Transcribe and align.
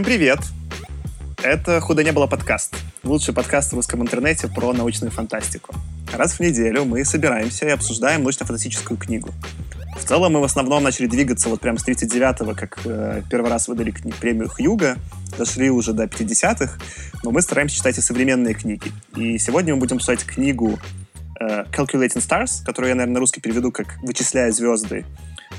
Всем 0.00 0.06
привет! 0.06 0.38
Это 1.42 1.78
«Худо 1.78 2.02
не 2.02 2.10
было» 2.10 2.26
подкаст. 2.26 2.74
Лучший 3.02 3.34
подкаст 3.34 3.72
в 3.72 3.76
русском 3.76 4.00
интернете 4.00 4.48
про 4.48 4.72
научную 4.72 5.10
фантастику. 5.10 5.74
Раз 6.10 6.32
в 6.32 6.40
неделю 6.40 6.86
мы 6.86 7.04
собираемся 7.04 7.66
и 7.66 7.68
обсуждаем 7.68 8.22
научно-фантастическую 8.22 8.96
книгу. 8.96 9.28
В 9.98 10.04
целом 10.06 10.32
мы 10.32 10.40
в 10.40 10.44
основном 10.44 10.82
начали 10.82 11.06
двигаться 11.06 11.50
вот 11.50 11.60
прям 11.60 11.76
с 11.76 11.86
39-го, 11.86 12.54
как 12.54 12.78
э, 12.86 13.20
первый 13.30 13.50
раз 13.50 13.68
выдали 13.68 13.90
премию 14.18 14.48
Хьюга, 14.48 14.96
дошли 15.36 15.68
уже 15.68 15.92
до 15.92 16.04
50-х, 16.04 16.78
но 17.22 17.30
мы 17.30 17.42
стараемся 17.42 17.76
читать 17.76 17.98
и 17.98 18.00
современные 18.00 18.54
книги. 18.54 18.90
И 19.16 19.36
сегодня 19.36 19.74
мы 19.74 19.80
будем 19.80 19.98
читать 19.98 20.24
книгу 20.24 20.78
э, 21.38 21.64
Calculating 21.76 22.26
Stars, 22.26 22.64
которую 22.64 22.88
я, 22.88 22.94
наверное, 22.94 23.16
на 23.16 23.20
русский 23.20 23.42
переведу 23.42 23.70
как 23.70 23.98
«Вычисляя 24.02 24.50
звезды», 24.50 25.04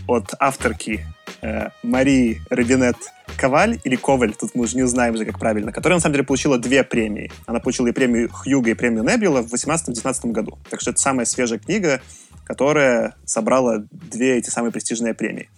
от 0.07 0.33
авторки 0.39 1.05
э, 1.41 1.69
Марии 1.83 2.41
Робинет 2.49 2.97
Коваль 3.37 3.79
или 3.83 3.95
Коваль, 3.95 4.33
тут 4.33 4.55
мы 4.55 4.63
уже 4.63 4.75
не 4.77 4.87
знаем 4.87 5.15
уже, 5.15 5.25
как 5.25 5.39
правильно, 5.39 5.71
которая, 5.71 5.97
на 5.97 6.01
самом 6.01 6.13
деле, 6.13 6.25
получила 6.25 6.57
две 6.57 6.83
премии. 6.83 7.31
Она 7.45 7.59
получила 7.59 7.87
и 7.87 7.91
премию 7.91 8.29
Хьюга, 8.29 8.71
и 8.71 8.73
премию 8.73 9.03
Небюла 9.03 9.41
в 9.41 9.53
18-19 9.53 10.31
году. 10.31 10.59
Так 10.69 10.81
что 10.81 10.91
это 10.91 10.99
самая 10.99 11.25
свежая 11.25 11.59
книга, 11.59 12.01
которая 12.43 13.15
собрала 13.25 13.85
две 13.91 14.37
эти 14.37 14.49
самые 14.49 14.71
престижные 14.71 15.13
премии. 15.13 15.49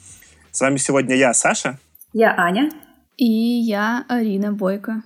С 0.52 0.62
вами 0.62 0.78
сегодня 0.78 1.16
я, 1.16 1.34
Саша. 1.34 1.80
Я 2.14 2.36
Аня. 2.38 2.70
И 3.18 3.26
я 3.26 4.06
Арина 4.08 4.54
Бойко. 4.54 5.04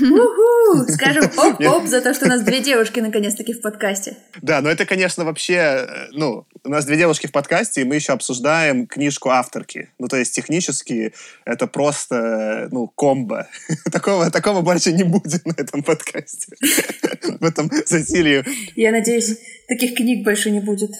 Уху! 0.00 0.86
Скажем 0.92 1.24
оп-оп 1.36 1.86
за 1.86 2.00
то, 2.00 2.14
что 2.14 2.26
у 2.26 2.28
нас 2.28 2.42
две 2.42 2.60
девушки 2.60 3.00
наконец-таки 3.00 3.52
в 3.52 3.60
подкасте. 3.60 4.16
Да, 4.42 4.60
но 4.60 4.70
это, 4.70 4.86
конечно, 4.86 5.24
вообще, 5.24 5.54
э, 5.54 6.08
ну, 6.12 6.46
у 6.64 6.68
нас 6.68 6.84
две 6.84 6.96
девушки 6.96 7.26
в 7.26 7.32
подкасте, 7.32 7.80
и 7.80 7.84
мы 7.84 7.96
еще 7.96 8.12
обсуждаем 8.12 8.86
книжку 8.86 9.30
авторки. 9.30 9.90
Ну, 9.98 10.08
то 10.08 10.16
есть 10.16 10.34
технически 10.34 11.12
это 11.44 11.66
просто, 11.66 12.68
ну, 12.70 12.86
комбо. 12.88 13.48
Такого, 13.92 14.30
такого 14.30 14.60
больше 14.60 14.92
не 14.92 15.02
будет 15.02 15.44
на 15.46 15.54
этом 15.56 15.82
подкасте. 15.82 16.56
В 17.40 17.44
этом 17.44 17.70
засилии. 17.86 18.44
Я 18.76 18.92
надеюсь, 18.92 19.38
таких 19.68 19.94
книг 19.94 20.24
больше 20.24 20.50
не 20.50 20.60
будет. 20.60 20.90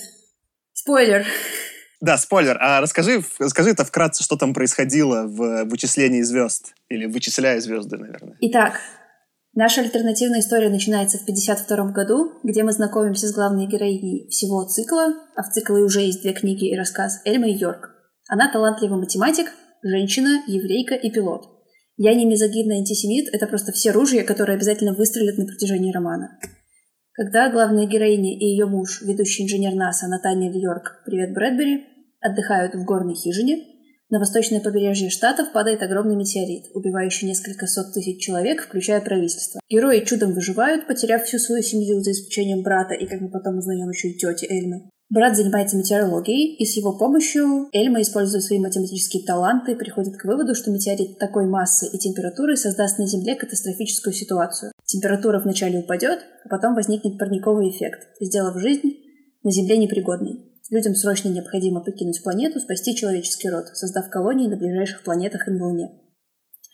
Спойлер. 0.72 1.26
Да, 2.00 2.16
спойлер. 2.16 2.56
А 2.60 2.80
расскажи, 2.80 3.22
расскажи 3.38 3.70
это 3.70 3.84
вкратце, 3.84 4.22
что 4.22 4.36
там 4.36 4.54
происходило 4.54 5.24
в 5.26 5.64
вычислении 5.64 6.22
звезд. 6.22 6.74
Или 6.88 7.06
вычисляя 7.06 7.60
звезды, 7.60 7.96
наверное. 7.96 8.36
Итак, 8.40 8.80
наша 9.54 9.80
альтернативная 9.80 10.40
история 10.40 10.68
начинается 10.68 11.18
в 11.18 11.24
52 11.24 11.90
году, 11.90 12.32
где 12.44 12.62
мы 12.62 12.72
знакомимся 12.72 13.26
с 13.26 13.34
главной 13.34 13.66
героиней 13.66 14.28
всего 14.28 14.64
цикла, 14.64 15.12
а 15.34 15.42
в 15.42 15.50
цикле 15.52 15.82
уже 15.82 16.00
есть 16.00 16.22
две 16.22 16.32
книги 16.32 16.70
и 16.70 16.76
рассказ 16.76 17.20
Эльмой 17.24 17.52
Йорк. 17.52 17.90
Она 18.28 18.50
талантливый 18.52 18.98
математик, 18.98 19.52
женщина, 19.82 20.42
еврейка 20.46 20.94
и 20.94 21.10
пилот. 21.10 21.46
Я 21.96 22.14
не 22.14 22.26
мизогидный 22.26 22.76
антисемит, 22.76 23.34
это 23.34 23.48
просто 23.48 23.72
все 23.72 23.90
ружья, 23.90 24.22
которые 24.22 24.54
обязательно 24.54 24.94
выстрелят 24.94 25.36
на 25.36 25.46
протяжении 25.46 25.92
романа. 25.92 26.38
Когда 27.18 27.50
главная 27.50 27.86
героиня 27.86 28.38
и 28.38 28.44
ее 28.44 28.66
муж, 28.66 29.02
ведущий 29.02 29.42
инженер 29.42 29.74
НАСА 29.74 30.06
Натаниэль 30.06 30.56
Йорк, 30.56 31.02
привет 31.04 31.34
Брэдбери, 31.34 31.87
отдыхают 32.20 32.74
в 32.74 32.84
горной 32.84 33.14
хижине, 33.14 33.64
на 34.10 34.18
восточное 34.18 34.60
побережье 34.60 35.10
штатов 35.10 35.52
падает 35.52 35.82
огромный 35.82 36.16
метеорит, 36.16 36.70
убивающий 36.72 37.28
несколько 37.28 37.66
сот 37.66 37.92
тысяч 37.92 38.24
человек, 38.24 38.62
включая 38.62 39.02
правительство. 39.02 39.60
Герои 39.68 40.00
чудом 40.00 40.32
выживают, 40.32 40.86
потеряв 40.86 41.24
всю 41.24 41.38
свою 41.38 41.62
семью 41.62 42.00
за 42.00 42.12
исключением 42.12 42.62
брата 42.62 42.94
и, 42.94 43.06
как 43.06 43.20
мы 43.20 43.30
потом 43.30 43.58
узнаем, 43.58 43.90
еще 43.90 44.08
и 44.08 44.16
тети 44.16 44.46
Эльмы. 44.50 44.88
Брат 45.10 45.36
занимается 45.36 45.76
метеорологией, 45.76 46.54
и 46.56 46.64
с 46.64 46.76
его 46.76 46.96
помощью 46.96 47.68
Эльма, 47.72 48.00
используя 48.00 48.40
свои 48.40 48.58
математические 48.58 49.24
таланты, 49.24 49.74
приходит 49.74 50.16
к 50.16 50.24
выводу, 50.24 50.54
что 50.54 50.70
метеорит 50.70 51.18
такой 51.18 51.46
массы 51.46 51.86
и 51.86 51.98
температуры 51.98 52.56
создаст 52.56 52.98
на 52.98 53.06
Земле 53.06 53.34
катастрофическую 53.34 54.14
ситуацию. 54.14 54.72
Температура 54.84 55.38
вначале 55.38 55.80
упадет, 55.80 56.20
а 56.44 56.48
потом 56.48 56.74
возникнет 56.74 57.18
парниковый 57.18 57.70
эффект, 57.70 58.08
сделав 58.20 58.58
жизнь 58.58 58.96
на 59.42 59.50
Земле 59.50 59.76
непригодной. 59.76 60.44
Людям 60.70 60.94
срочно 60.94 61.28
необходимо 61.28 61.80
покинуть 61.80 62.22
планету, 62.22 62.60
спасти 62.60 62.94
человеческий 62.94 63.48
род, 63.48 63.68
создав 63.74 64.10
колонии 64.10 64.48
на 64.48 64.56
ближайших 64.56 65.02
планетах 65.02 65.48
и 65.48 65.50
на 65.50 65.66
Луне. 65.66 65.90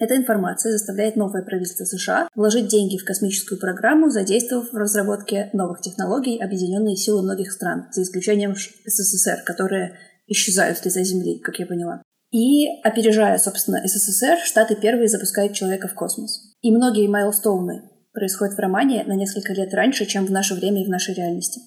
Эта 0.00 0.16
информация 0.16 0.72
заставляет 0.72 1.14
новое 1.14 1.42
правительство 1.42 1.84
США 1.84 2.28
вложить 2.34 2.66
деньги 2.66 2.98
в 2.98 3.04
космическую 3.04 3.60
программу, 3.60 4.10
задействовав 4.10 4.72
в 4.72 4.76
разработке 4.76 5.50
новых 5.52 5.80
технологий 5.80 6.42
объединенные 6.42 6.96
силы 6.96 7.22
многих 7.22 7.52
стран, 7.52 7.86
за 7.92 8.02
исключением 8.02 8.56
СССР, 8.56 9.42
которые 9.46 9.96
исчезают 10.26 10.78
с 10.78 10.84
лица 10.84 11.04
Земли, 11.04 11.38
как 11.38 11.60
я 11.60 11.66
поняла. 11.66 12.02
И, 12.32 12.66
опережая, 12.82 13.38
собственно, 13.38 13.86
СССР, 13.86 14.38
Штаты 14.44 14.74
первые 14.74 15.08
запускают 15.08 15.52
человека 15.52 15.86
в 15.86 15.94
космос. 15.94 16.40
И 16.62 16.72
многие 16.72 17.06
майлстоуны 17.06 17.82
происходят 18.12 18.54
в 18.56 18.58
романе 18.58 19.04
на 19.06 19.12
несколько 19.12 19.52
лет 19.52 19.72
раньше, 19.72 20.06
чем 20.06 20.26
в 20.26 20.32
наше 20.32 20.54
время 20.54 20.82
и 20.82 20.86
в 20.86 20.90
нашей 20.90 21.14
реальности. 21.14 21.60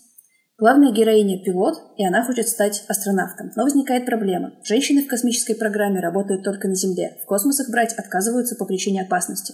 Главная 0.60 0.92
героиня– 0.92 1.38
пилот, 1.46 1.76
и 1.98 2.06
она 2.06 2.26
хочет 2.26 2.48
стать 2.48 2.84
астронавтом. 2.88 3.52
Но 3.56 3.64
возникает 3.64 4.08
проблема. 4.08 4.54
Женщины 4.64 5.04
в 5.04 5.08
космической 5.08 5.54
программе 5.54 6.00
работают 6.00 6.44
только 6.44 6.68
на 6.68 6.74
Земле. 6.74 7.18
В 7.22 7.26
космос 7.26 7.60
их 7.60 7.70
брать 7.70 7.94
отказываются 7.94 8.56
по 8.56 8.66
причине 8.66 9.04
опасности. 9.04 9.54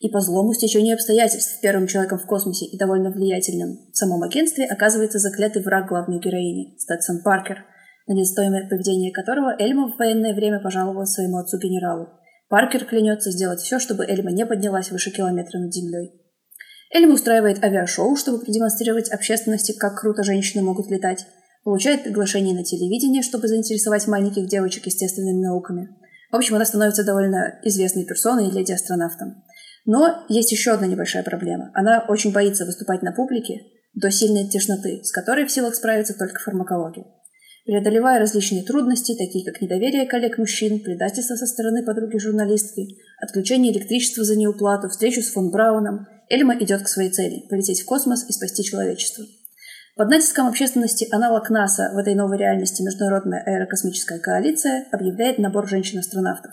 И 0.00 0.10
по 0.10 0.20
злому 0.20 0.52
стечению 0.52 0.94
обстоятельств 0.94 1.60
первым 1.62 1.86
человеком 1.86 2.18
в 2.18 2.26
космосе 2.26 2.66
и 2.66 2.76
довольно 2.76 3.10
влиятельным 3.10 3.78
в 3.92 3.96
самом 3.96 4.22
агентстве 4.24 4.66
оказывается 4.66 5.18
заклятый 5.18 5.62
враг 5.62 5.88
главной 5.88 6.20
героини– 6.20 6.76
Стэтсон 6.78 7.22
Паркер, 7.22 7.64
на 8.06 8.12
недостойное 8.12 8.68
поведение 8.68 9.10
которого 9.10 9.56
Эльма 9.58 9.88
в 9.88 9.96
военное 9.96 10.34
время 10.34 10.60
пожаловала 10.60 11.06
своему 11.06 11.38
отцу-генералу. 11.38 12.08
Паркер 12.48 12.84
клянется 12.84 13.30
сделать 13.30 13.60
все, 13.60 13.78
чтобы 13.78 14.04
Эльма 14.04 14.32
не 14.32 14.44
поднялась 14.44 14.90
выше 14.90 15.12
километра 15.12 15.60
над 15.60 15.72
землей. 15.72 16.21
Эльма 16.94 17.14
устраивает 17.14 17.64
авиашоу, 17.64 18.16
чтобы 18.16 18.40
продемонстрировать 18.40 19.10
общественности, 19.10 19.72
как 19.72 19.98
круто 19.98 20.22
женщины 20.22 20.62
могут 20.62 20.90
летать. 20.90 21.26
Получает 21.64 22.04
приглашение 22.04 22.54
на 22.54 22.64
телевидение, 22.64 23.22
чтобы 23.22 23.48
заинтересовать 23.48 24.06
маленьких 24.08 24.46
девочек 24.46 24.86
естественными 24.86 25.42
науками. 25.42 25.88
В 26.30 26.36
общем, 26.36 26.56
она 26.56 26.64
становится 26.64 27.04
довольно 27.04 27.58
известной 27.62 28.04
персоной 28.04 28.48
и 28.48 28.50
леди-астронавтом. 28.50 29.42
Но 29.86 30.24
есть 30.28 30.52
еще 30.52 30.72
одна 30.72 30.86
небольшая 30.86 31.22
проблема. 31.22 31.70
Она 31.74 32.04
очень 32.08 32.32
боится 32.32 32.66
выступать 32.66 33.02
на 33.02 33.12
публике 33.12 33.62
до 33.94 34.10
сильной 34.10 34.48
тошноты, 34.48 35.02
с 35.02 35.12
которой 35.12 35.46
в 35.46 35.50
силах 35.50 35.74
справиться 35.74 36.14
только 36.16 36.40
фармакология. 36.40 37.06
Преодолевая 37.64 38.18
различные 38.18 38.64
трудности, 38.64 39.14
такие 39.16 39.44
как 39.44 39.60
недоверие 39.60 40.06
коллег-мужчин, 40.06 40.80
предательство 40.80 41.36
со 41.36 41.46
стороны 41.46 41.84
подруги-журналистки, 41.84 42.98
отключение 43.20 43.72
электричества 43.72 44.24
за 44.24 44.36
неуплату, 44.36 44.88
встречу 44.88 45.22
с 45.22 45.30
фон 45.30 45.50
Брауном, 45.50 46.08
Эльма 46.30 46.56
идет 46.58 46.82
к 46.82 46.88
своей 46.88 47.10
цели– 47.10 47.44
полететь 47.50 47.82
в 47.82 47.86
космос 47.86 48.28
и 48.28 48.32
спасти 48.32 48.62
человечество. 48.64 49.24
Под 49.96 50.08
натиском 50.08 50.46
общественности 50.46 51.06
аналог 51.12 51.50
НАСА 51.50 51.90
в 51.92 51.98
этой 51.98 52.14
новой 52.14 52.38
реальности 52.38 52.82
Международная 52.82 53.42
аэрокосмическая 53.44 54.18
коалиция 54.18 54.86
объявляет 54.90 55.38
набор 55.38 55.68
женщин-астронавтов, 55.68 56.52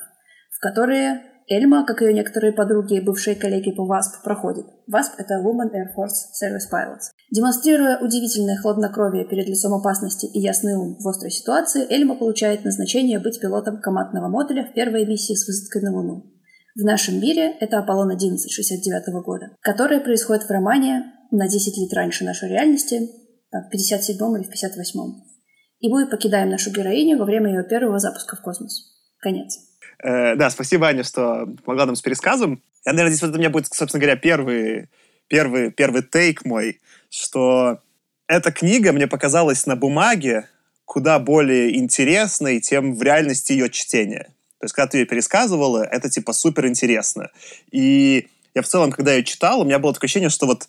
в 0.51 0.60
которые 0.60 1.21
Эльма, 1.51 1.83
как 1.83 2.01
и 2.01 2.06
ее 2.06 2.13
некоторые 2.13 2.54
подруги, 2.54 3.00
бывшие 3.00 3.36
коллеги 3.36 3.71
по 3.71 3.83
ВАСП, 3.83 4.24
проходит. 4.24 4.68
ВАСП— 4.86 5.13
это 5.18 5.36
Women 5.36 5.72
Air 5.74 5.88
Force 5.98 6.30
Service 6.36 6.69
Pilots. 6.72 7.10
Демонстрируя 7.31 7.98
удивительное 7.98 8.57
хладнокровие 8.57 9.25
перед 9.25 9.48
лицом 9.48 9.74
опасности 9.74 10.27
и 10.27 10.39
ясный 10.39 10.75
ум 10.75 10.98
в 11.00 11.07
острой 11.07 11.31
ситуации, 11.31 11.92
Эльма 11.92 12.15
получает 12.15 12.65
назначение 12.65 13.19
быть 13.19 13.39
пилотом 13.39 13.81
командного 13.81 14.27
модуля 14.27 14.63
в 14.63 14.74
первой 14.74 15.06
миссии 15.06 15.33
с 15.33 15.48
высадкой 15.48 15.81
на 15.81 15.95
Луну. 15.95 16.38
В 16.80 16.86
нашем 16.86 17.20
мире 17.20 17.58
это 17.60 17.80
Аполлон-11 17.80 18.38
69 18.50 19.26
года, 19.26 19.50
которая 19.60 20.00
происходит 20.00 20.44
в 20.44 20.50
романе 20.50 21.12
на 21.30 21.50
10 21.50 21.78
лет 21.78 21.94
раньше 21.94 22.24
нашей 22.24 22.48
реальности, 22.48 23.02
в 23.52 23.70
57 23.70 24.16
или 24.38 24.44
в 24.46 24.50
58 24.50 25.00
И 25.81 25.90
мы 25.90 26.08
покидаем 26.08 26.50
нашу 26.50 26.72
героиню 26.72 27.18
во 27.18 27.26
время 27.26 27.50
ее 27.50 27.66
первого 27.66 28.00
запуска 28.00 28.38
в 28.38 28.42
космос. 28.42 28.96
Конец. 29.20 29.60
Э, 30.02 30.38
да, 30.38 30.50
спасибо, 30.50 30.88
Аня, 30.88 31.04
что 31.04 31.48
помогла 31.66 31.86
нам 31.86 31.98
с 31.98 32.02
пересказом. 32.02 32.64
Я, 32.86 32.94
наверное, 32.94 33.12
здесь 33.12 33.24
вот 33.24 33.36
у 33.36 33.40
меня 33.40 33.50
будет, 33.50 33.68
собственно 33.74 34.00
говоря, 34.00 34.16
первый, 34.16 34.88
первый, 35.28 35.72
первый 35.72 36.02
тейк 36.02 36.46
мой, 36.46 36.80
что 37.10 37.80
эта 38.28 38.54
книга 38.54 38.94
мне 38.94 39.08
показалась 39.08 39.66
на 39.66 39.75
бумаге 39.75 40.48
куда 40.86 41.20
более 41.20 41.78
интересной, 41.78 42.62
чем 42.62 42.96
в 42.96 43.04
реальности 43.04 43.52
ее 43.52 43.70
чтения. 43.70 44.34
То 44.60 44.66
есть, 44.66 44.76
когда 44.76 44.88
ты 44.88 45.00
ее 45.00 45.06
пересказывала, 45.06 45.84
это 45.84 46.10
типа 46.10 46.34
супер 46.34 46.68
интересно. 46.68 47.32
И 47.72 48.28
я 48.54 48.62
в 48.62 48.68
целом, 48.68 48.92
когда 48.92 49.14
ее 49.14 49.24
читал, 49.24 49.62
у 49.62 49.66
меня 49.66 49.80
было 49.80 49.94
такое 49.94 50.08
ощущение, 50.08 50.30
что 50.30 50.46
вот 50.46 50.68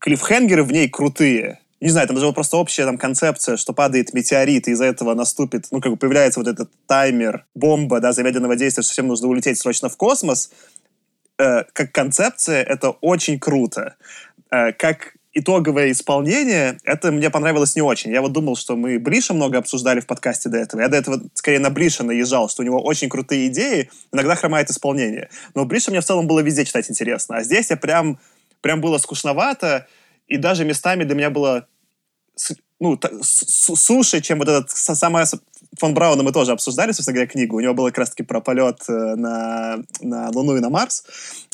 клиффхенгеры 0.00 0.64
в 0.64 0.72
ней 0.72 0.88
крутые. 0.88 1.60
Не 1.80 1.88
знаю, 1.88 2.06
там 2.08 2.16
даже 2.16 2.30
просто 2.32 2.56
общая 2.56 2.84
там 2.84 2.98
концепция, 2.98 3.56
что 3.56 3.72
падает 3.72 4.12
метеорит, 4.12 4.68
и 4.68 4.72
из-за 4.72 4.84
этого 4.84 5.14
наступит, 5.14 5.68
ну, 5.70 5.80
как 5.80 5.92
бы 5.92 5.96
появляется 5.96 6.40
вот 6.40 6.48
этот 6.48 6.70
таймер, 6.86 7.46
бомба, 7.54 8.00
да, 8.00 8.12
замедленного 8.12 8.56
действия, 8.56 8.82
что 8.82 8.92
всем 8.92 9.06
нужно 9.06 9.28
улететь 9.28 9.58
срочно 9.58 9.88
в 9.88 9.96
космос. 9.96 10.50
Э, 11.38 11.64
как 11.72 11.92
концепция 11.92 12.62
это 12.62 12.90
очень 12.90 13.38
круто. 13.38 13.94
Э, 14.50 14.72
как 14.72 15.14
итоговое 15.32 15.92
исполнение, 15.92 16.78
это 16.84 17.12
мне 17.12 17.30
понравилось 17.30 17.76
не 17.76 17.82
очень. 17.82 18.10
Я 18.10 18.20
вот 18.20 18.32
думал, 18.32 18.56
что 18.56 18.76
мы 18.76 18.98
Бриша 18.98 19.32
много 19.32 19.58
обсуждали 19.58 20.00
в 20.00 20.06
подкасте 20.06 20.48
до 20.48 20.58
этого. 20.58 20.80
Я 20.80 20.88
до 20.88 20.96
этого 20.96 21.20
скорее 21.34 21.60
на 21.60 21.70
Бриша 21.70 22.02
наезжал, 22.02 22.48
что 22.48 22.62
у 22.62 22.64
него 22.64 22.82
очень 22.82 23.08
крутые 23.08 23.46
идеи, 23.48 23.90
иногда 24.12 24.34
хромает 24.34 24.70
исполнение. 24.70 25.30
Но 25.54 25.64
Бриша 25.64 25.90
мне 25.90 26.00
в 26.00 26.04
целом 26.04 26.26
было 26.26 26.40
везде 26.40 26.64
читать 26.64 26.90
интересно. 26.90 27.36
А 27.36 27.42
здесь 27.44 27.70
я 27.70 27.76
прям, 27.76 28.18
прям 28.60 28.80
было 28.80 28.98
скучновато, 28.98 29.86
и 30.26 30.36
даже 30.36 30.64
местами 30.64 31.04
для 31.04 31.14
меня 31.14 31.30
было 31.30 31.66
ну, 32.80 32.98
суше, 33.22 34.20
чем 34.20 34.38
вот 34.38 34.48
этот 34.48 34.70
самая 34.70 35.26
фон 35.78 35.94
Брауна 35.94 36.22
мы 36.22 36.32
тоже 36.32 36.52
обсуждали, 36.52 36.92
собственно 36.92 37.14
говоря, 37.14 37.30
книгу. 37.30 37.56
У 37.56 37.60
него 37.60 37.74
было 37.74 37.88
как 37.88 37.98
раз-таки 37.98 38.22
про 38.22 38.40
полет 38.40 38.82
э, 38.88 38.92
на, 38.92 39.78
на 40.00 40.30
Луну 40.30 40.56
и 40.56 40.60
на 40.60 40.70
Марс. 40.70 41.04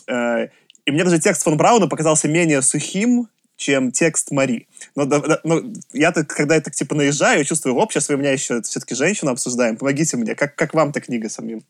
Э, 0.07 0.49
и 0.87 0.91
мне 0.91 1.05
даже 1.05 1.19
текст 1.19 1.43
фон 1.43 1.57
Брауна 1.57 1.89
показался 1.89 2.29
менее 2.29 2.63
сухим, 2.63 3.29
чем 3.57 3.91
текст 3.91 4.31
Мари. 4.31 4.69
Но, 4.95 5.05
но 5.45 5.63
я 5.93 6.13
так, 6.13 6.29
когда 6.29 6.55
я 6.55 6.61
так 6.61 6.75
типа 6.75 6.95
наезжаю, 6.95 7.45
чувствую, 7.45 7.77
оп, 7.77 7.93
сейчас 7.93 8.09
вы 8.09 8.17
меня 8.17 8.33
еще 8.33 8.63
все-таки 8.63 8.95
женщину 8.95 9.31
обсуждаем. 9.31 9.77
Помогите 9.77 10.17
мне. 10.17 10.35
Как, 10.35 10.55
как 10.55 10.75
вам-то 10.75 11.01
книга 11.01 11.29
самим? 11.29 11.63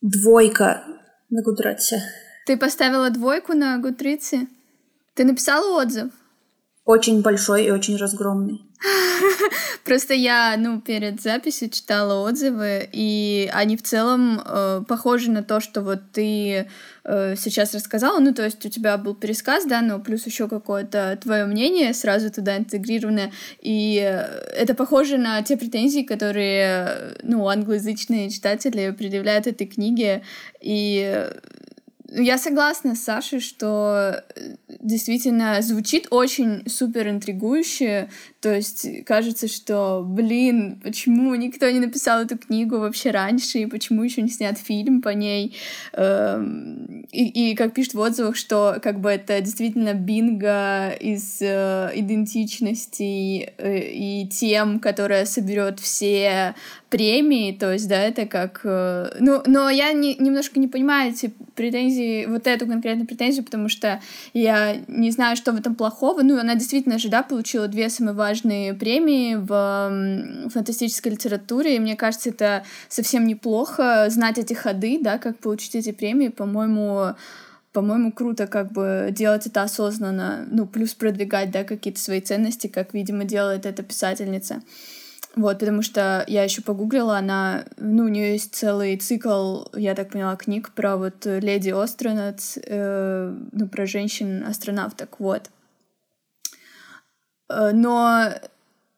Двойка 0.00 0.84
на 1.30 1.42
Гудратсе. 1.42 2.02
Ты 2.46 2.56
поставила 2.56 3.10
двойку 3.10 3.54
на 3.54 3.78
Гудрице? 3.78 4.48
Ты 5.14 5.24
написала 5.24 5.80
отзыв? 5.82 6.10
Очень 6.84 7.22
большой 7.22 7.64
и 7.64 7.70
очень 7.70 7.96
разгромный. 7.96 8.60
Просто 9.84 10.14
я, 10.14 10.56
ну, 10.58 10.80
перед 10.80 11.20
записью 11.20 11.68
читала 11.68 12.26
отзывы, 12.26 12.88
и 12.90 13.50
они 13.52 13.76
в 13.76 13.82
целом 13.82 14.40
э, 14.42 14.82
похожи 14.88 15.30
на 15.30 15.42
то, 15.42 15.60
что 15.60 15.82
вот 15.82 16.00
ты 16.10 16.66
э, 17.04 17.36
сейчас 17.36 17.74
рассказала. 17.74 18.18
Ну, 18.18 18.32
то 18.32 18.42
есть 18.42 18.64
у 18.64 18.70
тебя 18.70 18.96
был 18.96 19.14
пересказ, 19.14 19.66
да, 19.66 19.82
но 19.82 20.00
плюс 20.00 20.24
еще 20.24 20.48
какое-то 20.48 21.18
твое 21.22 21.44
мнение 21.44 21.92
сразу 21.92 22.32
туда 22.32 22.56
интегрированное. 22.56 23.30
И 23.60 24.00
э, 24.02 24.22
это 24.56 24.74
похоже 24.74 25.18
на 25.18 25.42
те 25.42 25.58
претензии, 25.58 26.02
которые, 26.02 27.16
ну, 27.22 27.46
англоязычные 27.46 28.30
читатели 28.30 28.90
предъявляют 28.90 29.46
этой 29.46 29.66
книге. 29.66 30.22
И 30.62 31.28
я 32.16 32.38
согласна 32.38 32.94
с 32.94 33.00
Сашей, 33.00 33.40
что 33.40 34.22
э, 34.36 34.54
действительно 34.68 35.60
звучит 35.62 36.06
очень 36.10 36.62
супер 36.68 37.08
интригующе. 37.08 38.08
То 38.44 38.54
есть 38.54 38.86
кажется, 39.06 39.48
что, 39.48 40.04
блин, 40.06 40.78
почему 40.84 41.34
никто 41.34 41.70
не 41.70 41.80
написал 41.80 42.20
эту 42.20 42.36
книгу 42.36 42.78
вообще 42.78 43.10
раньше, 43.10 43.60
и 43.60 43.64
почему 43.64 44.02
еще 44.02 44.20
не 44.20 44.28
снят 44.28 44.58
фильм 44.58 45.00
по 45.00 45.08
ней. 45.08 45.56
Эм, 45.94 47.06
и, 47.10 47.52
и 47.52 47.54
как 47.54 47.72
пишут 47.72 47.94
в 47.94 48.00
отзывах, 48.00 48.36
что 48.36 48.76
как 48.82 49.00
бы 49.00 49.08
это 49.08 49.40
действительно 49.40 49.94
бинго 49.94 50.90
из 50.90 51.38
э, 51.40 51.92
идентичностей 51.94 53.48
э, 53.56 53.78
и 53.78 54.28
тем, 54.28 54.78
которая 54.78 55.24
соберет 55.24 55.80
все 55.80 56.54
премии, 56.94 57.50
то 57.50 57.72
есть, 57.72 57.88
да, 57.88 57.98
это 57.98 58.24
как... 58.24 58.60
Э, 58.62 59.16
ну, 59.18 59.42
но 59.46 59.68
я 59.68 59.92
не, 59.92 60.14
немножко 60.14 60.60
не 60.60 60.68
понимаю 60.68 61.10
эти 61.10 61.32
претензии, 61.56 62.24
вот 62.26 62.46
эту 62.46 62.68
конкретную 62.68 63.08
претензию, 63.08 63.44
потому 63.44 63.68
что 63.68 64.00
я 64.32 64.76
не 64.86 65.10
знаю, 65.10 65.34
что 65.36 65.50
в 65.50 65.56
этом 65.56 65.74
плохого. 65.74 66.22
Ну, 66.22 66.38
она 66.38 66.54
действительно 66.54 66.98
же, 67.00 67.08
да, 67.08 67.24
получила 67.24 67.66
две 67.66 67.88
самые 67.88 68.14
важные 68.34 68.74
премии 68.74 69.36
в 69.36 70.50
фантастической 70.50 71.12
литературе, 71.12 71.76
и 71.76 71.78
мне 71.78 71.94
кажется, 71.94 72.30
это 72.30 72.64
совсем 72.88 73.26
неплохо 73.26 74.06
знать 74.10 74.38
эти 74.38 74.54
ходы, 74.54 74.98
да, 75.00 75.18
как 75.18 75.38
получить 75.38 75.76
эти 75.76 75.92
премии, 75.92 76.28
по-моему, 76.28 77.14
по-моему, 77.72 78.12
круто 78.12 78.46
как 78.46 78.72
бы 78.72 79.08
делать 79.12 79.46
это 79.46 79.62
осознанно, 79.62 80.46
ну, 80.50 80.66
плюс 80.66 80.94
продвигать, 80.94 81.50
да, 81.52 81.62
какие-то 81.62 82.00
свои 82.00 82.20
ценности, 82.20 82.66
как, 82.66 82.92
видимо, 82.92 83.24
делает 83.24 83.66
эта 83.66 83.82
писательница. 83.82 84.62
Вот, 85.36 85.58
потому 85.58 85.82
что 85.82 86.24
я 86.28 86.44
еще 86.44 86.62
погуглила, 86.62 87.18
она, 87.18 87.64
ну, 87.76 88.04
у 88.04 88.08
нее 88.08 88.32
есть 88.32 88.54
целый 88.54 88.96
цикл, 88.96 89.64
я 89.76 89.94
так 89.94 90.10
поняла, 90.10 90.36
книг 90.36 90.70
про 90.74 90.96
вот 90.96 91.24
леди 91.24 91.70
Остронат, 91.70 92.40
э, 92.56 93.34
ну, 93.52 93.68
про 93.68 93.86
женщин-астронавток, 93.86 95.20
вот. 95.20 95.50
Э, 97.48 97.70
но, 97.72 98.30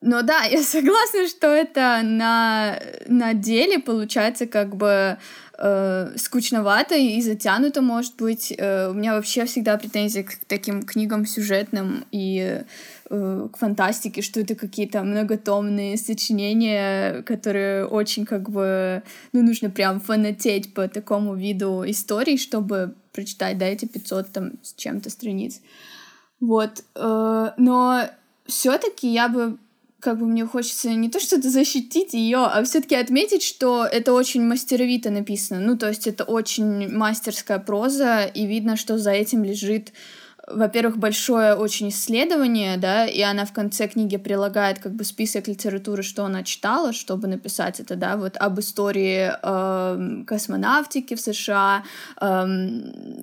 но 0.00 0.22
да, 0.22 0.44
я 0.50 0.62
согласна, 0.62 1.28
что 1.28 1.48
это 1.48 2.00
на, 2.02 2.81
на 3.06 3.34
деле 3.34 3.78
получается 3.78 4.46
как 4.46 4.76
бы 4.76 5.19
э, 5.58 6.12
скучновато 6.16 6.96
и 6.96 7.20
затянуто, 7.20 7.82
может 7.82 8.16
быть. 8.16 8.52
Э, 8.56 8.88
у 8.90 8.94
меня 8.94 9.14
вообще 9.14 9.44
всегда 9.44 9.76
претензии 9.76 10.22
к 10.22 10.44
таким 10.46 10.82
книгам 10.82 11.26
сюжетным 11.26 12.04
и 12.12 12.64
Э, 13.08 13.48
к 13.52 13.56
фантастике, 13.56 14.20
что 14.20 14.40
это 14.40 14.56
какие-то 14.56 15.02
многотомные 15.04 15.96
сочинения, 15.96 17.22
которые 17.22 17.87
очень 17.87 18.25
как 18.25 18.50
бы, 18.50 19.02
ну, 19.32 19.42
нужно 19.44 19.70
прям 19.70 20.00
фанатеть 20.00 20.75
по 20.75 20.88
такому 20.88 21.37
виду 21.37 21.84
историй, 21.87 22.37
чтобы 22.37 22.96
прочитать, 23.12 23.58
да, 23.58 23.66
эти 23.66 23.84
500 23.84 24.32
там 24.32 24.52
с 24.62 24.75
чем-то 24.75 25.10
страниц. 25.10 25.60
Вот, 26.40 26.82
э, 26.96 27.50
но 27.56 28.02
все-таки 28.46 29.08
я 29.08 29.28
бы 29.28 29.58
как 29.98 30.19
бы 30.19 30.26
мне 30.26 30.46
хочется 30.46 30.90
не 30.90 31.08
то 31.08 31.19
что-то 31.19 31.50
защитить 31.50 32.14
ее, 32.14 32.38
а 32.38 32.62
все-таки 32.64 32.94
отметить, 32.94 33.43
что 33.43 33.84
это 33.84 34.12
очень 34.12 34.43
мастеровито 34.43 35.10
написано. 35.10 35.60
Ну, 35.60 35.76
то 35.76 35.88
есть 35.88 36.06
это 36.06 36.22
очень 36.22 36.94
мастерская 36.94 37.58
проза, 37.58 38.25
и 38.25 38.46
видно, 38.46 38.76
что 38.76 38.98
за 38.98 39.10
этим 39.10 39.43
лежит 39.43 39.93
во-первых, 40.46 40.96
большое 40.96 41.54
очень 41.54 41.88
исследование, 41.88 42.76
да, 42.76 43.04
и 43.04 43.20
она 43.20 43.44
в 43.44 43.52
конце 43.52 43.88
книги 43.88 44.16
прилагает 44.16 44.78
как 44.78 44.93
бы 44.93 45.02
список 45.02 45.48
литературы, 45.48 46.04
что 46.04 46.25
она 46.25 46.44
читала, 46.44 46.93
чтобы 46.93 47.26
написать 47.26 47.81
это, 47.81 47.96
да, 47.96 48.16
вот 48.16 48.37
об 48.37 48.60
истории 48.60 49.32
э, 49.43 50.25
космонавтики 50.25 51.14
в 51.14 51.20
США. 51.20 51.82
Э, 52.20 52.47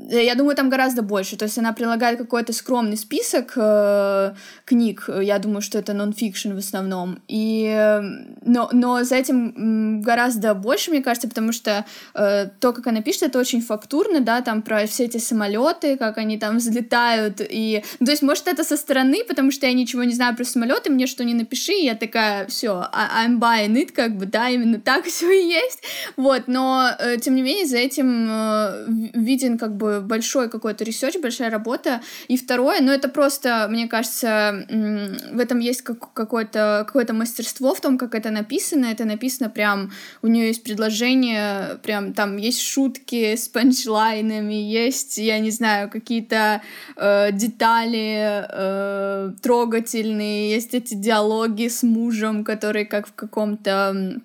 я 0.10 0.36
думаю, 0.36 0.56
там 0.58 0.70
гораздо 0.70 1.02
больше. 1.02 1.38
То 1.38 1.46
есть 1.46 1.58
она 1.58 1.72
прилагает 1.72 2.18
какой-то 2.18 2.52
скромный 2.52 2.98
список 2.98 3.54
э, 3.56 4.34
книг. 4.66 5.10
Я 5.22 5.40
думаю, 5.40 5.62
что 5.62 5.80
это 5.80 5.94
нон-фикшн 5.94 6.54
в 6.54 6.58
основном. 6.58 7.20
И, 7.30 7.74
э, 7.74 8.02
но, 8.42 8.70
но 8.74 9.04
за 9.06 9.16
этим 9.16 10.02
гораздо 10.02 10.54
больше, 10.56 10.92
мне 10.92 11.02
кажется, 11.02 11.30
потому 11.30 11.54
что 11.54 11.86
э, 12.16 12.48
то, 12.60 12.74
как 12.74 12.86
она 12.88 13.02
пишет, 13.02 13.24
это 13.24 13.40
очень 13.40 13.62
фактурно, 13.62 14.20
да, 14.20 14.42
там 14.42 14.62
про 14.62 14.86
все 14.88 15.06
эти 15.06 15.20
самолеты, 15.20 15.96
как 15.96 16.18
они 16.18 16.38
там 16.38 16.58
взлетают 16.58 17.13
летают, 17.14 17.42
и... 17.50 17.84
Ну, 18.00 18.06
то 18.06 18.12
есть, 18.12 18.22
может, 18.24 18.48
это 18.48 18.64
со 18.64 18.78
стороны, 18.78 19.24
потому 19.28 19.52
что 19.52 19.66
я 19.66 19.74
ничего 19.74 20.04
не 20.04 20.14
знаю 20.14 20.36
про 20.36 20.44
самолеты, 20.44 20.92
мне 20.92 21.08
что 21.08 21.24
не 21.24 21.34
напиши, 21.34 21.74
я 21.74 21.96
такая, 21.96 22.46
все, 22.48 22.88
I'm 22.94 23.40
buying 23.40 23.74
it, 23.74 23.92
как 23.92 24.18
бы, 24.18 24.26
да, 24.26 24.50
именно 24.50 24.80
так 24.80 25.06
все 25.08 25.32
и 25.32 25.46
есть, 25.48 25.84
вот, 26.18 26.44
но, 26.48 26.90
э, 27.00 27.18
тем 27.18 27.36
не 27.36 27.42
менее, 27.42 27.66
за 27.66 27.78
этим 27.78 28.28
э, 28.30 28.86
виден, 29.14 29.58
как 29.58 29.76
бы, 29.76 30.02
большой 30.02 30.50
какой-то 30.50 30.84
research, 30.84 31.18
большая 31.18 31.50
работа, 31.50 32.02
и 32.28 32.38
второе, 32.38 32.82
ну, 32.82 32.92
это 32.92 33.10
просто, 33.10 33.68
мне 33.70 33.88
кажется, 33.88 34.66
в 34.70 35.40
этом 35.40 35.60
есть 35.60 35.82
как, 35.82 36.14
какое-то 36.14 36.84
какое 36.88 37.04
мастерство 37.14 37.76
в 37.76 37.82
том, 37.82 37.98
как 37.98 38.16
это 38.16 38.32
написано, 38.32 38.86
это 38.86 39.06
написано 39.06 39.50
прям, 39.50 39.92
у 40.22 40.28
нее 40.28 40.48
есть 40.48 40.64
предложение, 40.64 41.78
прям, 41.84 42.14
там 42.14 42.38
есть 42.38 42.62
шутки 42.62 43.36
с 43.36 43.48
панчлайнами, 43.48 44.54
есть, 44.54 45.18
я 45.18 45.40
не 45.40 45.52
знаю, 45.52 45.90
какие-то 45.90 46.62
э, 46.96 47.03
детали 47.32 48.46
э, 48.50 49.32
трогательные, 49.42 50.52
есть 50.52 50.74
эти 50.74 50.94
диалоги 50.94 51.68
с 51.68 51.84
мужем, 51.84 52.44
которые 52.44 52.86
как 52.86 53.08
в 53.08 53.14
каком-то 53.14 54.22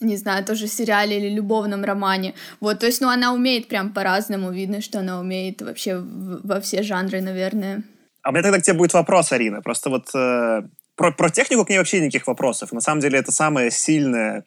не 0.00 0.16
знаю, 0.16 0.44
тоже 0.44 0.66
сериале 0.66 1.16
или 1.18 1.34
любовном 1.34 1.84
романе. 1.84 2.34
Вот, 2.60 2.80
то 2.80 2.86
есть, 2.86 3.00
ну, 3.00 3.08
она 3.08 3.32
умеет 3.32 3.68
прям 3.68 3.92
по-разному, 3.92 4.52
видно, 4.52 4.82
что 4.82 4.98
она 4.98 5.18
умеет 5.18 5.62
вообще 5.62 5.96
во 5.98 6.60
все 6.60 6.82
жанры, 6.82 7.22
наверное. 7.22 7.82
А 8.22 8.28
у 8.30 8.32
меня 8.32 8.42
тогда 8.42 8.58
к 8.58 8.62
тебе 8.62 8.76
будет 8.76 8.92
вопрос, 8.92 9.32
Арина. 9.32 9.62
Просто 9.62 9.88
вот 9.88 10.14
э, 10.14 10.62
про, 10.96 11.12
про 11.12 11.30
технику 11.30 11.64
к 11.64 11.70
ней 11.70 11.78
вообще 11.78 12.00
никаких 12.00 12.26
вопросов. 12.26 12.72
На 12.72 12.80
самом 12.80 13.00
деле 13.00 13.18
это 13.18 13.32
самое 13.32 13.70
сильное, 13.70 14.44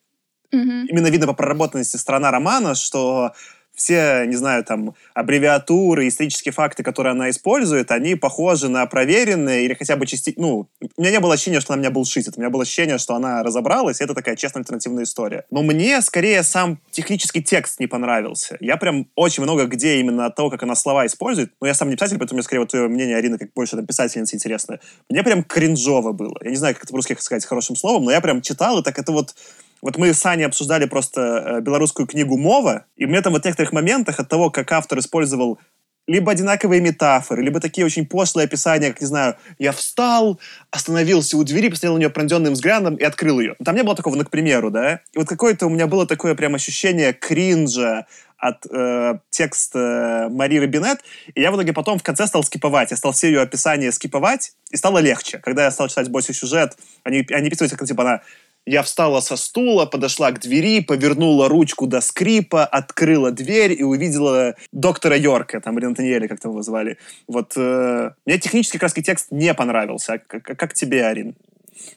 mm-hmm. 0.53 0.85
именно 0.87 1.07
видно 1.07 1.27
по 1.27 1.33
проработанности 1.33 1.97
страна 1.97 2.29
романа, 2.29 2.75
что 2.75 3.33
все, 3.79 4.25
не 4.27 4.35
знаю, 4.35 4.63
там, 4.63 4.93
аббревиатуры, 5.13 6.07
исторические 6.07 6.51
факты, 6.51 6.83
которые 6.83 7.11
она 7.11 7.29
использует, 7.29 7.91
они 7.91 8.15
похожи 8.15 8.67
на 8.67 8.85
проверенные 8.85 9.65
или 9.65 9.73
хотя 9.73 9.95
бы 9.95 10.05
частично... 10.05 10.41
Ну, 10.41 10.67
у 10.81 11.01
меня 11.01 11.11
не 11.11 11.19
было 11.19 11.33
ощущения, 11.33 11.61
что 11.61 11.73
она 11.73 11.79
меня 11.79 11.91
булшитит. 11.91 12.33
У 12.35 12.41
меня 12.41 12.49
было 12.49 12.63
ощущение, 12.63 12.97
что 12.97 13.15
она 13.15 13.41
разобралась, 13.41 14.01
это 14.01 14.13
такая 14.13 14.35
честная 14.35 14.61
альтернативная 14.61 15.05
история. 15.05 15.45
Но 15.49 15.63
мне, 15.63 16.01
скорее, 16.01 16.43
сам 16.43 16.79
технический 16.91 17.41
текст 17.41 17.79
не 17.79 17.87
понравился. 17.87 18.57
Я 18.59 18.75
прям 18.77 19.07
очень 19.15 19.43
много 19.43 19.65
где 19.65 19.99
именно 19.99 20.25
от 20.25 20.35
того, 20.35 20.49
как 20.49 20.61
она 20.63 20.75
слова 20.75 21.05
использует, 21.05 21.53
но 21.61 21.67
я 21.67 21.73
сам 21.73 21.89
не 21.89 21.95
писатель, 21.95 22.17
поэтому 22.17 22.37
мне, 22.37 22.43
скорее, 22.43 22.59
вот 22.59 22.69
твое 22.69 22.87
мнение, 22.89 23.15
Арина, 23.15 23.37
как 23.37 23.53
больше 23.53 23.77
там 23.77 23.85
писательница 23.85 24.35
интересно. 24.35 24.79
Мне 25.09 25.23
прям 25.23 25.43
кринжово 25.43 26.11
было. 26.11 26.35
Я 26.43 26.49
не 26.49 26.57
знаю, 26.57 26.75
как 26.75 26.83
это 26.83 26.91
по-русски 26.91 27.15
сказать 27.19 27.45
хорошим 27.45 27.75
словом, 27.75 28.03
но 28.03 28.11
я 28.11 28.19
прям 28.19 28.41
читал, 28.41 28.79
и 28.79 28.83
так 28.83 28.99
это 28.99 29.11
вот 29.11 29.35
вот 29.81 29.97
мы 29.97 30.13
с 30.13 30.25
Аней 30.25 30.45
обсуждали 30.45 30.85
просто 30.85 31.21
э, 31.21 31.61
белорусскую 31.61 32.07
книгу 32.07 32.37
«Мова», 32.37 32.85
и 32.95 33.05
мне 33.05 33.21
там 33.21 33.33
вот 33.33 33.43
в 33.43 33.45
некоторых 33.45 33.71
моментах 33.71 34.19
от 34.19 34.29
того, 34.29 34.49
как 34.49 34.71
автор 34.71 34.99
использовал 34.99 35.59
либо 36.07 36.31
одинаковые 36.31 36.81
метафоры, 36.81 37.43
либо 37.43 37.59
такие 37.59 37.85
очень 37.85 38.07
пошлые 38.07 38.45
описания, 38.45 38.89
как, 38.89 38.99
не 38.99 39.05
знаю, 39.05 39.35
я 39.59 39.71
встал, 39.71 40.39
остановился 40.71 41.37
у 41.37 41.43
двери, 41.43 41.69
посмотрел 41.69 41.93
на 41.93 41.99
нее 41.99 42.09
пронзенным 42.09 42.53
взглядом 42.53 42.95
и 42.95 43.03
открыл 43.03 43.39
ее. 43.39 43.55
Там 43.63 43.75
не 43.75 43.83
было 43.83 43.95
такого, 43.95 44.15
ну, 44.15 44.25
к 44.25 44.31
примеру, 44.31 44.71
да? 44.71 45.01
И 45.13 45.19
вот 45.19 45.27
какое-то 45.27 45.67
у 45.67 45.69
меня 45.69 45.85
было 45.85 46.07
такое 46.07 46.33
прям 46.33 46.55
ощущение 46.55 47.13
кринжа, 47.13 48.07
от 48.39 48.65
э, 48.71 49.19
текста 49.29 50.29
Марии 50.31 50.59
Робинет, 50.59 50.99
и 51.35 51.41
я 51.41 51.51
в 51.51 51.55
итоге 51.55 51.73
потом 51.73 51.99
в 51.99 52.03
конце 52.03 52.25
стал 52.25 52.43
скиповать. 52.43 52.91
Я 52.91 52.97
стал 52.97 53.11
все 53.11 53.27
ее 53.27 53.41
описания 53.41 53.91
скиповать, 53.91 54.53
и 54.71 54.77
стало 54.77 54.99
легче. 54.99 55.39
Когда 55.39 55.65
я 55.65 55.71
стал 55.71 55.89
читать 55.89 56.09
больше 56.09 56.33
сюжет, 56.33 56.77
они, 57.03 57.27
они 57.31 57.49
писали, 57.49 57.69
как 57.69 57.85
типа 57.85 58.03
она 58.03 58.21
я 58.69 58.83
встала 58.83 59.19
со 59.19 59.35
стула, 59.35 59.85
подошла 59.87 60.31
к 60.31 60.39
двери, 60.39 60.81
повернула 60.81 61.49
ручку 61.49 61.87
до 61.87 62.01
скрипа, 62.01 62.65
открыла 62.65 63.31
дверь 63.31 63.71
и 63.71 63.83
увидела 63.83 64.55
доктора 64.71 65.17
Йорка, 65.17 65.59
там, 65.59 65.79
или 65.79 65.87
Натаниэля, 65.87 66.27
как 66.27 66.39
там 66.39 66.51
его 66.51 66.61
звали. 66.61 66.97
Вот 67.27 67.53
э, 67.57 68.11
мне 68.27 68.37
технически 68.37 68.77
краски 68.77 69.01
текст 69.01 69.27
не 69.31 69.55
понравился. 69.55 70.21
Как, 70.27 70.43
как 70.43 70.73
тебе, 70.75 71.07
Арин? 71.07 71.33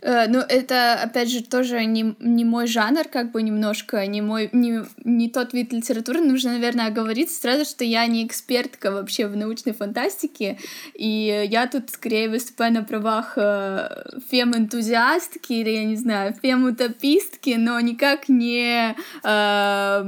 Э, 0.00 0.26
ну, 0.28 0.38
это, 0.38 0.94
опять 0.94 1.30
же, 1.30 1.42
тоже 1.42 1.84
не, 1.84 2.14
не 2.18 2.44
мой 2.44 2.66
жанр, 2.66 3.08
как 3.08 3.32
бы 3.32 3.42
немножко, 3.42 4.06
не 4.06 4.20
мой, 4.20 4.48
не, 4.52 4.84
не 5.04 5.28
тот 5.28 5.52
вид 5.52 5.72
литературы. 5.72 6.20
Нужно, 6.20 6.52
наверное, 6.52 6.86
оговориться 6.88 7.40
сразу, 7.40 7.64
что 7.64 7.84
я 7.84 8.06
не 8.06 8.26
экспертка 8.26 8.90
вообще 8.90 9.26
в 9.26 9.36
научной 9.36 9.72
фантастике, 9.72 10.58
и 10.94 11.46
я 11.50 11.66
тут 11.66 11.90
скорее 11.90 12.28
выступаю 12.28 12.72
на 12.72 12.82
правах 12.82 13.34
э, 13.36 13.88
фем-энтузиастки 14.30 15.52
или, 15.52 15.70
я 15.70 15.84
не 15.84 15.96
знаю, 15.96 16.34
фем-утопистки, 16.40 17.56
но 17.58 17.78
никак 17.80 18.28
не 18.28 18.94
э, 19.22 20.04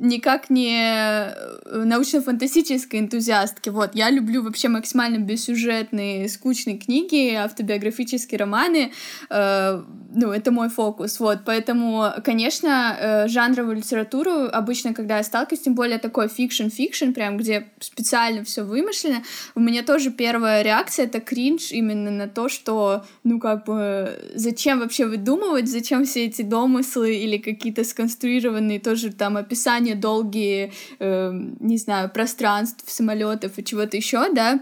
никак 0.00 0.50
не 0.50 0.82
э, 0.82 1.84
научно-фантастической 1.84 3.00
энтузиастки. 3.00 3.68
Вот, 3.68 3.94
я 3.94 4.10
люблю 4.10 4.42
вообще 4.42 4.68
максимально 4.68 5.18
бессюжетные, 5.18 6.28
скучные 6.28 6.78
книги, 6.78 7.34
автобиографические 7.34 8.38
романы. 8.38 8.92
Э, 9.28 9.82
ну, 10.14 10.32
это 10.32 10.50
мой 10.50 10.68
фокус, 10.68 11.20
вот. 11.20 11.40
Поэтому, 11.44 12.12
конечно, 12.24 12.96
э, 12.98 13.28
жанровую 13.28 13.76
литературу 13.76 14.48
обычно, 14.52 14.94
когда 14.94 15.18
я 15.18 15.22
сталкиваюсь, 15.22 15.62
тем 15.62 15.74
более 15.74 15.98
такой 15.98 16.28
fiction-fiction, 16.28 17.12
прям, 17.12 17.36
где 17.36 17.68
специально 17.80 18.44
все 18.44 18.62
вымышлено, 18.62 19.22
у 19.54 19.60
меня 19.60 19.82
тоже 19.82 20.10
первая 20.10 20.62
реакция— 20.62 21.04
это 21.06 21.20
кринж 21.20 21.72
именно 21.72 22.10
на 22.10 22.28
то, 22.28 22.48
что, 22.48 23.04
ну, 23.24 23.38
как 23.38 23.64
бы, 23.66 24.18
зачем 24.34 24.80
вообще 24.80 25.06
выдумывать, 25.06 25.68
зачем 25.68 26.04
все 26.04 26.26
эти 26.26 26.42
домыслы 26.42 27.14
или 27.14 27.38
какие-то 27.38 27.84
сконструированные 27.84 28.80
тоже 28.80 29.12
там 29.12 29.36
описания 29.36 29.94
долгие, 29.94 30.72
э, 30.98 31.32
не 31.60 31.76
знаю, 31.76 32.10
пространств, 32.10 32.84
самолетов 32.86 33.58
и 33.58 33.64
чего-то 33.64 33.96
еще, 33.96 34.32
да, 34.32 34.60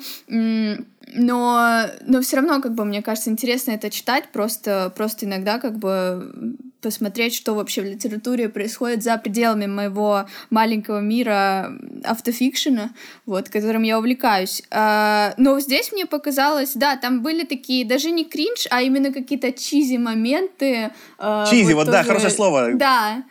но, 1.15 1.87
но 2.07 2.21
все 2.21 2.37
равно, 2.37 2.61
как 2.61 2.75
бы, 2.75 2.85
мне 2.85 3.03
кажется, 3.03 3.31
интересно 3.31 3.73
это 3.73 3.91
читать, 3.91 4.29
просто, 4.33 4.93
просто 4.97 5.27
иногда, 5.27 5.59
как 5.59 5.79
бы, 5.79 6.57
посмотреть, 6.81 7.35
что 7.35 7.55
вообще 7.55 7.83
в 7.83 7.85
литературе 7.85 8.49
происходит 8.49 9.03
за 9.03 9.17
пределами 9.19 9.67
моего 9.67 10.27
маленького 10.51 11.01
мира 11.01 11.73
автофикшена, 12.05 12.91
вот, 13.27 13.49
которым 13.49 13.83
я 13.83 13.99
увлекаюсь. 13.99 14.63
А, 14.71 15.35
но 15.37 15.59
здесь 15.61 15.93
мне 15.93 16.07
показалось, 16.07 16.75
да, 16.75 16.97
там 16.97 17.23
были 17.23 17.45
такие, 17.45 17.85
даже 17.85 18.11
не 18.11 18.25
кринж, 18.25 18.67
а 18.71 18.83
именно 18.83 19.13
какие-то 19.13 19.53
чизи 19.53 19.97
моменты. 19.97 20.91
А, 21.19 21.47
чизи, 21.47 21.73
вот, 21.73 21.87
вот 21.87 21.87
тоже, 21.87 21.99
да, 21.99 22.05
хорошее 22.05 22.31
слово. 22.31 22.75
Да, 22.75 23.25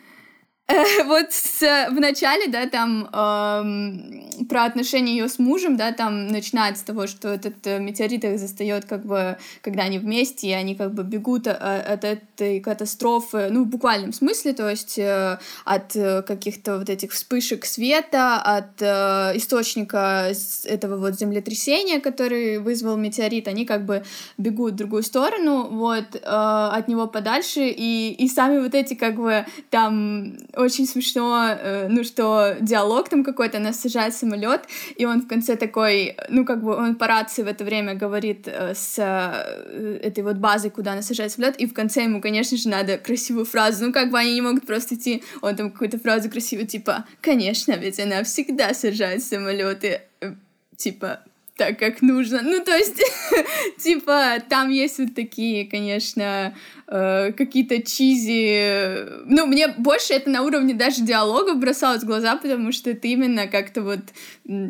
вот 1.06 1.32
с, 1.32 1.60
в 1.60 1.98
начале, 1.98 2.46
да, 2.48 2.66
там 2.68 3.08
эм, 3.10 4.46
про 4.48 4.64
отношения 4.64 5.16
ее 5.16 5.28
с 5.28 5.38
мужем, 5.38 5.78
да, 5.78 5.92
там 5.92 6.28
начинается 6.28 6.82
с 6.82 6.84
того, 6.84 7.06
что 7.06 7.28
этот 7.28 7.66
э, 7.66 7.78
метеорит 7.78 8.24
их 8.24 8.38
застает, 8.38 8.84
как 8.84 9.06
бы, 9.06 9.38
когда 9.62 9.84
они 9.84 9.98
вместе, 9.98 10.48
и 10.48 10.52
они 10.52 10.74
как 10.74 10.92
бы 10.92 11.04
бегут 11.04 11.46
от, 11.46 11.56
э, 11.58 11.80
от 11.80 12.04
этой 12.04 12.60
катастрофы, 12.60 13.48
ну, 13.50 13.64
в 13.64 13.68
буквальном 13.68 14.12
смысле, 14.12 14.52
то 14.52 14.68
есть 14.68 14.98
э, 14.98 15.38
от 15.64 15.96
э, 15.96 16.20
каких-то 16.20 16.78
вот 16.78 16.90
этих 16.90 17.12
вспышек 17.12 17.64
света, 17.64 18.36
от 18.36 18.82
э, 18.82 19.36
источника 19.36 20.30
этого 20.64 20.98
вот 20.98 21.18
землетрясения, 21.18 21.98
который 21.98 22.58
вызвал 22.58 22.98
метеорит, 22.98 23.48
они 23.48 23.64
как 23.64 23.86
бы 23.86 24.04
бегут 24.36 24.74
в 24.74 24.76
другую 24.76 25.02
сторону, 25.02 25.66
вот, 25.70 26.14
э, 26.14 26.18
от 26.22 26.88
него 26.88 27.06
подальше, 27.06 27.68
и, 27.68 28.12
и 28.12 28.28
сами 28.28 28.58
вот 28.58 28.74
эти 28.74 28.92
как 28.92 29.16
бы 29.16 29.46
там 29.70 30.34
очень 30.58 30.86
смешно, 30.86 31.48
э, 31.50 31.88
ну, 31.88 32.04
что 32.04 32.56
диалог 32.60 33.08
там 33.08 33.24
какой-то, 33.24 33.58
она 33.58 33.72
сажает 33.72 34.14
самолет, 34.14 34.62
и 34.96 35.06
он 35.06 35.22
в 35.22 35.28
конце 35.28 35.56
такой, 35.56 36.16
ну, 36.28 36.44
как 36.44 36.62
бы 36.62 36.74
он 36.74 36.96
по 36.96 37.06
рации 37.06 37.42
в 37.42 37.46
это 37.46 37.64
время 37.64 37.94
говорит 37.94 38.48
э, 38.48 38.74
с 38.74 38.98
э, 38.98 40.00
этой 40.02 40.24
вот 40.24 40.36
базы, 40.36 40.70
куда 40.70 40.92
она 40.92 41.02
сажает 41.02 41.32
самолет, 41.32 41.56
и 41.60 41.66
в 41.66 41.74
конце 41.74 42.02
ему, 42.02 42.20
конечно 42.20 42.56
же, 42.56 42.68
надо 42.68 42.98
красивую 42.98 43.44
фразу, 43.44 43.86
ну, 43.86 43.92
как 43.92 44.10
бы 44.10 44.18
они 44.18 44.34
не 44.34 44.40
могут 44.40 44.66
просто 44.66 44.96
идти, 44.96 45.22
он 45.40 45.54
там 45.56 45.70
какую-то 45.70 45.98
фразу 45.98 46.28
красивую, 46.28 46.66
типа, 46.66 47.04
конечно, 47.20 47.72
ведь 47.72 48.00
она 48.00 48.24
всегда 48.24 48.74
сажает 48.74 49.22
самолеты, 49.22 50.02
типа, 50.76 51.20
так, 51.58 51.78
как 51.78 52.00
нужно. 52.00 52.40
Ну, 52.42 52.64
то 52.64 52.74
есть, 52.74 53.02
типа, 53.78 54.38
там 54.48 54.70
есть 54.70 54.98
вот 54.98 55.14
такие, 55.14 55.68
конечно, 55.68 56.54
э, 56.86 57.32
какие-то 57.32 57.82
чизи. 57.82 59.24
Ну, 59.26 59.46
мне 59.46 59.68
больше 59.76 60.14
это 60.14 60.30
на 60.30 60.42
уровне 60.42 60.72
даже 60.72 61.02
диалогов 61.02 61.58
бросалось 61.58 62.02
в 62.02 62.06
глаза, 62.06 62.36
потому 62.36 62.72
что 62.72 62.90
это 62.90 63.08
именно 63.08 63.48
как-то 63.48 63.82
вот, 63.82 64.00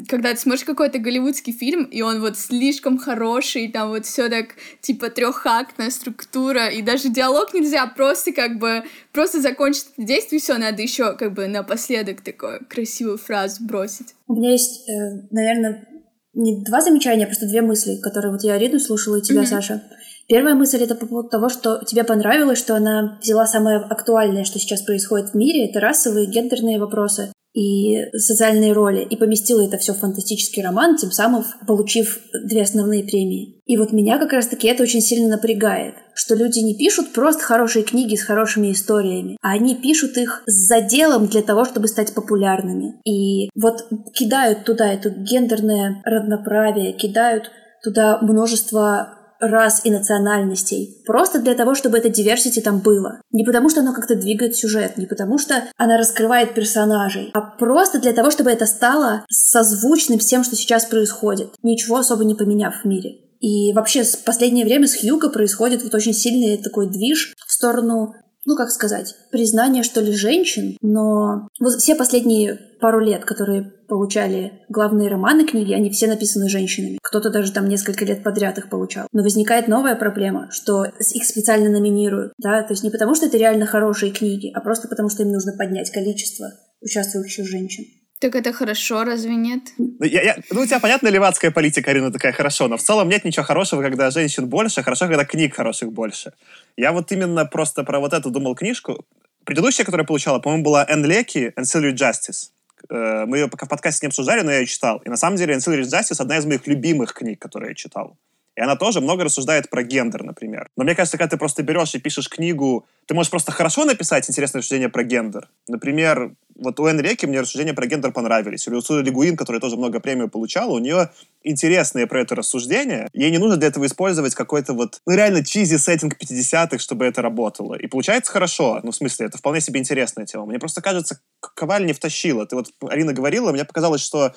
когда 0.09 0.33
ты 0.33 0.41
смотришь 0.41 0.65
какой-то 0.65 0.99
голливудский 0.99 1.53
фильм, 1.53 1.85
и 1.85 2.01
он 2.01 2.21
вот 2.21 2.39
слишком 2.39 2.99
хороший, 2.99 3.69
там 3.69 3.91
вот 3.91 4.07
все 4.07 4.29
так, 4.29 4.55
типа, 4.81 5.11
трехактная 5.11 5.91
структура, 5.91 6.69
и 6.69 6.83
даже 6.83 7.11
диалог 7.11 7.53
нельзя 7.53 7.87
просто 7.87 8.33
как 8.33 8.59
бы, 8.59 8.83
просто 9.13 9.41
закончить 9.41 9.89
действие, 9.99 10.41
все, 10.41 10.57
надо 10.57 10.81
еще 10.83 11.15
как 11.17 11.35
бы 11.35 11.47
напоследок 11.47 12.23
такую 12.23 12.65
красивую 12.67 13.19
фразу 13.19 13.63
бросить. 13.63 14.15
У 14.27 14.35
меня 14.35 14.53
есть, 14.53 14.89
э, 14.89 15.27
наверное, 15.31 15.87
не 16.35 16.65
два 16.65 16.81
замечания, 16.81 17.25
а 17.25 17.27
просто 17.27 17.47
две 17.47 17.63
мысли, 17.63 17.97
которые 17.97 18.33
вот 18.33 18.43
я 18.43 18.55
Арину 18.55 18.79
слушала 18.79 19.17
и 19.17 19.23
тебя, 19.23 19.43
mm-hmm. 19.43 19.47
Саша. 19.47 19.83
Первая 20.29 20.55
мысль 20.55 20.83
это 20.83 20.95
по 20.95 21.07
поводу 21.07 21.31
того, 21.31 21.49
что 21.49 21.83
тебе 21.85 22.05
понравилось, 22.05 22.59
что 22.59 22.77
она 22.77 23.19
взяла 23.23 23.47
самое 23.47 23.79
актуальное, 23.79 24.45
что 24.45 24.59
сейчас 24.59 24.83
происходит 24.83 25.31
в 25.31 25.35
мире, 25.35 25.69
это 25.69 25.81
расовые, 25.81 26.27
гендерные 26.27 26.79
вопросы 26.79 27.33
и 27.55 28.11
социальные 28.13 28.73
роли, 28.73 29.03
и 29.03 29.17
поместила 29.17 29.67
это 29.67 29.79
все 29.79 29.93
в 29.93 29.99
фантастический 29.99 30.63
роман, 30.63 30.97
тем 30.97 31.11
самым 31.11 31.45
получив 31.67 32.21
две 32.45 32.63
основные 32.63 33.05
премии. 33.05 33.61
И 33.67 33.77
вот 33.77 33.93
меня 33.93 34.19
как 34.19 34.33
раз-таки 34.33 34.69
это 34.69 34.83
очень 34.83 35.01
сильно 35.01 35.29
напрягает, 35.29 35.95
что 36.15 36.35
люди 36.35 36.61
не 36.61 36.77
пишут 36.77 37.13
просто 37.13 37.43
хорошие 37.43 37.85
книги 37.85 38.17
с 38.17 38.23
хорошими 38.23 38.73
историями, 38.73 39.37
а 39.43 39.53
они 39.53 39.75
пишут 39.75 40.17
их 40.17 40.43
с 40.47 40.69
заделом 40.69 41.27
для 41.27 41.43
того, 41.43 41.65
чтобы 41.65 41.89
стать 41.89 42.15
популярными. 42.15 43.01
И 43.05 43.51
вот 43.55 43.89
кидают 44.15 44.65
туда 44.65 44.93
это 44.93 45.11
гендерное 45.11 46.01
равноправие, 46.05 46.93
кидают 46.93 47.51
туда 47.83 48.19
множество 48.23 49.18
рас 49.41 49.83
и 49.85 49.91
национальностей. 49.91 51.03
Просто 51.07 51.41
для 51.41 51.55
того, 51.55 51.75
чтобы 51.75 51.99
это 51.99 52.09
diversity 52.09 52.61
там 52.61 52.81
было. 52.81 53.21
Не 53.33 53.45
потому, 53.45 53.71
что 53.71 53.81
оно 53.81 53.93
как-то 53.93 54.15
двигает 54.15 54.57
сюжет, 54.57 54.97
не 54.97 55.07
потому, 55.07 55.39
что 55.39 55.65
она 55.77 55.97
раскрывает 55.97 56.55
персонажей, 56.55 57.31
а 57.35 57.41
просто 57.41 58.01
для 58.01 58.13
того, 58.13 58.31
чтобы 58.31 58.51
это 58.51 58.67
стало 58.67 59.25
созвучным 59.31 60.21
с 60.21 60.27
тем, 60.27 60.45
что 60.45 60.57
сейчас 60.57 60.85
происходит, 60.87 61.51
ничего 61.63 61.99
особо 61.99 62.25
не 62.25 62.35
поменяв 62.35 62.83
в 62.83 62.85
мире. 62.85 63.19
И 63.41 63.73
вообще 63.73 64.03
в 64.03 64.25
последнее 64.25 64.65
время 64.65 64.89
с 64.89 65.01
Хьюго 65.01 65.31
происходит 65.31 65.83
вот 65.85 65.95
очень 65.95 66.13
сильный 66.13 66.59
такой 66.59 66.89
движ 66.89 67.35
в 67.47 67.53
сторону 67.53 68.15
ну, 68.49 68.57
как 68.57 68.71
сказать, 68.71 69.15
признание, 69.31 69.83
что 69.83 70.01
ли, 70.01 70.11
женщин, 70.11 70.79
но 70.81 71.49
вот 71.61 71.75
все 71.75 71.95
последние 71.95 72.59
пару 72.81 72.99
лет, 72.99 73.27
которые 73.27 73.71
получали 73.87 74.63
главные 74.71 75.11
романы 75.11 75.45
книги, 75.45 75.75
они 75.75 75.91
все 75.91 76.07
написаны 76.07 76.49
женщинами. 76.49 76.99
Кто-то 77.03 77.29
даже 77.29 77.53
там 77.53 77.69
несколько 77.69 78.07
лет 78.07 78.23
подряд 78.23 78.57
их 78.57 78.71
получал. 78.71 79.07
Но 79.13 79.23
возникает 79.23 79.69
новая 79.69 79.97
проблема, 79.97 80.49
что 80.51 80.87
их 80.87 81.27
специально 81.27 81.69
номинируют, 81.69 82.33
да, 82.39 82.63
то 82.63 82.73
есть 82.73 82.83
не 82.83 82.91
потому, 82.91 83.15
что 83.15 83.27
это 83.27 83.37
реально 83.37 83.67
хорошие 83.67 84.13
книги, 84.13 84.51
а 84.55 84.63
просто 84.63 84.89
потому, 84.89 85.11
что 85.11 85.25
им 85.25 85.31
нужно 85.31 85.53
поднять 85.53 85.91
количество 85.91 86.51
участвующих 86.81 87.47
женщин. 87.47 87.85
Так 88.21 88.35
это 88.35 88.53
хорошо, 88.53 89.05
разве 89.05 89.37
нет? 89.37 89.61
Ну, 89.79 90.05
я, 90.05 90.23
я, 90.23 90.37
ну 90.51 90.63
у 90.63 90.67
тебя 90.67 90.81
понятна 90.81 91.09
левацкая 91.09 91.53
политика, 91.53 91.91
Арина, 91.91 92.11
такая 92.11 92.33
хорошо, 92.33 92.67
но 92.67 92.77
в 92.77 92.83
целом 92.83 93.09
нет 93.09 93.25
ничего 93.25 93.45
хорошего, 93.45 93.81
когда 93.83 94.11
женщин 94.11 94.49
больше, 94.49 94.83
хорошо, 94.83 95.07
когда 95.07 95.25
книг 95.25 95.55
хороших 95.55 95.93
больше. 95.93 96.33
Я 96.77 96.93
вот 96.93 97.13
именно 97.13 97.45
просто 97.45 97.85
про 97.85 98.01
вот 98.01 98.13
эту 98.13 98.31
думал 98.31 98.57
книжку. 98.57 99.05
Предыдущая, 99.45 99.85
которую 99.85 100.05
я 100.05 100.07
получала, 100.07 100.41
по-моему, 100.41 100.65
была 100.65 100.85
Энн 100.89 101.05
Леки 101.05 101.53
«Ancillary 101.57 101.95
Justice». 101.95 102.51
Мы 102.91 103.39
ее 103.39 103.49
пока 103.49 103.67
в 103.67 103.69
подкасте 103.69 104.07
не 104.07 104.09
обсуждали, 104.09 104.43
но 104.43 104.51
я 104.51 104.59
ее 104.59 104.67
читал. 104.67 104.99
И 105.05 105.09
на 105.09 105.17
самом 105.17 105.37
деле 105.37 105.55
«Ancillary 105.55 105.83
Justice»— 105.83 106.17
одна 106.19 106.39
из 106.39 106.45
моих 106.45 106.67
любимых 106.67 107.13
книг, 107.13 107.41
которые 107.41 107.71
я 107.71 107.75
читал. 107.75 108.17
И 108.59 108.61
она 108.61 108.75
тоже 108.75 109.01
много 109.01 109.23
рассуждает 109.23 109.71
про 109.71 109.85
гендер, 109.85 110.25
например. 110.25 110.69
Но 110.77 110.83
мне 110.83 110.97
кажется, 110.97 111.17
когда 111.17 111.31
ты 111.31 111.37
просто 111.37 111.63
берешь 111.63 111.95
и 111.95 112.01
пишешь 112.01 112.29
книгу, 112.29 112.87
ты 113.07 113.15
можешь 113.15 113.31
просто 113.31 113.53
хорошо 113.53 113.85
написать 113.85 114.29
интересное 114.29 114.59
рассуждение 114.59 114.89
про 114.89 115.05
гендер. 115.05 115.49
Например, 115.69 116.33
вот 116.57 116.81
у 116.81 116.91
Энреки 116.91 117.25
мне 117.27 117.41
рассуждения 117.41 117.73
про 117.73 117.87
гендер 117.87 118.11
понравились. 118.11 118.67
Или 118.67 118.75
у 118.75 118.81
Суды 118.81 119.03
Лигуин, 119.03 119.37
которая 119.37 119.61
тоже 119.61 119.77
много 119.77 120.01
премию 120.01 120.29
получала, 120.29 120.73
у 120.73 120.81
нее 120.81 121.11
интересные 121.45 122.09
про 122.09 122.21
это 122.21 122.35
рассуждения. 122.35 123.09
Ей 123.13 123.31
не 123.31 123.39
нужно 123.39 123.59
для 123.59 123.69
этого 123.69 123.87
использовать 123.87 124.35
какой-то 124.35 124.73
вот, 124.73 125.01
ну, 125.07 125.15
реально 125.15 125.45
чизи 125.45 125.77
сеттинг 125.77 126.17
50-х, 126.21 126.81
чтобы 126.81 127.05
это 127.05 127.23
работало. 127.23 127.75
И 127.75 127.87
получается 127.87 128.33
хорошо. 128.33 128.81
Ну, 128.83 128.91
в 128.91 128.97
смысле, 128.97 129.27
это 129.27 129.39
вполне 129.39 129.61
себе 129.61 129.79
интересная 129.79 130.27
тема. 130.27 130.47
Мне 130.47 130.59
просто 130.59 130.83
кажется, 130.83 131.21
Коваль 131.39 131.87
не 131.87 131.93
втащила. 131.93 132.45
Ты 132.45 132.57
вот, 132.57 132.73
Арина 132.89 133.13
говорила, 133.13 133.53
мне 133.53 133.65
показалось, 133.65 134.01
что 134.01 134.35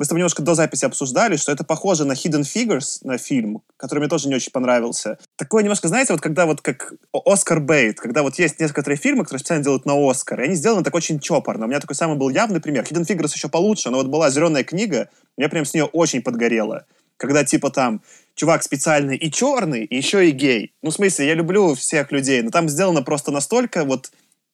мы 0.00 0.04
с 0.06 0.08
тобой 0.08 0.20
немножко 0.20 0.40
до 0.40 0.54
записи 0.54 0.86
обсуждали, 0.86 1.36
что 1.36 1.52
это 1.52 1.62
похоже 1.62 2.06
на 2.06 2.12
Hidden 2.12 2.40
Figures, 2.40 3.00
на 3.02 3.18
фильм, 3.18 3.60
который 3.76 3.98
мне 3.98 4.08
тоже 4.08 4.28
не 4.28 4.34
очень 4.34 4.50
понравился. 4.50 5.18
Такое 5.36 5.62
немножко, 5.62 5.88
знаете, 5.88 6.14
вот 6.14 6.22
когда 6.22 6.46
вот 6.46 6.62
как 6.62 6.94
Оскар 7.12 7.60
Бейт, 7.60 8.00
когда 8.00 8.22
вот 8.22 8.38
есть 8.38 8.58
некоторые 8.60 8.96
фильмы, 8.96 9.24
которые 9.24 9.40
специально 9.40 9.62
делают 9.62 9.84
на 9.84 9.92
Оскар, 10.10 10.40
и 10.40 10.44
они 10.44 10.54
сделаны 10.54 10.84
так 10.84 10.94
очень 10.94 11.20
чопорно. 11.20 11.66
У 11.66 11.68
меня 11.68 11.80
такой 11.80 11.96
самый 11.96 12.16
был 12.16 12.30
явный 12.30 12.62
пример. 12.62 12.84
Hidden 12.84 13.06
Figures 13.06 13.34
еще 13.34 13.50
получше, 13.50 13.90
но 13.90 13.98
вот 13.98 14.06
была 14.06 14.30
«Зеленая 14.30 14.64
книга», 14.64 15.10
мне 15.36 15.50
прям 15.50 15.66
с 15.66 15.74
нее 15.74 15.84
очень 15.84 16.22
подгорело. 16.22 16.86
Когда 17.18 17.44
типа 17.44 17.68
там 17.68 18.00
чувак 18.34 18.62
специальный 18.62 19.18
и 19.18 19.30
черный, 19.30 19.84
и 19.84 19.96
еще 19.98 20.26
и 20.26 20.30
гей. 20.30 20.72
Ну, 20.80 20.88
в 20.88 20.94
смысле, 20.94 21.26
я 21.26 21.34
люблю 21.34 21.74
всех 21.74 22.10
людей, 22.10 22.40
но 22.40 22.48
там 22.48 22.70
сделано 22.70 23.02
просто 23.02 23.32
настолько 23.32 23.84
вот 23.84 24.10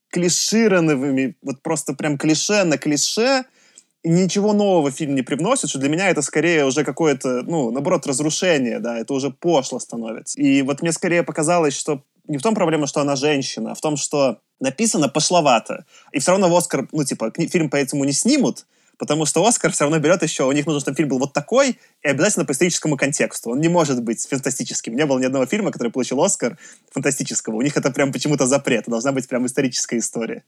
клишированными, 0.09 1.37
вот 1.41 1.63
просто 1.63 1.95
прям 1.95 2.19
клише 2.19 2.65
на 2.65 2.79
клише, 2.79 3.45
ничего 4.05 4.53
нового 4.53 4.91
фильм 4.91 5.15
не 5.15 5.23
привносит, 5.23 5.71
что 5.71 5.79
для 5.79 5.89
меня 5.89 6.11
это 6.11 6.23
скорее 6.23 6.65
уже 6.65 6.85
какое-то, 6.85 7.43
ну, 7.43 7.71
наоборот, 7.71 8.07
разрушение, 8.07 8.79
да, 8.79 8.99
это 8.99 9.15
уже 9.15 9.31
пошло 9.31 9.79
становится. 9.79 10.41
И 10.41 10.63
вот 10.63 10.83
мне 10.83 10.93
скорее 10.93 11.23
показалось, 11.23 11.77
что 11.77 12.03
не 12.29 12.39
в 12.39 12.43
том 12.43 12.55
проблема, 12.55 12.87
что 12.87 13.01
она 13.01 13.17
женщина, 13.17 13.73
а 13.73 13.75
в 13.75 13.81
том, 13.81 13.97
что 13.97 14.39
написано 14.61 15.09
пошловато. 15.09 15.85
И 16.13 16.19
все 16.19 16.33
равно 16.33 16.49
в 16.49 16.57
Оскар, 16.57 16.89
ну, 16.93 17.05
типа, 17.05 17.33
фильм 17.51 17.71
поэтому 17.71 18.05
не 18.05 18.13
снимут, 18.13 18.67
потому 18.99 19.27
что 19.27 19.45
Оскар 19.47 19.73
все 19.73 19.85
равно 19.85 19.99
берет 19.99 20.23
еще, 20.23 20.45
у 20.45 20.53
них 20.53 20.67
нужно, 20.67 20.81
чтобы 20.81 20.97
фильм 20.97 21.09
был 21.09 21.19
вот 21.19 21.33
такой, 21.33 21.79
и 22.03 22.09
обязательно 22.09 22.45
по 22.45 22.53
историческому 22.53 22.97
контексту. 22.97 23.51
Он 23.51 23.61
не 23.61 23.69
может 23.69 24.03
быть 24.03 24.27
фантастическим. 24.27 24.97
Не 24.97 25.07
было 25.07 25.19
ни 25.19 25.25
одного 25.25 25.47
фильма, 25.47 25.71
который 25.71 25.93
получил 25.93 26.23
Оскар 26.23 26.59
фантастического. 26.91 27.57
У 27.57 27.63
них 27.63 27.77
это 27.77 27.91
прям 27.91 28.13
почему-то 28.13 28.47
запрет. 28.47 28.85
Должна 28.87 29.13
быть 29.13 29.29
прям 29.29 29.47
историческая 29.47 29.99
история. 29.99 30.43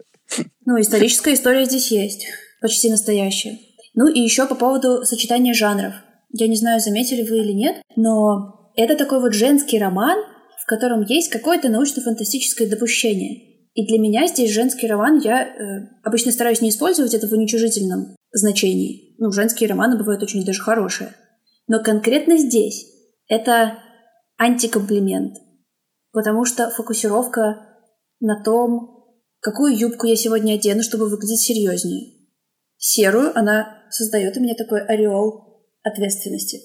Ну, 0.65 0.81
историческая 0.81 1.35
история 1.35 1.65
здесь 1.65 1.91
есть 1.91 2.27
почти 2.61 2.91
настоящее. 2.91 3.59
Ну 3.95 4.07
и 4.07 4.21
еще 4.21 4.47
по 4.47 4.55
поводу 4.55 5.05
сочетания 5.05 5.55
жанров. 5.55 5.95
Я 6.31 6.47
не 6.47 6.57
знаю, 6.57 6.81
заметили 6.81 7.29
вы 7.29 7.39
или 7.39 7.53
нет, 7.53 7.83
но 7.97 8.73
это 8.77 8.97
такой 8.97 9.21
вот 9.21 9.35
женский 9.35 9.79
роман, 9.79 10.19
в 10.63 10.67
котором 10.67 11.03
есть 11.03 11.31
какое-то 11.31 11.69
научно-фантастическое 11.69 12.69
допущение. 12.69 13.71
И 13.75 13.87
для 13.87 13.99
меня 13.99 14.27
здесь 14.27 14.53
женский 14.53 14.87
роман, 14.87 15.19
я 15.19 15.43
э, 15.43 15.89
обычно 16.05 16.33
стараюсь 16.33 16.61
не 16.61 16.71
использовать 16.71 17.15
это 17.15 17.27
в 17.27 17.33
уничижительном 17.33 18.17
значении. 18.33 19.15
Ну, 19.19 19.31
женские 19.31 19.69
романы 19.69 19.97
бывают 19.97 20.23
очень 20.23 20.45
даже 20.45 20.61
хорошие. 20.61 21.15
Но 21.67 21.83
конкретно 21.83 22.37
здесь 22.37 22.87
это 23.29 23.79
антикомплимент. 24.37 25.37
Потому 26.13 26.45
что 26.45 26.71
фокусировка 26.71 27.67
на 28.21 28.43
том, 28.43 29.07
какую 29.41 29.77
юбку 29.77 30.07
я 30.07 30.17
сегодня 30.17 30.55
одену, 30.55 30.83
чтобы 30.83 31.09
выглядеть 31.09 31.41
серьезнее 31.41 32.18
серую, 32.79 33.37
она 33.37 33.83
создает 33.91 34.37
у 34.37 34.41
меня 34.41 34.55
такой 34.55 34.81
ореол 34.81 35.65
ответственности. 35.83 36.61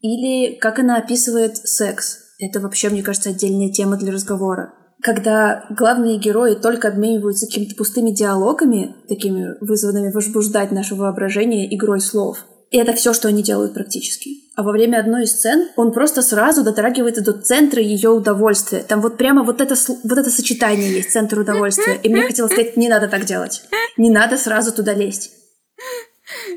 Или 0.00 0.54
как 0.54 0.78
она 0.78 0.98
описывает 0.98 1.56
секс. 1.56 2.18
Это 2.38 2.60
вообще, 2.60 2.90
мне 2.90 3.02
кажется, 3.02 3.30
отдельная 3.30 3.72
тема 3.72 3.96
для 3.96 4.12
разговора. 4.12 4.74
Когда 5.02 5.64
главные 5.70 6.18
герои 6.18 6.54
только 6.54 6.88
обмениваются 6.88 7.46
какими-то 7.46 7.74
пустыми 7.76 8.10
диалогами, 8.10 8.94
такими 9.08 9.56
вызванными 9.60 10.12
возбуждать 10.12 10.72
наше 10.72 10.94
воображение 10.94 11.74
игрой 11.74 12.00
слов. 12.00 12.44
И 12.70 12.78
это 12.78 12.92
все, 12.92 13.12
что 13.12 13.28
они 13.28 13.42
делают 13.42 13.74
практически. 13.74 14.30
А 14.56 14.62
во 14.62 14.72
время 14.72 14.98
одной 14.98 15.24
из 15.24 15.32
сцен 15.32 15.68
он 15.76 15.92
просто 15.92 16.22
сразу 16.22 16.64
дотрагивается 16.64 17.22
до 17.22 17.32
центра 17.32 17.80
ее 17.80 18.10
удовольствия. 18.10 18.82
Там 18.82 19.00
вот 19.00 19.16
прямо 19.16 19.44
вот 19.44 19.60
это, 19.60 19.76
вот 20.02 20.18
это 20.18 20.30
сочетание 20.30 20.92
есть, 20.92 21.12
центр 21.12 21.38
удовольствия. 21.38 22.00
И 22.02 22.08
мне 22.08 22.22
хотелось 22.22 22.52
сказать, 22.52 22.76
не 22.76 22.88
надо 22.88 23.08
так 23.08 23.24
делать. 23.24 23.62
Не 23.96 24.10
надо 24.10 24.36
сразу 24.36 24.72
туда 24.72 24.94
лезть. 24.94 25.30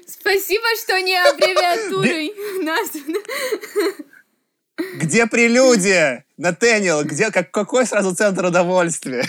Спасибо, 0.07 0.65
что 0.83 0.99
не 0.99 1.15
аббревиатурой 1.15 2.33
нас. 2.63 2.91
Где 4.95 5.27
прелюдия? 5.27 6.25
Натаниэл, 6.37 7.03
где, 7.03 7.31
как, 7.31 7.51
какой 7.51 7.85
сразу 7.85 8.15
центр 8.15 8.45
удовольствия? 8.45 9.25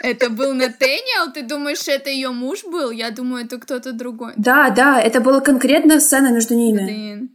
Это 0.00 0.30
был 0.30 0.54
Натаниэл? 0.54 1.32
Ты 1.32 1.42
думаешь, 1.42 1.86
это 1.88 2.10
ее 2.10 2.30
муж 2.30 2.64
был? 2.64 2.90
Я 2.90 3.10
думаю, 3.10 3.44
это 3.44 3.58
кто-то 3.58 3.92
другой. 3.92 4.32
Да, 4.36 4.70
да, 4.70 5.00
это 5.00 5.20
была 5.20 5.40
конкретная 5.40 6.00
сцена 6.00 6.32
между 6.32 6.54
ними. 6.54 6.84
Блин. 6.84 7.30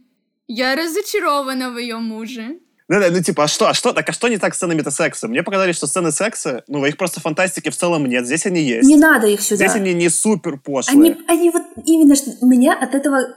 Я 0.46 0.76
разочарована 0.76 1.70
в 1.70 1.78
ее 1.78 1.96
муже. 1.96 2.58
Ну, 2.88 3.00
да, 3.00 3.08
ну 3.10 3.22
типа, 3.22 3.44
а 3.44 3.48
что, 3.48 3.68
а 3.68 3.74
что, 3.74 3.92
так 3.92 4.08
а 4.08 4.12
что 4.12 4.28
не 4.28 4.36
так 4.36 4.52
с 4.52 4.58
сценами 4.58 4.82
секса? 4.88 5.26
Мне 5.26 5.42
показалось, 5.42 5.76
что 5.76 5.86
сцены 5.86 6.12
секса, 6.12 6.64
ну, 6.68 6.84
их 6.84 6.98
просто 6.98 7.20
фантастики 7.20 7.70
в 7.70 7.76
целом 7.76 8.04
нет. 8.04 8.26
Здесь 8.26 8.44
они 8.44 8.60
есть. 8.60 8.86
Не 8.86 8.96
надо 8.96 9.26
их 9.26 9.40
сюда. 9.40 9.56
Здесь 9.56 9.74
они 9.74 9.94
не 9.94 10.10
супер 10.10 10.58
пошлые. 10.58 11.12
Они, 11.12 11.16
они 11.26 11.50
вот 11.50 11.62
именно, 11.86 12.14
что 12.14 12.30
меня 12.42 12.74
от 12.78 12.94
этого 12.94 13.34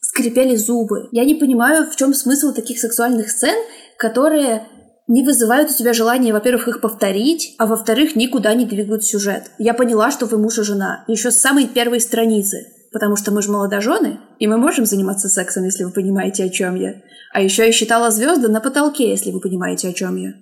скрипели 0.00 0.56
зубы. 0.56 1.08
Я 1.12 1.24
не 1.24 1.36
понимаю, 1.36 1.88
в 1.88 1.94
чем 1.94 2.14
смысл 2.14 2.52
таких 2.52 2.80
сексуальных 2.80 3.30
сцен, 3.30 3.54
которые 3.96 4.66
не 5.06 5.24
вызывают 5.24 5.70
у 5.70 5.74
тебя 5.74 5.92
желания, 5.92 6.32
во-первых, 6.32 6.68
их 6.68 6.80
повторить, 6.80 7.54
а 7.58 7.66
во-вторых, 7.66 8.16
никуда 8.16 8.54
не 8.54 8.64
двигают 8.64 9.04
сюжет. 9.04 9.50
Я 9.58 9.74
поняла, 9.74 10.10
что 10.10 10.26
вы 10.26 10.38
муж 10.38 10.58
и 10.58 10.62
жена. 10.62 11.04
Еще 11.06 11.30
с 11.30 11.38
самой 11.38 11.66
первой 11.68 12.00
страницы 12.00 12.66
потому 12.92 13.16
что 13.16 13.30
мы 13.30 13.42
же 13.42 13.50
молодожены, 13.50 14.20
и 14.38 14.46
мы 14.46 14.56
можем 14.56 14.86
заниматься 14.86 15.28
сексом, 15.28 15.64
если 15.64 15.84
вы 15.84 15.92
понимаете, 15.92 16.44
о 16.44 16.48
чем 16.48 16.74
я. 16.74 16.94
А 17.32 17.40
еще 17.40 17.66
я 17.66 17.72
считала 17.72 18.10
звезды 18.10 18.48
на 18.48 18.60
потолке, 18.60 19.10
если 19.10 19.30
вы 19.30 19.40
понимаете, 19.40 19.88
о 19.88 19.92
чем 19.92 20.16
я. 20.16 20.32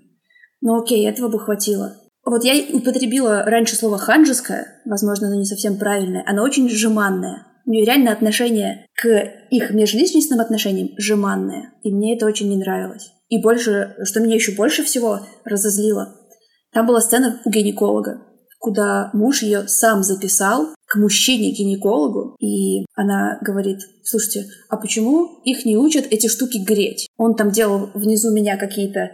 Ну 0.60 0.80
окей, 0.80 1.08
этого 1.08 1.28
бы 1.28 1.38
хватило. 1.38 1.96
Вот 2.24 2.44
я 2.44 2.54
употребила 2.74 3.44
раньше 3.44 3.76
слово 3.76 3.98
«ханжеское», 3.98 4.82
возможно, 4.84 5.28
оно 5.28 5.36
не 5.36 5.44
совсем 5.44 5.78
правильное, 5.78 6.24
оно 6.26 6.42
очень 6.42 6.68
жеманное. 6.68 7.46
У 7.64 7.70
нее 7.70 7.84
реально 7.84 8.12
отношение 8.12 8.86
к 8.94 9.08
их 9.50 9.70
межличностным 9.70 10.40
отношениям 10.40 10.90
жеманное, 10.96 11.72
и 11.82 11.92
мне 11.92 12.16
это 12.16 12.26
очень 12.26 12.48
не 12.48 12.56
нравилось. 12.56 13.12
И 13.28 13.42
больше, 13.42 13.94
что 14.04 14.20
меня 14.20 14.34
еще 14.34 14.52
больше 14.52 14.84
всего 14.84 15.20
разозлило, 15.44 16.16
там 16.72 16.86
была 16.86 17.00
сцена 17.00 17.40
у 17.44 17.50
гинеколога, 17.50 18.22
куда 18.58 19.10
муж 19.12 19.42
ее 19.42 19.68
сам 19.68 20.02
записал 20.02 20.74
к 20.88 20.96
мужчине-гинекологу, 20.96 22.36
и 22.40 22.86
она 22.94 23.38
говорит, 23.42 23.80
слушайте, 24.02 24.46
а 24.68 24.78
почему 24.78 25.40
их 25.44 25.64
не 25.66 25.76
учат 25.76 26.06
эти 26.10 26.28
штуки 26.28 26.58
греть? 26.58 27.08
Он 27.18 27.34
там 27.34 27.50
делал 27.50 27.90
внизу 27.94 28.32
меня 28.32 28.56
какие-то 28.56 29.10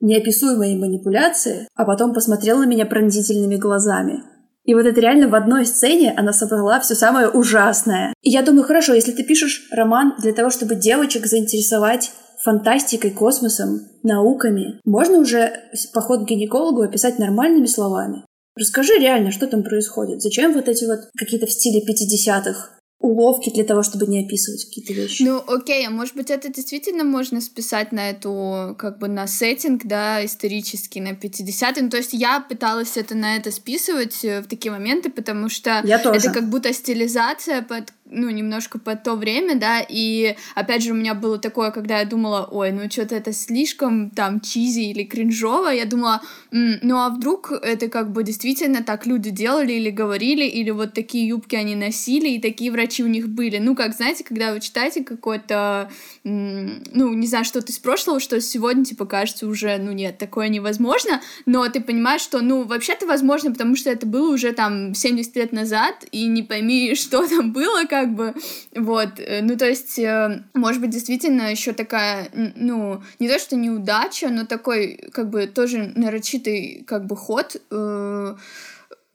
неописуемые 0.00 0.76
манипуляции, 0.76 1.68
а 1.74 1.84
потом 1.84 2.14
посмотрел 2.14 2.58
на 2.58 2.64
меня 2.64 2.86
пронзительными 2.86 3.56
глазами. 3.56 4.22
И 4.64 4.74
вот 4.74 4.86
это 4.86 5.00
реально 5.00 5.28
в 5.28 5.34
одной 5.34 5.66
сцене 5.66 6.14
она 6.16 6.32
собрала 6.32 6.80
все 6.80 6.94
самое 6.94 7.28
ужасное. 7.28 8.12
И 8.22 8.30
я 8.30 8.42
думаю, 8.42 8.64
хорошо, 8.64 8.94
если 8.94 9.12
ты 9.12 9.22
пишешь 9.22 9.68
роман 9.70 10.14
для 10.20 10.32
того, 10.32 10.50
чтобы 10.50 10.76
девочек 10.76 11.26
заинтересовать 11.26 12.12
фантастикой, 12.44 13.10
космосом, 13.10 13.80
науками, 14.02 14.80
можно 14.84 15.18
уже 15.18 15.52
поход 15.92 16.24
к 16.24 16.28
гинекологу 16.28 16.82
описать 16.82 17.18
нормальными 17.18 17.66
словами. 17.66 18.24
Расскажи 18.58 18.94
реально, 18.98 19.30
что 19.30 19.46
там 19.46 19.62
происходит. 19.62 20.22
Зачем 20.22 20.52
вот 20.52 20.68
эти 20.68 20.84
вот 20.84 21.00
какие-то 21.16 21.46
в 21.46 21.52
стиле 21.52 21.80
50-х 21.80 22.78
уловки 23.00 23.50
для 23.50 23.64
того, 23.64 23.82
чтобы 23.82 24.06
не 24.06 24.24
описывать 24.24 24.64
какие-то 24.64 24.92
вещи. 24.92 25.22
Ну, 25.22 25.40
окей, 25.46 25.86
а 25.86 25.90
может 25.90 26.16
быть, 26.16 26.30
это 26.30 26.52
действительно 26.52 27.04
можно 27.04 27.40
списать 27.40 27.92
на 27.92 28.10
эту, 28.10 28.74
как 28.76 28.98
бы, 28.98 29.06
на 29.06 29.28
сеттинг, 29.28 29.82
да, 29.84 30.24
исторический, 30.24 31.00
на 31.00 31.12
50-е. 31.12 31.82
Ну, 31.84 31.90
то 31.90 31.96
есть 31.96 32.12
я 32.12 32.40
пыталась 32.40 32.96
это 32.96 33.14
на 33.14 33.36
это 33.36 33.52
списывать 33.52 34.24
э, 34.24 34.40
в 34.40 34.48
такие 34.48 34.72
моменты, 34.72 35.10
потому 35.10 35.48
что 35.48 35.80
я 35.84 35.98
тоже. 36.00 36.18
это 36.18 36.32
как 36.32 36.50
будто 36.50 36.72
стилизация 36.72 37.62
под 37.62 37.92
ну, 38.10 38.30
немножко 38.30 38.78
под 38.78 39.02
то 39.02 39.14
время, 39.14 39.56
да, 39.56 39.80
и 39.86 40.36
опять 40.54 40.82
же 40.82 40.92
у 40.92 40.94
меня 40.94 41.14
было 41.14 41.38
такое, 41.38 41.70
когда 41.70 41.98
я 42.00 42.04
думала, 42.04 42.48
ой, 42.50 42.72
ну 42.72 42.90
что-то 42.90 43.14
это 43.16 43.32
слишком 43.32 44.10
там 44.10 44.40
чизи 44.40 44.90
или 44.90 45.04
кринжово, 45.04 45.68
я 45.68 45.84
думала, 45.84 46.22
ну 46.50 46.98
а 46.98 47.10
вдруг 47.10 47.52
это 47.52 47.88
как 47.88 48.12
бы 48.12 48.22
действительно 48.22 48.82
так 48.82 49.06
люди 49.06 49.30
делали 49.30 49.72
или 49.74 49.90
говорили, 49.90 50.44
или 50.44 50.70
вот 50.70 50.94
такие 50.94 51.28
юбки 51.28 51.56
они 51.56 51.74
носили, 51.74 52.28
и 52.28 52.40
такие 52.40 52.70
врачи 52.70 53.02
у 53.02 53.06
них 53.06 53.28
были. 53.28 53.58
Ну, 53.58 53.74
как, 53.74 53.94
знаете, 53.94 54.24
когда 54.24 54.52
вы 54.52 54.60
читаете 54.60 55.04
какое-то, 55.04 55.90
ну, 56.24 57.14
не 57.14 57.26
знаю, 57.26 57.44
что-то 57.44 57.72
из 57.72 57.78
прошлого, 57.78 58.20
что 58.20 58.40
сегодня, 58.40 58.84
типа, 58.84 59.06
кажется 59.06 59.46
уже, 59.46 59.76
ну, 59.78 59.92
нет, 59.92 60.18
такое 60.18 60.48
невозможно, 60.48 61.20
но 61.46 61.68
ты 61.68 61.80
понимаешь, 61.80 62.20
что, 62.20 62.40
ну, 62.40 62.64
вообще-то 62.64 63.06
возможно, 63.06 63.50
потому 63.50 63.76
что 63.76 63.90
это 63.90 64.06
было 64.06 64.32
уже 64.32 64.52
там 64.52 64.94
70 64.94 65.36
лет 65.36 65.52
назад, 65.52 66.04
и 66.12 66.26
не 66.26 66.42
пойми, 66.42 66.94
что 66.98 67.26
там 67.26 67.52
было, 67.52 67.84
как 67.84 67.97
как 67.98 68.14
бы, 68.14 68.34
вот, 68.76 69.18
э, 69.18 69.42
ну, 69.42 69.56
то 69.56 69.66
есть, 69.66 69.98
э, 69.98 70.42
может 70.54 70.80
быть, 70.80 70.90
действительно 70.90 71.50
еще 71.50 71.72
такая, 71.72 72.28
ну, 72.54 73.02
не 73.18 73.28
то, 73.28 73.38
что 73.38 73.56
неудача, 73.56 74.28
но 74.28 74.46
такой, 74.46 74.98
как 75.12 75.30
бы, 75.30 75.46
тоже 75.46 75.92
нарочитый, 75.96 76.84
как 76.86 77.06
бы, 77.06 77.16
ход, 77.16 77.56
э, 77.70 78.36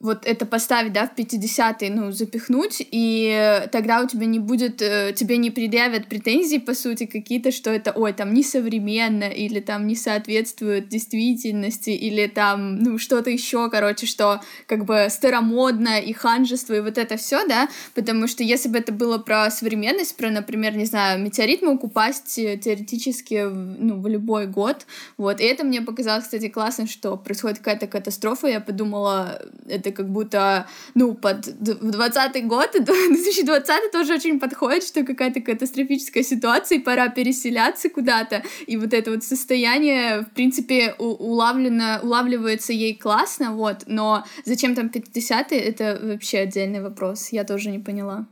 вот 0.00 0.26
это 0.26 0.44
поставить, 0.44 0.92
да, 0.92 1.06
в 1.06 1.18
50-й, 1.18 1.88
ну, 1.88 2.12
запихнуть, 2.12 2.78
и 2.78 3.62
тогда 3.72 4.02
у 4.02 4.06
тебя 4.06 4.26
не 4.26 4.38
будет, 4.38 4.82
э, 4.82 5.14
тебе 5.16 5.38
не 5.38 5.50
предъявят 5.50 6.08
претензии, 6.08 6.58
по 6.58 6.74
сути, 6.74 7.06
какие-то, 7.06 7.52
что 7.52 7.70
это, 7.70 7.92
ой, 7.92 8.12
там, 8.12 8.34
несовременно, 8.34 9.24
или 9.24 9.60
там 9.60 9.86
не 9.86 9.94
соответствует 9.94 10.88
действительности, 10.88 11.90
или 11.90 12.26
там, 12.26 12.76
ну, 12.76 12.98
что-то 12.98 13.30
еще, 13.30 13.70
короче, 13.70 14.06
что 14.06 14.42
как 14.66 14.84
бы 14.84 15.06
старомодно 15.08 16.00
и 16.00 16.12
ханжество, 16.12 16.74
и 16.74 16.80
вот 16.80 16.98
это 16.98 17.16
все, 17.16 17.46
да, 17.46 17.68
потому 17.94 18.26
что 18.26 18.42
если 18.42 18.68
бы 18.68 18.78
это 18.78 18.92
было 18.92 19.18
про 19.18 19.50
современность, 19.50 20.16
про, 20.16 20.28
например, 20.28 20.76
не 20.76 20.86
знаю, 20.86 21.22
метеорит 21.22 21.62
мог 21.62 21.84
упасть 21.84 22.38
э, 22.38 22.58
теоретически, 22.58 23.44
ну, 23.44 24.00
в 24.00 24.08
любой 24.08 24.48
год, 24.48 24.86
вот, 25.16 25.40
и 25.40 25.44
это 25.44 25.64
мне 25.64 25.80
показалось, 25.80 26.24
кстати, 26.24 26.48
классно, 26.48 26.86
что 26.86 27.16
происходит 27.16 27.58
какая-то 27.58 27.86
катастрофа, 27.86 28.48
я 28.48 28.60
подумала, 28.60 29.40
это 29.84 29.92
как 29.92 30.08
будто, 30.08 30.66
ну, 30.94 31.14
под 31.14 31.42
20 31.60 32.46
год, 32.46 32.70
2020 32.78 33.92
тоже 33.92 34.14
очень 34.14 34.40
подходит, 34.40 34.84
что 34.84 35.04
какая-то 35.04 35.40
катастрофическая 35.40 36.22
ситуация, 36.22 36.78
и 36.78 36.80
пора 36.80 37.08
переселяться 37.08 37.90
куда-то, 37.90 38.42
и 38.66 38.76
вот 38.76 38.94
это 38.94 39.10
вот 39.10 39.24
состояние, 39.24 40.22
в 40.22 40.30
принципе, 40.34 40.94
улавлено, 40.98 42.00
улавливается 42.02 42.72
ей 42.72 42.94
классно, 42.94 43.54
вот, 43.54 43.84
но 43.86 44.24
зачем 44.44 44.74
там 44.74 44.86
50-е, 44.86 45.58
это 45.58 46.00
вообще 46.02 46.38
отдельный 46.38 46.82
вопрос, 46.82 47.28
я 47.30 47.44
тоже 47.44 47.70
не 47.70 47.78
поняла. 47.78 48.26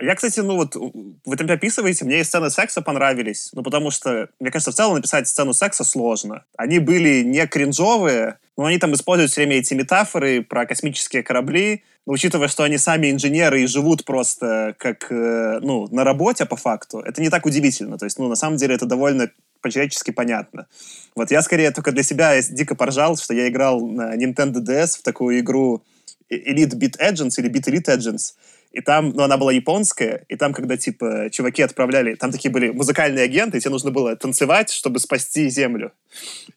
Я, 0.00 0.16
кстати, 0.16 0.40
ну 0.40 0.56
вот, 0.56 0.74
вы 0.74 1.36
там 1.36 1.48
описываете, 1.48 2.04
мне 2.04 2.20
и 2.20 2.24
сцены 2.24 2.50
секса 2.50 2.82
понравились, 2.82 3.50
ну 3.52 3.62
потому 3.62 3.92
что, 3.92 4.28
мне 4.40 4.50
кажется, 4.50 4.72
в 4.72 4.74
целом 4.74 4.96
написать 4.96 5.28
сцену 5.28 5.52
секса 5.52 5.84
сложно. 5.84 6.44
Они 6.56 6.80
были 6.80 7.22
не 7.22 7.46
кринжовые, 7.46 8.38
но 8.56 8.66
они 8.66 8.78
там 8.78 8.94
используют 8.94 9.30
все 9.30 9.42
время 9.42 9.56
эти 9.56 9.74
метафоры 9.74 10.42
про 10.42 10.66
космические 10.66 11.22
корабли, 11.22 11.82
но 12.06 12.12
учитывая, 12.12 12.48
что 12.48 12.62
они 12.62 12.78
сами 12.78 13.10
инженеры 13.10 13.62
и 13.62 13.66
живут 13.66 14.04
просто 14.04 14.74
как, 14.78 15.10
э, 15.10 15.58
ну, 15.60 15.88
на 15.90 16.04
работе 16.04 16.44
по 16.44 16.56
факту, 16.56 17.00
это 17.00 17.20
не 17.20 17.30
так 17.30 17.46
удивительно. 17.46 17.98
То 17.98 18.04
есть, 18.04 18.18
ну, 18.18 18.28
на 18.28 18.36
самом 18.36 18.56
деле 18.56 18.74
это 18.74 18.86
довольно 18.86 19.30
по-человечески 19.60 20.10
понятно. 20.10 20.66
Вот 21.16 21.30
я 21.30 21.40
скорее 21.42 21.70
только 21.70 21.90
для 21.90 22.02
себя 22.02 22.40
дико 22.42 22.74
поржал, 22.74 23.16
что 23.16 23.32
я 23.32 23.48
играл 23.48 23.80
на 23.86 24.14
Nintendo 24.14 24.56
DS 24.56 24.98
в 24.98 25.02
такую 25.02 25.40
игру 25.40 25.82
Elite 26.30 26.74
Beat 26.74 26.98
Agents 27.00 27.34
или 27.38 27.50
Beat 27.50 27.72
Elite 27.72 27.96
Agents, 27.96 28.34
и 28.74 28.80
там, 28.80 29.10
ну, 29.10 29.22
она 29.22 29.36
была 29.36 29.52
японская, 29.52 30.24
и 30.28 30.34
там, 30.34 30.52
когда, 30.52 30.76
типа, 30.76 31.28
чуваки 31.30 31.62
отправляли, 31.62 32.16
там 32.16 32.32
такие 32.32 32.50
были 32.50 32.70
музыкальные 32.70 33.24
агенты, 33.24 33.58
и 33.58 33.60
тебе 33.60 33.70
нужно 33.70 33.92
было 33.92 34.16
танцевать, 34.16 34.70
чтобы 34.70 34.98
спасти 34.98 35.48
Землю. 35.48 35.92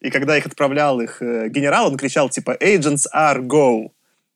И 0.02 0.10
когда 0.10 0.36
их 0.36 0.48
отправлял 0.48 1.00
их 1.00 1.22
э, 1.22 1.50
генерал, 1.50 1.88
он 1.88 1.98
кричал, 1.98 2.30
типа, 2.30 2.58
«Agents 2.60 3.06
are 3.16 3.40
go!» 3.40 3.92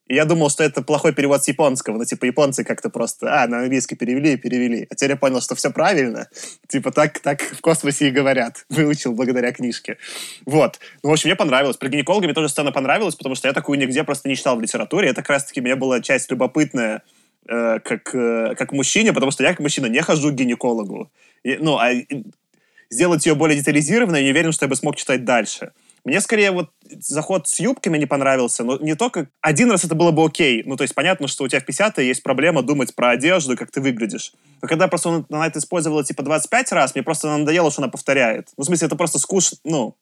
И 0.08 0.14
я 0.14 0.26
думал, 0.26 0.52
что 0.52 0.64
это 0.64 0.84
плохой 0.84 1.14
перевод 1.14 1.44
с 1.44 1.48
японского, 1.48 1.98
но, 1.98 2.06
типа, 2.06 2.26
японцы 2.26 2.64
как-то 2.64 2.92
просто, 2.92 3.44
а, 3.44 3.48
на 3.48 3.62
английский 3.62 3.96
перевели 3.96 4.34
и 4.34 4.38
перевели. 4.38 4.86
А 4.92 4.94
теперь 4.94 5.12
я 5.12 5.16
понял, 5.16 5.42
что 5.42 5.56
все 5.56 5.72
правильно. 5.72 6.28
Типа, 6.68 6.92
так, 6.92 7.20
так 7.20 7.42
в 7.42 7.62
космосе 7.62 8.10
и 8.10 8.12
говорят. 8.12 8.66
Выучил 8.70 9.14
благодаря 9.14 9.54
книжке. 9.54 9.98
Вот. 10.46 10.80
Ну, 11.02 11.10
в 11.10 11.14
общем, 11.14 11.30
мне 11.30 11.36
понравилось. 11.36 11.78
Про 11.78 11.90
гинеколога 11.90 12.32
тоже 12.34 12.50
сцена 12.50 12.72
понравилась, 12.72 13.16
потому 13.16 13.34
что 13.34 13.48
я 13.48 13.54
такую 13.54 13.80
нигде 13.80 14.04
просто 14.04 14.30
не 14.30 14.36
читал 14.36 14.58
в 14.58 14.62
литературе. 14.62 15.08
Это 15.08 15.22
как 15.22 15.30
раз-таки 15.30 15.62
мне 15.62 15.76
была 15.76 16.02
часть 16.02 16.30
любопытная, 16.30 17.04
э, 17.48 17.80
как, 17.80 18.14
э, 18.14 18.56
как 18.56 18.72
мужчине, 18.72 19.14
потому 19.14 19.32
что 19.32 19.44
я 19.44 19.50
как 19.52 19.60
мужчина 19.60 19.88
не 19.88 20.02
хожу 20.02 20.30
к 20.30 20.36
гинекологу. 20.36 21.12
И, 21.44 21.58
ну, 21.58 21.78
а 21.78 21.92
сделать 22.90 23.26
ее 23.26 23.36
более 23.36 23.58
детализированной, 23.58 24.20
я 24.20 24.26
не 24.26 24.32
уверен, 24.32 24.52
что 24.52 24.66
я 24.66 24.70
бы 24.70 24.76
смог 24.76 24.96
читать 24.96 25.26
дальше. 25.26 25.72
Мне 26.04 26.20
скорее 26.20 26.52
вот 26.52 26.72
заход 26.90 27.48
с 27.48 27.60
юбками 27.60 27.98
не 27.98 28.08
понравился, 28.08 28.64
но 28.64 28.78
не 28.78 28.96
только... 28.96 29.28
Один 29.40 29.70
раз 29.70 29.84
это 29.84 29.94
было 29.94 30.12
бы 30.12 30.26
окей. 30.26 30.64
Ну, 30.66 30.76
то 30.76 30.84
есть 30.84 30.96
понятно, 30.96 31.28
что 31.28 31.44
у 31.44 31.48
тебя 31.48 31.60
в 31.60 31.66
50 31.66 32.00
есть 32.00 32.24
проблема 32.24 32.64
думать 32.64 32.96
про 32.96 33.12
одежду, 33.12 33.56
как 33.56 33.70
ты 33.70 33.82
выглядишь. 33.82 34.34
Но 34.62 34.68
когда 34.68 34.88
просто 34.88 35.26
она 35.30 35.46
это 35.46 35.60
использовала 35.60 36.04
типа 36.04 36.24
25 36.24 36.72
раз, 36.72 36.96
мне 36.96 37.04
просто 37.04 37.38
надоело, 37.38 37.70
что 37.70 37.84
она 37.84 37.92
повторяет. 37.92 38.50
Ну, 38.58 38.64
в 38.64 38.66
смысле, 38.66 38.88
это 38.88 38.96
просто 38.96 39.20
скучно, 39.20 39.58
ну, 39.64 39.96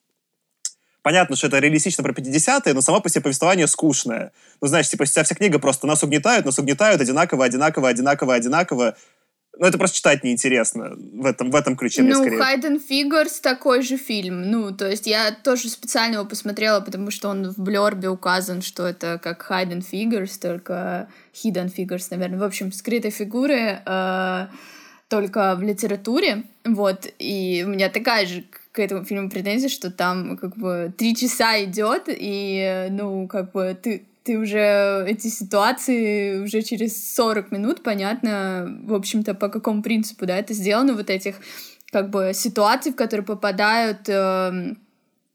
понятно, 1.09 1.35
что 1.35 1.47
это 1.47 1.57
реалистично 1.57 2.03
про 2.03 2.13
50-е, 2.13 2.75
но 2.75 2.81
само 2.81 3.01
по 3.01 3.09
себе 3.09 3.21
повествование 3.21 3.65
скучное. 3.65 4.31
Ну, 4.61 4.67
знаешь, 4.67 4.87
типа, 4.89 5.05
вся, 5.05 5.23
вся 5.23 5.33
книга 5.33 5.57
просто 5.57 5.87
нас 5.87 6.03
угнетают, 6.03 6.45
нас 6.45 6.59
угнетают 6.59 7.01
одинаково, 7.01 7.45
одинаково, 7.45 7.89
одинаково, 7.89 8.35
одинаково. 8.35 8.95
Ну, 9.57 9.65
это 9.65 9.79
просто 9.79 9.97
читать 9.97 10.23
неинтересно 10.23 10.91
в 10.95 11.25
этом, 11.25 11.49
в 11.49 11.55
этом 11.55 11.75
ключе. 11.75 12.03
Ну, 12.03 12.37
Хайден 12.37 12.79
Фигурс 12.79 13.39
такой 13.39 13.81
же 13.81 13.97
фильм. 13.97 14.51
Ну, 14.51 14.71
то 14.71 14.87
есть 14.87 15.07
я 15.07 15.31
тоже 15.31 15.69
специально 15.69 16.17
его 16.17 16.25
посмотрела, 16.25 16.79
потому 16.79 17.09
что 17.09 17.29
он 17.29 17.49
в 17.49 17.57
Блербе 17.57 18.09
указан, 18.09 18.61
что 18.61 18.85
это 18.85 19.17
как 19.17 19.41
Хайден 19.41 19.81
Фигурс, 19.81 20.37
только 20.37 21.07
Hidden 21.33 21.73
Figures, 21.75 22.05
наверное. 22.11 22.37
В 22.37 22.43
общем, 22.43 22.71
скрытые 22.71 23.09
фигуры 23.09 23.81
э, 23.83 24.47
только 25.09 25.55
в 25.55 25.61
литературе. 25.63 26.43
Вот, 26.63 27.07
и 27.17 27.63
у 27.65 27.69
меня 27.69 27.89
такая 27.89 28.25
же 28.25 28.45
к 28.71 28.79
этому 28.79 29.03
фильму 29.03 29.29
претензия, 29.29 29.69
что 29.69 29.91
там 29.91 30.37
как 30.37 30.55
бы 30.55 30.93
три 30.97 31.15
часа 31.15 31.61
идет, 31.63 32.03
и, 32.07 32.87
ну, 32.91 33.27
как 33.27 33.51
бы 33.51 33.77
ты, 33.81 34.03
ты 34.23 34.37
уже 34.37 35.05
эти 35.07 35.27
ситуации 35.27 36.39
уже 36.39 36.61
через 36.61 37.15
40 37.15 37.51
минут, 37.51 37.83
понятно, 37.83 38.79
в 38.83 38.93
общем-то, 38.93 39.33
по 39.33 39.49
какому 39.49 39.81
принципу, 39.81 40.25
да, 40.25 40.37
это 40.37 40.53
сделано, 40.53 40.93
вот 40.93 41.09
этих 41.09 41.35
как 41.91 42.11
бы 42.11 42.31
ситуаций, 42.35 42.91
в 42.91 42.95
которые 42.95 43.25
попадают 43.25 44.07
э, 44.07 44.75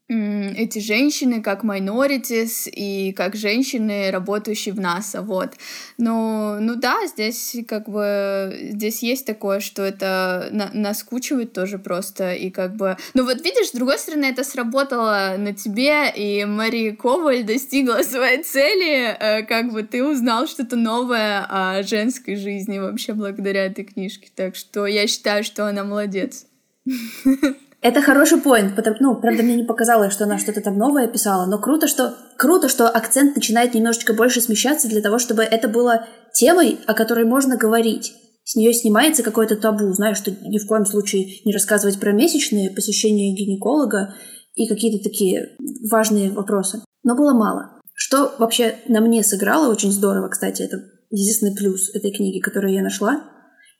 эти 0.07 0.79
женщины 0.79 1.41
как 1.41 1.63
minorities 1.63 2.69
и 2.69 3.11
как 3.13 3.35
женщины, 3.35 4.11
работающие 4.11 4.73
в 4.73 4.79
НАСА, 4.79 5.21
вот. 5.21 5.53
Но, 5.97 6.57
ну 6.59 6.75
да, 6.75 7.07
здесь 7.07 7.55
как 7.67 7.89
бы, 7.89 8.55
здесь 8.71 9.01
есть 9.01 9.25
такое, 9.25 9.59
что 9.59 9.81
это 9.81 10.49
на 10.51 10.69
наскучивает 10.73 11.53
тоже 11.53 11.79
просто, 11.79 12.33
и 12.33 12.51
как 12.51 12.75
бы... 12.75 12.97
Ну 13.15 13.25
вот 13.25 13.43
видишь, 13.43 13.69
с 13.69 13.71
другой 13.71 13.97
стороны, 13.97 14.25
это 14.25 14.43
сработало 14.43 15.35
на 15.37 15.53
тебе, 15.53 16.11
и 16.15 16.45
Мари 16.45 16.91
Коваль 16.91 17.43
достигла 17.43 18.03
своей 18.03 18.43
цели, 18.43 19.15
э, 19.19 19.43
как 19.43 19.71
бы 19.71 19.81
ты 19.83 20.03
узнал 20.03 20.47
что-то 20.47 20.75
новое 20.75 21.45
о 21.49 21.81
женской 21.81 22.35
жизни 22.35 22.77
вообще 22.77 23.13
благодаря 23.13 23.65
этой 23.65 23.85
книжке, 23.85 24.29
так 24.35 24.55
что 24.55 24.85
я 24.85 25.07
считаю, 25.07 25.43
что 25.43 25.67
она 25.67 25.83
молодец. 25.83 26.45
Это 27.81 28.01
хороший 28.01 28.39
поинт, 28.39 28.75
потому, 28.75 28.97
ну, 28.99 29.15
правда, 29.15 29.43
мне 29.43 29.55
не 29.55 29.63
показалось, 29.63 30.11
что 30.11 30.23
она 30.23 30.39
что-то 30.39 30.61
там 30.61 30.77
новое 30.77 31.07
писала, 31.07 31.45
но 31.45 31.59
круто, 31.59 31.87
что 31.87 32.15
круто, 32.37 32.67
что 32.67 32.89
акцент 32.89 33.35
начинает 33.35 33.73
немножечко 33.73 34.13
больше 34.13 34.41
смещаться 34.41 34.87
для 34.87 35.01
того, 35.01 35.19
чтобы 35.19 35.43
это 35.43 35.67
было 35.67 36.07
темой, 36.33 36.79
о 36.87 36.93
которой 36.93 37.25
можно 37.25 37.57
говорить. 37.57 38.13
С 38.43 38.55
нее 38.55 38.73
снимается 38.73 39.23
какое-то 39.23 39.55
табу, 39.55 39.91
знаешь, 39.93 40.17
что 40.17 40.31
ни 40.31 40.57
в 40.57 40.67
коем 40.67 40.85
случае 40.85 41.41
не 41.45 41.53
рассказывать 41.53 41.99
про 41.99 42.11
месячные, 42.11 42.71
посещение 42.71 43.35
гинеколога 43.35 44.15
и 44.55 44.67
какие-то 44.67 45.03
такие 45.03 45.55
важные 45.89 46.31
вопросы. 46.31 46.81
Но 47.03 47.15
было 47.15 47.33
мало. 47.33 47.81
Что 47.93 48.33
вообще 48.37 48.75
на 48.87 49.01
мне 49.01 49.23
сыграло 49.23 49.71
очень 49.71 49.91
здорово, 49.91 50.29
кстати, 50.29 50.61
это 50.61 50.83
единственный 51.09 51.55
плюс 51.55 51.93
этой 51.93 52.11
книги, 52.11 52.39
которую 52.39 52.73
я 52.73 52.81
нашла, 52.81 53.23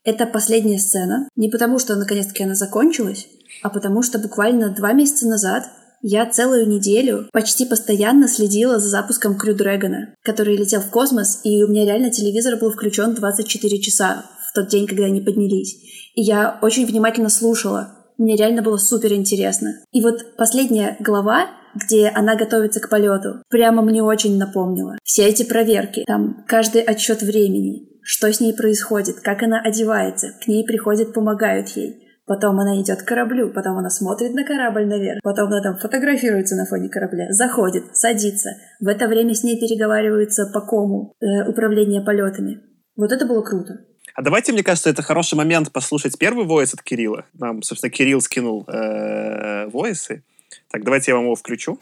это 0.06 0.24
последняя 0.24 0.78
сцена. 0.78 1.28
Не 1.36 1.50
потому, 1.50 1.78
что 1.78 1.96
наконец-таки 1.96 2.44
она 2.44 2.54
закончилась, 2.54 3.26
а 3.62 3.68
потому 3.68 4.02
что 4.02 4.18
буквально 4.18 4.70
два 4.70 4.92
месяца 4.92 5.26
назад 5.26 5.64
я 6.00 6.24
целую 6.26 6.68
неделю 6.68 7.28
почти 7.32 7.66
постоянно 7.66 8.28
следила 8.28 8.78
за 8.78 8.88
запуском 8.88 9.36
Крю 9.36 9.56
Дрэгона, 9.56 10.14
который 10.22 10.56
летел 10.56 10.80
в 10.80 10.90
космос, 10.90 11.40
и 11.42 11.64
у 11.64 11.68
меня 11.68 11.84
реально 11.84 12.10
телевизор 12.10 12.56
был 12.56 12.70
включен 12.70 13.14
24 13.14 13.80
часа 13.80 14.24
в 14.48 14.54
тот 14.54 14.68
день, 14.68 14.86
когда 14.86 15.06
они 15.06 15.20
поднялись. 15.20 15.74
И 16.14 16.22
я 16.22 16.58
очень 16.62 16.86
внимательно 16.86 17.28
слушала. 17.28 17.92
Мне 18.16 18.36
реально 18.36 18.62
было 18.62 18.76
супер 18.76 19.12
интересно. 19.12 19.80
И 19.92 20.00
вот 20.00 20.36
последняя 20.36 20.96
глава, 21.00 21.48
где 21.74 22.08
она 22.08 22.36
готовится 22.36 22.78
к 22.78 22.88
полету, 22.88 23.42
прямо 23.48 23.82
мне 23.82 24.02
очень 24.02 24.38
напомнила. 24.38 24.96
Все 25.02 25.26
эти 25.26 25.42
проверки, 25.42 26.04
там 26.06 26.44
каждый 26.46 26.82
отчет 26.82 27.22
времени, 27.22 27.88
что 28.06 28.32
с 28.32 28.38
ней 28.38 28.54
происходит, 28.54 29.20
как 29.20 29.42
она 29.42 29.60
одевается, 29.60 30.28
к 30.40 30.46
ней 30.46 30.64
приходят, 30.64 31.12
помогают 31.12 31.68
ей. 31.70 32.06
Потом 32.24 32.58
она 32.60 32.80
идет 32.80 33.02
к 33.02 33.04
кораблю, 33.04 33.52
потом 33.52 33.78
она 33.78 33.90
смотрит 33.90 34.32
на 34.32 34.44
корабль 34.44 34.86
наверх, 34.86 35.20
потом 35.22 35.48
она 35.48 35.60
там 35.60 35.76
фотографируется 35.76 36.54
на 36.54 36.66
фоне 36.66 36.88
корабля, 36.88 37.26
заходит, 37.30 37.96
садится. 37.96 38.50
В 38.80 38.86
это 38.86 39.08
время 39.08 39.34
с 39.34 39.42
ней 39.42 39.58
переговариваются 39.58 40.46
по 40.54 40.60
кому 40.60 41.14
э, 41.20 41.48
управление 41.48 42.00
полетами. 42.00 42.60
Вот 42.96 43.10
это 43.10 43.26
было 43.26 43.42
круто. 43.42 43.80
А 44.14 44.22
давайте, 44.22 44.52
мне 44.52 44.62
кажется, 44.62 44.88
это 44.88 45.02
хороший 45.02 45.34
момент 45.34 45.72
послушать 45.72 46.16
первый 46.16 46.46
войс 46.46 46.74
от 46.74 46.82
Кирилла. 46.82 47.26
Нам, 47.34 47.62
собственно, 47.62 47.90
Кирилл 47.90 48.20
скинул 48.20 48.64
э, 48.68 49.66
войсы. 49.66 50.22
Так, 50.70 50.84
давайте 50.84 51.10
я 51.10 51.16
вам 51.16 51.24
его 51.24 51.34
включу. 51.34 51.78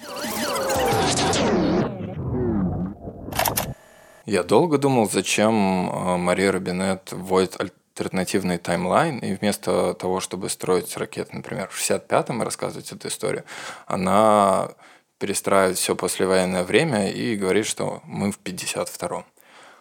Я 4.27 4.43
долго 4.43 4.79
думал, 4.79 5.11
зачем 5.11 5.91
э, 5.91 6.17
Мария 6.17 6.51
Робинет 6.51 7.13
вводит 7.13 7.61
альтернативный 7.61 8.57
таймлайн, 8.57 9.19
и 9.19 9.35
вместо 9.35 9.93
того, 9.95 10.21
чтобы 10.21 10.49
строить 10.49 10.97
ракеты, 10.97 11.37
например, 11.37 11.69
в 11.69 11.79
65-м 11.79 12.41
и 12.41 12.45
рассказывать 12.45 12.91
эту 12.91 13.09
историю, 13.09 13.45
она 13.87 14.71
перестраивает 15.19 15.77
все 15.77 15.95
послевоенное 15.95 16.65
время 16.65 17.11
и 17.11 17.37
говорит, 17.37 17.67
что 17.67 18.01
мы 18.05 18.33
в 18.33 18.39
52-м. 18.43 19.25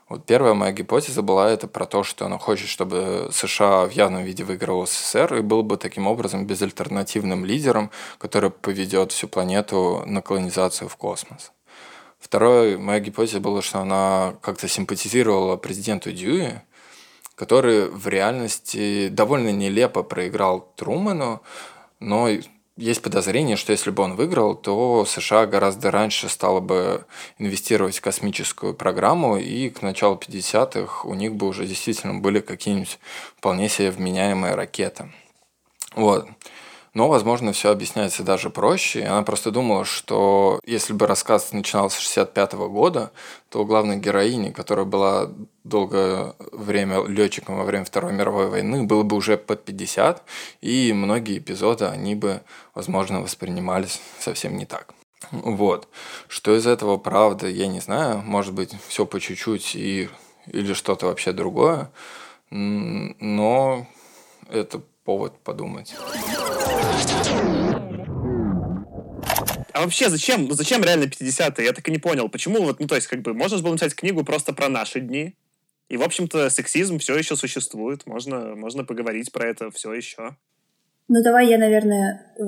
Вот 0.09 0.25
первая 0.25 0.53
моя 0.53 0.73
гипотеза 0.73 1.21
была 1.21 1.49
это 1.49 1.67
про 1.69 1.85
то, 1.85 2.03
что 2.03 2.25
она 2.25 2.37
хочет, 2.37 2.67
чтобы 2.67 3.29
США 3.31 3.85
в 3.85 3.91
явном 3.91 4.23
виде 4.23 4.43
выиграл 4.43 4.85
СССР 4.85 5.35
и 5.35 5.41
был 5.41 5.63
бы 5.63 5.77
таким 5.77 6.05
образом 6.05 6.45
безальтернативным 6.45 7.45
лидером, 7.45 7.91
который 8.17 8.49
поведет 8.49 9.13
всю 9.13 9.29
планету 9.29 10.03
на 10.05 10.21
колонизацию 10.21 10.89
в 10.89 10.97
космос. 10.97 11.53
Вторая 12.23 12.77
моя 12.77 13.01
гипотеза 13.01 13.41
была, 13.41 13.61
что 13.61 13.79
она 13.79 14.35
как-то 14.41 14.69
симпатизировала 14.69 15.57
президенту 15.57 16.13
Дьюи, 16.13 16.61
который 17.35 17.89
в 17.89 18.07
реальности 18.07 19.09
довольно 19.09 19.51
нелепо 19.51 20.03
проиграл 20.03 20.71
Труману, 20.77 21.41
но 21.99 22.29
есть 22.77 23.01
подозрение, 23.01 23.57
что 23.57 23.73
если 23.73 23.91
бы 23.91 24.03
он 24.03 24.15
выиграл, 24.15 24.55
то 24.55 25.03
США 25.05 25.45
гораздо 25.45 25.91
раньше 25.91 26.29
стало 26.29 26.61
бы 26.61 27.05
инвестировать 27.39 27.97
в 27.97 28.01
космическую 28.01 28.73
программу, 28.73 29.35
и 29.35 29.69
к 29.69 29.81
началу 29.81 30.15
50-х 30.15 31.05
у 31.05 31.13
них 31.15 31.35
бы 31.35 31.45
уже 31.45 31.67
действительно 31.67 32.15
были 32.15 32.39
какие-нибудь 32.39 32.99
вполне 33.37 33.67
себе 33.67 33.91
вменяемые 33.91 34.55
ракеты. 34.55 35.11
Вот. 35.93 36.25
Но, 36.93 37.07
возможно, 37.07 37.53
все 37.53 37.71
объясняется 37.71 38.23
даже 38.23 38.51
проще. 38.51 39.03
Она 39.03 39.23
просто 39.23 39.49
думала, 39.49 39.83
что 39.83 40.59
если 40.63 40.93
бы 40.93 41.07
рассказ 41.07 41.51
начинался 41.51 41.97
с 41.97 42.01
65 42.01 42.53
года, 42.53 43.11
то 43.49 43.65
главной 43.65 43.97
героини, 43.97 44.51
которая 44.51 44.85
была 44.85 45.29
долгое 45.63 46.35
время 46.51 47.03
летчиком 47.05 47.57
во 47.57 47.63
время 47.63 47.85
Второй 47.85 48.13
мировой 48.13 48.47
войны, 48.47 48.83
было 48.83 49.01
бы 49.01 49.15
уже 49.15 49.37
под 49.37 49.65
50, 49.65 50.23
и 50.61 50.93
многие 50.93 51.39
эпизоды, 51.39 51.85
они 51.85 52.13
бы, 52.13 52.41
возможно, 52.75 53.21
воспринимались 53.21 53.99
совсем 54.19 54.55
не 54.55 54.65
так. 54.67 54.93
Вот. 55.31 55.87
Что 56.27 56.55
из 56.55 56.67
этого 56.67 56.97
правда, 56.97 57.47
я 57.47 57.67
не 57.67 57.79
знаю. 57.79 58.21
Может 58.23 58.53
быть, 58.53 58.75
все 58.87 59.05
по 59.05 59.19
чуть-чуть 59.19 59.75
и... 59.75 60.09
или 60.45 60.73
что-то 60.73 61.07
вообще 61.07 61.31
другое. 61.31 61.89
Но 62.51 63.87
это 64.49 64.81
повод 65.03 65.39
подумать. 65.43 65.93
А 69.71 69.81
вообще 69.81 70.09
зачем? 70.09 70.45
Ну 70.47 70.53
зачем 70.53 70.83
реально 70.83 71.05
50-е? 71.05 71.65
Я 71.65 71.73
так 71.73 71.87
и 71.87 71.91
не 71.91 71.97
понял. 71.97 72.29
Почему 72.29 72.61
вот, 72.61 72.79
ну 72.79 72.87
то 72.87 72.95
есть 72.95 73.07
как 73.07 73.21
бы 73.21 73.33
можно 73.33 73.57
было 73.59 73.71
написать 73.71 73.95
книгу 73.95 74.23
просто 74.23 74.53
про 74.53 74.69
наши 74.69 74.99
дни, 74.99 75.35
и, 75.89 75.97
в 75.97 76.01
общем-то, 76.01 76.49
сексизм 76.49 76.97
все 76.97 77.15
еще 77.15 77.35
существует. 77.35 78.05
Можно, 78.07 78.55
можно 78.55 78.83
поговорить 78.83 79.31
про 79.31 79.47
это 79.47 79.69
все 79.71 79.93
еще. 79.93 80.35
Ну, 81.07 81.21
давай 81.21 81.49
я, 81.49 81.57
наверное, 81.57 82.33
э, 82.39 82.43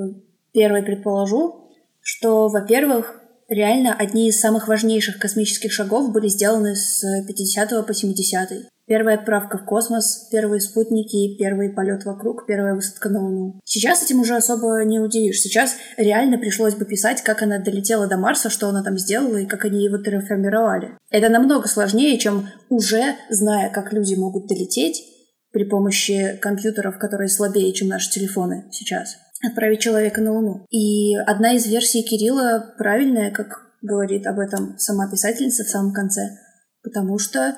первой 0.52 0.82
предположу, 0.84 1.70
что, 2.02 2.48
во-первых, 2.48 3.22
реально 3.48 3.94
одни 3.94 4.30
из 4.30 4.40
самых 4.40 4.68
важнейших 4.68 5.20
космических 5.20 5.72
шагов 5.72 6.12
были 6.12 6.28
сделаны 6.28 6.76
с 6.76 7.04
50 7.28 7.86
по 7.86 7.94
70 7.94 8.52
-й. 8.52 8.64
Первая 8.88 9.18
отправка 9.18 9.58
в 9.58 9.66
космос, 9.66 10.28
первые 10.32 10.62
спутники, 10.62 11.36
первый 11.38 11.72
полет 11.72 12.06
вокруг, 12.06 12.46
первая 12.46 12.76
высадка 12.76 13.10
на 13.10 13.20
Луну. 13.20 13.60
Сейчас 13.66 14.04
этим 14.04 14.20
уже 14.20 14.36
особо 14.36 14.84
не 14.86 15.00
удивишь. 15.00 15.42
Сейчас 15.42 15.76
реально 15.98 16.38
пришлось 16.38 16.76
бы 16.76 16.86
писать, 16.86 17.24
как 17.24 17.42
она 17.42 17.58
долетела 17.58 18.06
до 18.06 18.18
Марса, 18.18 18.52
что 18.52 18.70
она 18.70 18.84
там 18.84 19.00
сделала 19.00 19.38
и 19.38 19.48
как 19.48 19.66
они 19.66 19.84
его 19.84 19.98
терраформировали. 19.98 20.98
Это 21.10 21.30
намного 21.30 21.68
сложнее, 21.68 22.20
чем 22.20 22.48
уже 22.70 23.16
зная, 23.32 23.72
как 23.72 23.92
люди 23.92 24.14
могут 24.14 24.46
долететь 24.48 25.04
при 25.52 25.64
помощи 25.64 26.38
компьютеров, 26.40 27.00
которые 27.00 27.30
слабее, 27.30 27.74
чем 27.74 27.88
наши 27.88 28.12
телефоны 28.12 28.66
сейчас, 28.72 29.18
отправить 29.44 29.80
человека 29.80 30.22
на 30.22 30.34
Луну. 30.34 30.66
И 30.70 31.16
одна 31.16 31.54
из 31.54 31.66
версий 31.66 32.04
Кирилла 32.04 32.76
правильная, 32.78 33.32
как 33.32 33.62
говорит 33.82 34.28
об 34.28 34.38
этом 34.38 34.78
сама 34.78 35.10
писательница 35.10 35.64
в 35.64 35.70
самом 35.70 35.92
конце, 35.92 36.38
потому 36.84 37.18
что 37.18 37.56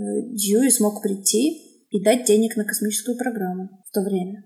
Дьюи 0.00 0.70
смог 0.70 1.02
прийти 1.02 1.86
и 1.90 2.02
дать 2.02 2.24
денег 2.24 2.56
на 2.56 2.64
космическую 2.64 3.18
программу 3.18 3.82
в 3.86 3.92
то 3.92 4.00
время. 4.02 4.44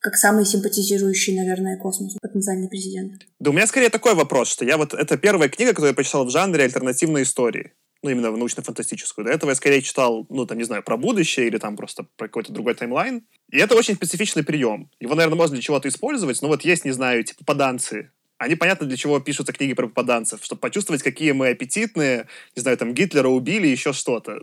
Как 0.00 0.16
самый 0.16 0.44
симпатизирующий, 0.44 1.36
наверное, 1.36 1.78
космосу 1.78 2.18
потенциальный 2.20 2.68
президент. 2.68 3.22
Да 3.38 3.50
у 3.50 3.52
меня 3.52 3.66
скорее 3.66 3.90
такой 3.90 4.14
вопрос, 4.14 4.48
что 4.48 4.64
я 4.64 4.76
вот... 4.76 4.94
Это 4.94 5.16
первая 5.16 5.48
книга, 5.48 5.70
которую 5.70 5.90
я 5.90 5.94
прочитал 5.94 6.26
в 6.26 6.30
жанре 6.30 6.64
альтернативной 6.64 7.22
истории. 7.22 7.72
Ну, 8.02 8.10
именно 8.10 8.30
в 8.30 8.36
научно-фантастическую. 8.36 9.24
До 9.24 9.30
этого 9.30 9.50
я 9.50 9.56
скорее 9.56 9.80
читал, 9.80 10.26
ну, 10.28 10.46
там, 10.46 10.58
не 10.58 10.64
знаю, 10.64 10.82
про 10.82 10.98
будущее 10.98 11.46
или 11.46 11.56
там 11.56 11.74
просто 11.74 12.06
про 12.16 12.28
какой-то 12.28 12.52
другой 12.52 12.74
таймлайн. 12.74 13.26
И 13.50 13.58
это 13.58 13.74
очень 13.74 13.94
специфичный 13.94 14.44
прием. 14.44 14.90
Его, 15.00 15.14
наверное, 15.14 15.38
можно 15.38 15.54
для 15.54 15.62
чего-то 15.62 15.88
использовать, 15.88 16.40
но 16.42 16.48
вот 16.48 16.66
есть, 16.66 16.84
не 16.84 16.92
знаю, 16.92 17.24
типа 17.24 17.38
попаданцы, 17.40 18.10
они 18.44 18.54
понятно 18.54 18.86
для 18.86 18.96
чего 18.96 19.20
пишутся 19.20 19.52
книги 19.52 19.74
про 19.74 19.88
попаданцев, 19.88 20.44
чтобы 20.44 20.60
почувствовать, 20.60 21.02
какие 21.02 21.32
мы 21.32 21.48
аппетитные, 21.48 22.28
не 22.54 22.62
знаю, 22.62 22.76
там 22.76 22.94
Гитлера 22.94 23.28
убили, 23.28 23.66
еще 23.66 23.92
что-то. 23.92 24.40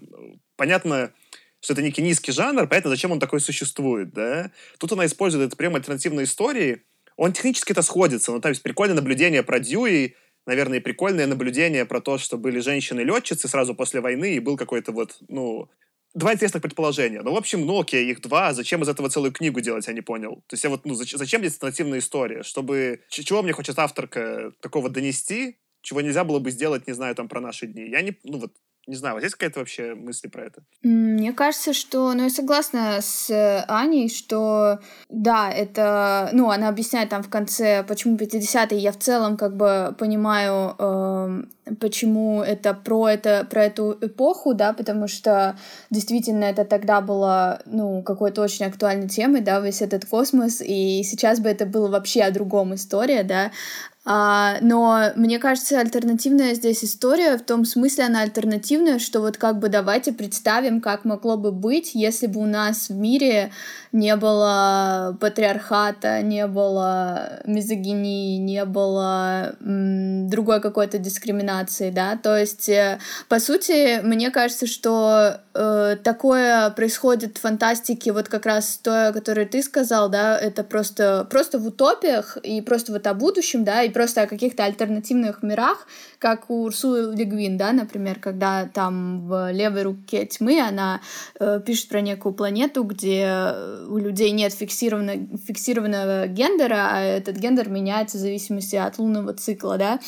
Понятно, 0.56 1.14
что 1.62 1.74
это 1.74 1.82
некий 1.82 2.02
низкий 2.02 2.32
жанр, 2.32 2.68
понятно, 2.68 2.90
зачем 2.90 3.12
он 3.12 3.20
такой 3.20 3.40
существует, 3.40 4.14
да. 4.14 4.52
Тут 4.78 4.92
она 4.92 5.06
использует 5.06 5.48
этот 5.48 5.58
прием 5.58 5.76
альтернативной 5.76 6.26
истории, 6.26 6.84
он 7.18 7.34
технически 7.34 7.72
это 7.72 7.82
сходится, 7.82 8.32
но 8.32 8.40
там 8.40 8.52
есть 8.52 8.64
прикольное 8.64 8.96
наблюдение 8.96 9.44
про 9.44 9.60
Дьюи, 9.60 10.16
наверное, 10.48 10.80
и 10.80 10.82
прикольное 10.82 11.28
наблюдение 11.28 11.86
про 11.86 12.02
то, 12.02 12.18
что 12.18 12.38
были 12.38 12.60
женщины-летчицы 12.60 13.48
сразу 13.48 13.76
после 13.76 14.02
войны, 14.02 14.36
и 14.36 14.40
был 14.40 14.58
какой-то 14.58 14.92
вот, 14.92 15.18
ну, 15.28 15.70
два 16.14 16.34
интересных 16.34 16.62
предположения. 16.62 17.22
Ну, 17.22 17.34
в 17.34 17.38
общем, 17.38 17.66
ну, 17.66 17.80
окей, 17.80 18.10
их 18.10 18.22
два. 18.22 18.54
Зачем 18.54 18.82
из 18.84 18.90
этого 18.90 19.10
целую 19.10 19.32
книгу 19.32 19.62
делать, 19.62 19.88
я 19.88 19.94
не 19.94 20.02
понял. 20.02 20.44
То 20.48 20.54
есть 20.54 20.64
я 20.64 20.70
вот, 20.70 20.86
ну, 20.86 20.94
зачем, 20.94 21.20
зачем 21.20 21.42
здесь 21.42 21.54
альтернативная 21.54 22.00
история? 22.00 22.44
Чтобы... 22.44 23.02
Чего 23.10 23.42
мне 23.42 23.54
хочет 23.54 23.80
авторка 23.80 24.52
такого 24.62 24.90
донести, 24.90 25.58
чего 25.82 26.02
нельзя 26.02 26.24
было 26.24 26.40
бы 26.40 26.52
сделать, 26.52 26.88
не 26.88 26.94
знаю, 26.94 27.16
там, 27.16 27.28
про 27.28 27.42
наши 27.42 27.68
дни. 27.68 27.90
Я 27.90 28.02
не... 28.02 28.18
Ну, 28.24 28.40
вот, 28.40 28.54
не 28.88 28.96
знаю, 28.96 29.16
вот 29.16 29.24
есть 29.24 29.36
какая-то 29.36 29.60
вообще 29.60 29.94
мысль 29.94 30.30
про 30.30 30.46
это? 30.46 30.64
Мне 30.82 31.34
кажется, 31.34 31.72
что... 31.74 32.14
Ну, 32.14 32.24
я 32.24 32.30
согласна 32.30 32.98
с 33.00 33.30
э, 33.30 33.64
Аней, 33.68 34.10
что 34.10 34.80
да, 35.10 35.52
это... 35.52 36.30
Ну, 36.34 36.50
она 36.50 36.68
объясняет 36.68 37.10
там 37.10 37.22
в 37.22 37.30
конце, 37.30 37.84
почему 37.84 38.18
50-е. 38.18 38.78
Я 38.80 38.92
в 38.92 38.98
целом 38.98 39.38
как 39.38 39.56
бы 39.56 39.96
понимаю, 40.00 40.76
э, 40.80 41.44
почему 41.80 42.42
это 42.42 42.74
про, 42.74 43.10
это 43.10 43.46
про 43.50 43.66
эту 43.66 43.98
эпоху, 44.02 44.54
да, 44.56 44.74
потому 44.74 45.08
что 45.08 45.56
действительно 45.90 46.46
это 46.46 46.66
тогда 46.66 47.02
было, 47.02 47.62
ну, 47.66 48.02
какой-то 48.02 48.42
очень 48.42 48.66
актуальной 48.66 49.08
темой, 49.08 49.42
да, 49.42 49.60
весь 49.60 49.82
этот 49.82 50.06
космос, 50.06 50.62
и 50.62 51.04
сейчас 51.04 51.40
бы 51.40 51.50
это 51.50 51.66
было 51.66 51.88
вообще 51.88 52.24
о 52.24 52.32
другом 52.32 52.74
история, 52.74 53.24
да, 53.24 53.52
а, 54.04 54.58
но 54.62 55.12
мне 55.16 55.38
кажется, 55.38 55.80
альтернативная 55.80 56.56
здесь 56.56 56.84
история 56.84 57.38
в 57.38 57.44
том 57.44 57.66
смысле 57.66 58.06
она 58.06 58.22
альтернативная, 58.22 58.98
что 58.98 59.22
вот 59.22 59.38
как 59.38 59.60
бы 59.60 59.70
давайте 59.70 60.12
представим, 60.12 60.82
как 60.82 61.06
могло 61.06 61.38
бы 61.38 61.52
быть, 61.52 61.92
если 61.94 62.26
бы 62.26 62.42
у 62.42 62.48
нас 62.48 62.90
в 62.90 62.96
мире 62.96 63.52
не 63.92 64.16
было 64.16 65.18
патриархата, 65.20 66.22
не 66.22 66.48
было 66.48 67.42
мизогинии, 67.46 68.38
не 68.38 68.64
было 68.66 69.56
м, 69.60 70.30
другой 70.30 70.62
какой-то 70.62 70.98
дискриминации, 70.98 71.90
да, 71.90 72.18
то 72.18 72.38
есть, 72.38 72.70
э, 72.70 73.00
по 73.28 73.40
сути, 73.40 74.00
мне 74.02 74.32
кажется, 74.32 74.66
что 74.66 75.42
э, 75.54 75.98
такое 76.04 76.70
происходит 76.70 77.38
в 77.38 77.42
фантастике, 77.42 78.14
вот 78.14 78.30
как 78.30 78.46
раз 78.46 78.80
то, 78.82 79.12
которое 79.14 79.46
ты 79.46 79.62
сказал, 79.62 80.10
да, 80.10 80.40
это 80.40 80.64
просто, 80.64 81.28
просто 81.30 81.60
в 81.60 81.68
утопиях 81.68 82.38
и 82.38 82.62
просто 82.62 82.94
вот 82.94 83.06
о 83.08 83.14
будущем, 83.14 83.66
да, 83.66 83.84
и 83.84 83.90
просто 83.90 84.22
о 84.22 84.28
каких-то 84.28 84.64
альтернативных 84.64 85.44
мирах, 85.44 85.86
как 86.20 86.50
у 86.50 86.64
Урсулы 86.64 87.14
Легвин, 87.16 87.58
да, 87.58 87.74
например, 87.74 88.20
когда 88.20 88.70
там 88.74 89.28
в 89.28 89.52
левой 89.52 89.84
руке 89.84 90.26
тьмы 90.26 90.62
она 90.62 91.02
э, 91.40 91.60
пишет 91.66 91.90
про 91.90 92.00
некую 92.00 92.34
планету, 92.34 92.84
где 92.84 93.54
у 93.90 93.98
людей 93.98 94.32
нет 94.32 94.54
фиксированного, 94.54 95.38
фиксированного 95.38 96.28
гендера, 96.28 96.90
а 96.92 97.02
этот 97.02 97.38
гендер 97.38 97.70
меняется 97.70 98.18
в 98.18 98.22
зависимости 98.22 98.76
от 98.76 98.98
лунного 98.98 99.34
цикла, 99.34 99.78
да, 99.78 100.00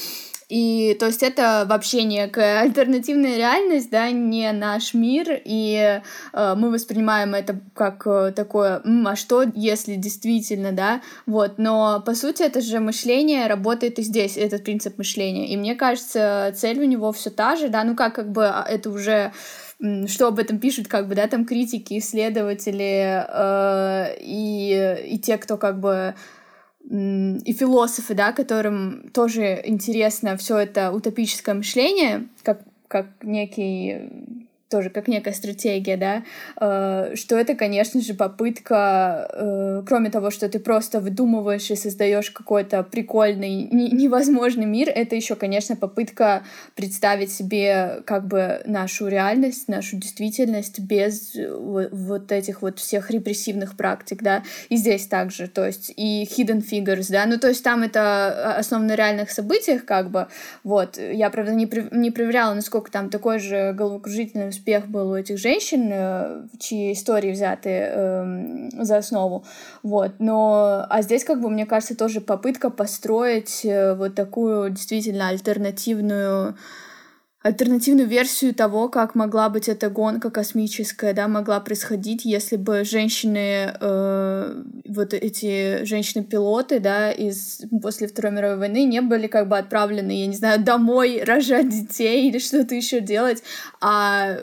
и 0.50 0.96
то 1.00 1.08
есть 1.08 1.24
это 1.24 1.66
вообще 1.68 2.04
некая 2.04 2.62
альтернативная 2.62 3.38
реальность, 3.38 3.90
да, 3.90 4.12
не 4.12 4.52
наш 4.52 4.94
мир, 4.94 5.42
и 5.44 6.02
э, 6.34 6.56
мы 6.56 6.70
воспринимаем 6.70 7.34
это 7.34 7.60
как 7.74 8.06
э, 8.06 8.32
такое, 8.36 8.84
а 9.06 9.16
что 9.16 9.44
если 9.56 9.96
действительно, 9.96 10.72
да, 10.72 11.02
вот, 11.26 11.58
но 11.58 12.04
по 12.06 12.14
сути 12.14 12.44
это 12.44 12.62
же 12.62 12.80
мышление 12.80 13.48
работает 13.48 13.98
и 14.00 14.04
здесь, 14.04 14.38
этот 14.38 14.64
принцип 14.64 14.98
мышления, 14.98 15.48
и 15.48 15.58
мне 15.58 15.76
кажется, 15.76 16.54
цель 16.56 16.80
у 16.80 16.86
него 16.86 17.12
все 17.14 17.30
та 17.30 17.56
же, 17.56 17.70
да, 17.70 17.84
ну 17.84 17.96
как 17.96 18.14
как 18.14 18.32
бы 18.32 18.46
а, 18.46 18.64
это 18.70 18.92
уже 18.92 19.32
что 20.08 20.28
об 20.28 20.40
этом 20.40 20.60
пишут, 20.60 20.88
как 20.88 21.08
бы, 21.08 21.16
да, 21.16 21.28
там 21.28 21.46
критики, 21.46 21.98
исследователи 21.98 23.26
э, 23.28 24.16
и, 24.22 25.14
и 25.14 25.20
те, 25.20 25.38
кто 25.38 25.58
как 25.58 25.80
бы 25.80 26.16
и 26.90 27.54
философы, 27.54 28.14
да, 28.14 28.34
которым 28.34 29.10
тоже 29.14 29.62
интересно 29.64 30.36
все 30.36 30.58
это 30.58 30.92
утопическое 30.92 31.56
мышление, 31.56 32.28
как, 32.44 32.62
как 32.88 33.08
некий 33.24 34.43
тоже 34.74 34.90
как 34.90 35.08
некая 35.08 35.34
стратегия, 35.34 35.98
да, 35.98 36.24
э, 36.60 37.16
что 37.16 37.38
это, 37.38 37.54
конечно 37.54 38.02
же, 38.02 38.16
попытка, 38.16 39.30
э, 39.32 39.84
кроме 39.86 40.10
того, 40.10 40.32
что 40.32 40.50
ты 40.50 40.58
просто 40.58 41.00
выдумываешь 41.00 41.70
и 41.70 41.76
создаешь 41.76 42.32
какой-то 42.32 42.82
прикольный, 42.82 43.70
невозможный 43.72 44.66
мир, 44.66 44.90
это 44.90 45.16
еще, 45.16 45.36
конечно, 45.36 45.76
попытка 45.76 46.42
представить 46.74 47.32
себе 47.32 48.02
как 48.06 48.26
бы 48.26 48.64
нашу 48.66 49.08
реальность, 49.08 49.68
нашу 49.68 49.98
действительность 49.98 50.80
без 50.80 51.36
вот, 51.36 51.90
вот 51.92 52.32
этих 52.32 52.64
вот 52.64 52.80
всех 52.80 53.12
репрессивных 53.12 53.78
практик, 53.78 54.24
да, 54.24 54.42
и 54.70 54.78
здесь 54.78 55.06
также, 55.06 55.48
то 55.48 55.68
есть 55.68 55.94
и 55.96 56.24
hidden 56.24 56.64
figures, 56.68 57.12
да, 57.12 57.28
ну 57.28 57.38
то 57.38 57.50
есть 57.50 57.64
там 57.64 57.84
это 57.84 58.56
основано 58.58 58.88
на 58.88 58.96
реальных 58.96 59.30
событиях, 59.30 59.86
как 59.86 60.10
бы, 60.10 60.30
вот, 60.64 60.98
я, 60.98 61.30
правда, 61.30 61.54
не, 61.54 61.70
не 61.92 62.10
проверяла, 62.10 62.56
насколько 62.56 62.90
там 62.92 63.12
такой 63.12 63.38
же 63.38 63.72
головокружительный 63.74 64.48
успех 64.64 64.88
был 64.88 65.12
у 65.12 65.16
этих 65.16 65.38
женщин, 65.38 65.90
э, 65.92 66.48
чьи 66.58 66.94
истории 66.94 67.32
взяты 67.32 67.70
э, 67.70 68.70
за 68.80 68.98
основу, 68.98 69.44
вот, 69.84 70.14
но, 70.20 70.86
а 70.90 71.02
здесь, 71.02 71.26
как 71.26 71.42
бы, 71.42 71.50
мне 71.50 71.66
кажется, 71.66 71.98
тоже 71.98 72.22
попытка 72.22 72.70
построить 72.70 73.66
э, 73.66 73.94
вот 73.94 74.16
такую 74.16 74.70
действительно 74.70 75.28
альтернативную 75.28 76.56
альтернативную 77.44 78.08
версию 78.08 78.56
того, 78.56 78.88
как 78.88 79.16
могла 79.16 79.50
быть 79.50 79.68
эта 79.68 79.90
гонка 79.90 80.32
космическая, 80.32 81.14
да, 81.14 81.28
могла 81.28 81.60
происходить, 81.60 82.24
если 82.24 82.56
бы 82.56 82.86
женщины, 82.86 83.74
э, 83.80 84.64
вот 84.88 85.14
эти 85.14 85.84
женщины-пилоты, 85.84 86.80
да, 86.80 87.12
из 87.12 87.62
после 87.82 88.08
Второй 88.08 88.32
мировой 88.32 88.58
войны 88.58 88.86
не 88.86 89.02
были 89.02 89.28
как 89.28 89.50
бы 89.50 89.58
отправлены, 89.58 90.12
я 90.22 90.28
не 90.28 90.36
знаю, 90.36 90.64
домой 90.64 91.22
рожать 91.22 91.68
детей 91.68 92.30
или 92.30 92.40
что-то 92.40 92.76
еще 92.76 93.02
делать, 93.02 93.44
а 93.82 94.38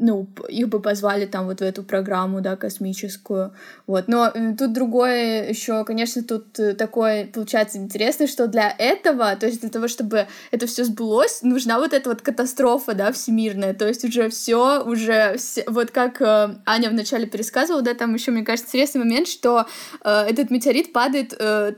ну, 0.00 0.26
их 0.48 0.68
бы 0.68 0.80
позвали 0.80 1.26
там 1.26 1.46
вот 1.46 1.60
в 1.60 1.62
эту 1.62 1.82
программу, 1.82 2.40
да, 2.40 2.56
космическую, 2.56 3.52
вот. 3.86 4.08
Но 4.08 4.28
э, 4.28 4.54
тут 4.58 4.72
другое 4.72 5.48
еще, 5.50 5.84
конечно, 5.84 6.22
тут 6.22 6.58
э, 6.58 6.74
такое 6.74 7.26
получается 7.26 7.78
интересно, 7.78 8.26
что 8.26 8.48
для 8.48 8.74
этого, 8.76 9.36
то 9.36 9.46
есть 9.46 9.60
для 9.60 9.70
того, 9.70 9.88
чтобы 9.88 10.26
это 10.50 10.66
все 10.66 10.84
сбылось, 10.84 11.42
нужна 11.42 11.78
вот 11.78 11.92
эта 11.92 12.08
вот 12.08 12.22
катастрофа, 12.22 12.94
да, 12.94 13.12
всемирная, 13.12 13.74
то 13.74 13.86
есть 13.86 14.04
уже 14.04 14.28
все, 14.30 14.82
уже 14.82 15.36
все, 15.36 15.64
вот 15.66 15.90
как 15.90 16.20
э, 16.22 16.56
Аня 16.64 16.90
вначале 16.90 17.26
пересказывала, 17.26 17.82
да, 17.82 17.94
там 17.94 18.14
еще, 18.14 18.30
мне 18.30 18.42
кажется, 18.42 18.68
интересный 18.68 19.00
момент, 19.00 19.28
что 19.28 19.66
э, 20.02 20.10
этот 20.28 20.50
метеорит 20.50 20.92
падает 20.92 21.34
э, 21.38 21.74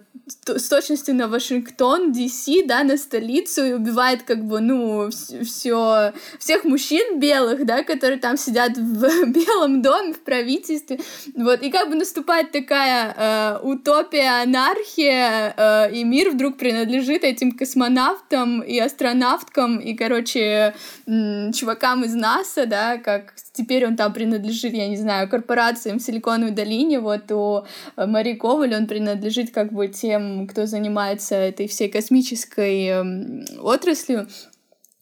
с 0.46 0.68
точностью 0.68 1.14
на 1.14 1.28
Вашингтон, 1.28 2.12
DC, 2.12 2.66
да, 2.66 2.82
на 2.84 2.96
столицу 2.96 3.64
и 3.64 3.72
убивает 3.72 4.22
как 4.22 4.44
бы, 4.44 4.60
ну, 4.60 5.10
все, 5.10 6.12
всех 6.38 6.64
мужчин 6.64 7.18
белых, 7.18 7.64
да, 7.66 7.82
которые 7.82 8.18
там 8.18 8.36
сидят 8.36 8.76
в 8.76 9.26
Белом 9.26 9.82
доме, 9.82 10.12
в 10.12 10.20
правительстве, 10.20 11.00
вот, 11.34 11.62
и 11.62 11.70
как 11.70 11.88
бы 11.88 11.94
наступает 11.94 12.52
такая 12.52 13.14
э, 13.16 13.58
утопия, 13.62 14.42
анархия, 14.42 15.54
э, 15.56 15.94
и 15.94 16.04
мир 16.04 16.30
вдруг 16.30 16.56
принадлежит 16.56 17.24
этим 17.24 17.52
космонавтам 17.52 18.60
и 18.60 18.78
астронавткам, 18.78 19.78
и, 19.78 19.94
короче, 19.94 20.74
чувакам 21.06 22.04
из 22.04 22.14
НАСА, 22.14 22.66
да, 22.66 22.98
как 22.98 23.34
теперь 23.52 23.86
он 23.86 23.96
там 23.96 24.12
принадлежит, 24.12 24.72
я 24.74 24.88
не 24.88 24.96
знаю, 24.96 25.28
корпорациям 25.28 25.98
в 25.98 26.02
Силиконовой 26.02 26.52
долине, 26.52 27.00
вот 27.00 27.30
у 27.30 27.64
э, 27.96 28.06
Мари 28.06 28.34
Коваль 28.34 28.74
он 28.74 28.86
принадлежит 28.86 29.50
как 29.50 29.72
бы 29.72 29.88
тем, 29.88 30.46
кто 30.46 30.66
занимается 30.66 31.34
этой 31.34 31.68
всей 31.68 31.88
космической 31.88 32.86
э, 32.86 33.58
отраслью. 33.60 34.28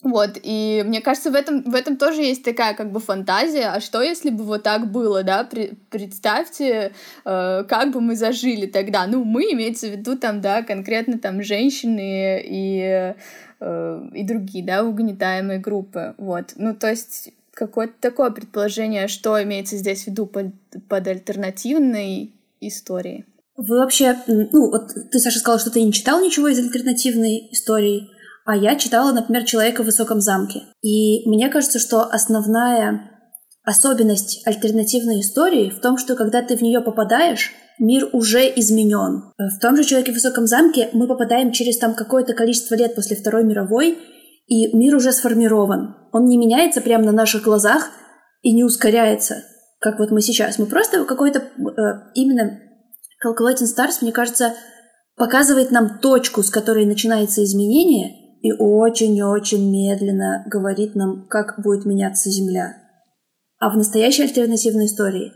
Вот, 0.03 0.39
и 0.43 0.83
мне 0.87 1.03
кажется, 1.03 1.31
в 1.31 1.35
этом, 1.35 1.63
в 1.63 1.75
этом 1.75 1.99
тоже 1.99 2.23
есть 2.23 2.43
такая 2.43 2.73
как 2.73 2.91
бы 2.91 3.01
фантазия, 3.01 3.67
а 3.67 3.81
что 3.81 4.01
если 4.01 4.31
бы 4.31 4.45
вот 4.45 4.63
так 4.63 4.91
было, 4.91 5.23
да, 5.23 5.45
При, 5.45 5.73
представьте, 5.91 6.93
э, 7.27 7.65
как 7.69 7.93
бы 7.93 8.01
мы 8.01 8.17
зажили 8.17 8.65
тогда, 8.65 9.07
ну, 9.07 9.25
мы, 9.25 9.53
имеется 9.53 9.89
в 9.89 9.91
виду 9.91 10.17
там, 10.17 10.41
да, 10.41 10.63
конкретно 10.63 11.19
там 11.19 11.43
женщины 11.43 12.43
и, 12.43 13.15
э, 13.61 14.09
и 14.15 14.23
другие, 14.25 14.65
да, 14.65 14.85
угнетаемые 14.85 15.59
группы, 15.59 16.15
вот, 16.17 16.55
ну, 16.57 16.75
то 16.75 16.89
есть 16.89 17.35
какое-то 17.61 17.93
такое 18.01 18.31
предположение, 18.31 19.07
что 19.07 19.41
имеется 19.43 19.77
здесь 19.77 20.05
в 20.05 20.07
виду 20.07 20.27
под, 20.27 20.47
под 20.89 21.07
альтернативной 21.07 22.35
историей. 22.61 23.27
Вы 23.57 23.79
вообще, 23.79 24.17
ну, 24.27 24.71
вот 24.71 24.89
ты, 25.13 25.19
Саша, 25.19 25.39
сказала, 25.39 25.61
что 25.61 25.71
ты 25.71 25.83
не 25.83 25.93
читал 25.93 26.25
ничего 26.25 26.49
из 26.49 26.59
альтернативной 26.59 27.51
истории, 27.53 28.09
а 28.47 28.57
я 28.57 28.77
читала, 28.77 29.13
например, 29.13 29.45
«Человека 29.45 29.83
в 29.83 29.87
высоком 29.87 30.21
замке». 30.23 30.63
И 30.81 31.29
мне 31.29 31.51
кажется, 31.51 31.79
что 31.79 32.05
основная 32.05 33.11
особенность 33.63 34.41
альтернативной 34.47 35.21
истории 35.21 35.69
в 35.69 35.81
том, 35.81 35.99
что 35.99 36.17
когда 36.17 36.41
ты 36.41 36.57
в 36.57 36.63
нее 36.63 36.81
попадаешь, 36.81 37.53
мир 37.79 38.09
уже 38.13 38.51
изменен. 38.57 39.33
В 39.37 39.61
том 39.61 39.77
же 39.77 39.85
«Человеке 39.85 40.13
в 40.13 40.15
высоком 40.15 40.47
замке» 40.47 40.89
мы 40.95 41.07
попадаем 41.07 41.53
через 41.53 41.77
там 41.77 41.95
какое-то 41.95 42.33
количество 42.33 42.75
лет 42.75 42.95
после 42.95 43.17
Второй 43.17 43.45
мировой, 43.45 43.99
и 44.51 44.77
мир 44.77 44.97
уже 44.97 45.13
сформирован. 45.13 45.97
Он 46.13 46.25
не 46.25 46.37
меняется 46.37 46.81
прямо 46.81 47.05
на 47.05 47.13
наших 47.13 47.45
глазах 47.45 47.89
и 48.43 48.53
не 48.53 48.65
ускоряется, 48.65 49.45
как 49.79 50.01
вот 50.01 50.11
мы 50.11 50.21
сейчас. 50.21 50.59
Мы 50.59 50.67
просто 50.67 51.05
какой-то 51.05 51.39
э, 51.39 51.43
именно 52.15 52.59
Calculating 53.25 53.67
Stars, 53.67 53.99
мне 54.01 54.11
кажется, 54.11 54.55
показывает 55.17 55.71
нам 55.71 56.01
точку, 56.01 56.43
с 56.43 56.51
которой 56.51 56.85
начинается 56.85 57.45
изменение, 57.45 58.41
и 58.43 58.53
очень-очень 58.53 59.71
медленно 59.71 60.45
говорит 60.51 60.97
нам, 60.97 61.29
как 61.29 61.63
будет 61.63 61.85
меняться 61.85 62.29
Земля. 62.29 62.75
А 63.61 63.71
в 63.71 63.77
настоящей 63.77 64.25
альтернативной 64.25 64.87
истории 64.87 65.33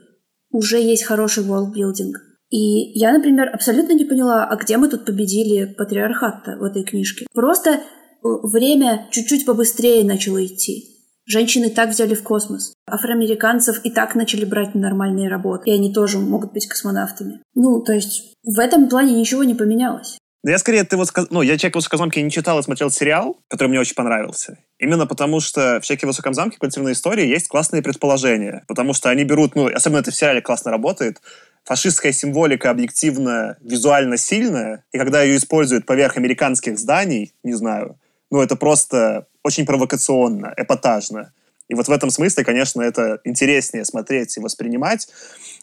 уже 0.51 0.81
есть 0.81 1.05
хороший 1.05 1.45
world-building. 1.45 2.13
И 2.51 2.99
я, 2.99 3.13
например, 3.13 3.51
абсолютно 3.53 3.93
не 3.93 4.05
поняла, 4.05 4.45
а 4.47 4.57
где 4.57 4.77
мы 4.77 4.89
тут 4.89 5.05
победили 5.05 5.73
патриархат-то 5.75 6.57
в 6.57 6.65
этой 6.65 6.83
книжке. 6.83 7.27
Просто 7.33 7.81
время 8.25 9.07
чуть-чуть 9.11 9.45
побыстрее 9.45 10.05
начало 10.05 10.45
идти. 10.45 10.91
Женщины 11.27 11.71
так 11.71 11.91
взяли 11.91 12.15
в 12.15 12.23
космос. 12.23 12.75
Афроамериканцев 12.87 13.81
и 13.85 13.91
так 13.91 14.15
начали 14.15 14.45
брать 14.45 14.75
на 14.75 14.83
нормальные 14.83 15.29
работы. 15.29 15.71
И 15.71 15.75
они 15.75 15.93
тоже 15.93 16.19
могут 16.19 16.53
быть 16.53 16.67
космонавтами. 16.67 17.41
Ну, 17.55 17.81
то 17.81 17.93
есть 17.93 18.35
в 18.43 18.59
этом 18.59 18.89
плане 18.89 19.15
ничего 19.15 19.43
не 19.43 19.55
поменялось. 19.55 20.19
Да 20.43 20.51
я 20.51 20.59
скорее, 20.59 20.85
ты 20.85 20.99
вот 20.99 21.09
сказ... 21.09 21.29
ну, 21.31 21.41
я 21.41 21.57
«Человек 21.57 21.73
в 21.73 21.79
высоком 21.79 21.99
замке» 21.99 22.21
не 22.21 22.31
читал 22.31 22.59
и 22.59 22.63
смотрел 22.63 22.91
сериал, 22.91 23.39
который 23.49 23.69
мне 23.69 23.81
очень 23.81 23.95
понравился. 23.95 24.59
Именно 24.79 25.07
потому, 25.07 25.41
что 25.41 25.81
в 25.81 25.85
«Человеке 25.87 26.05
в 26.05 26.09
высоком 26.09 26.35
замке» 26.35 26.59
коллективной 26.59 26.93
истории 26.93 27.27
есть 27.27 27.49
классные 27.49 27.81
предположения. 27.81 28.63
Потому 28.69 28.93
что 28.93 29.09
они 29.09 29.25
берут, 29.25 29.55
ну, 29.55 29.75
особенно 29.75 30.01
это 30.01 30.11
в 30.11 30.15
сериале 30.15 30.43
классно 30.43 30.71
работает, 30.71 31.23
фашистская 31.65 32.13
символика 32.13 32.69
объективно, 32.69 33.57
визуально 33.63 34.19
сильная, 34.19 34.85
и 34.93 34.99
когда 34.99 35.23
ее 35.23 35.39
используют 35.39 35.87
поверх 35.87 36.19
американских 36.19 36.79
зданий, 36.79 37.33
не 37.43 37.55
знаю, 37.55 37.99
ну, 38.31 38.43
это 38.43 38.57
просто 38.57 39.27
очень 39.43 39.67
провокационно, 39.67 40.53
эпатажно. 40.57 41.33
И 41.69 41.75
вот 41.75 41.89
в 41.89 41.93
этом 41.93 42.11
смысле, 42.11 42.45
конечно, 42.45 42.83
это 42.83 43.21
интереснее 43.25 43.85
смотреть 43.85 44.37
и 44.37 44.41
воспринимать, 44.41 45.09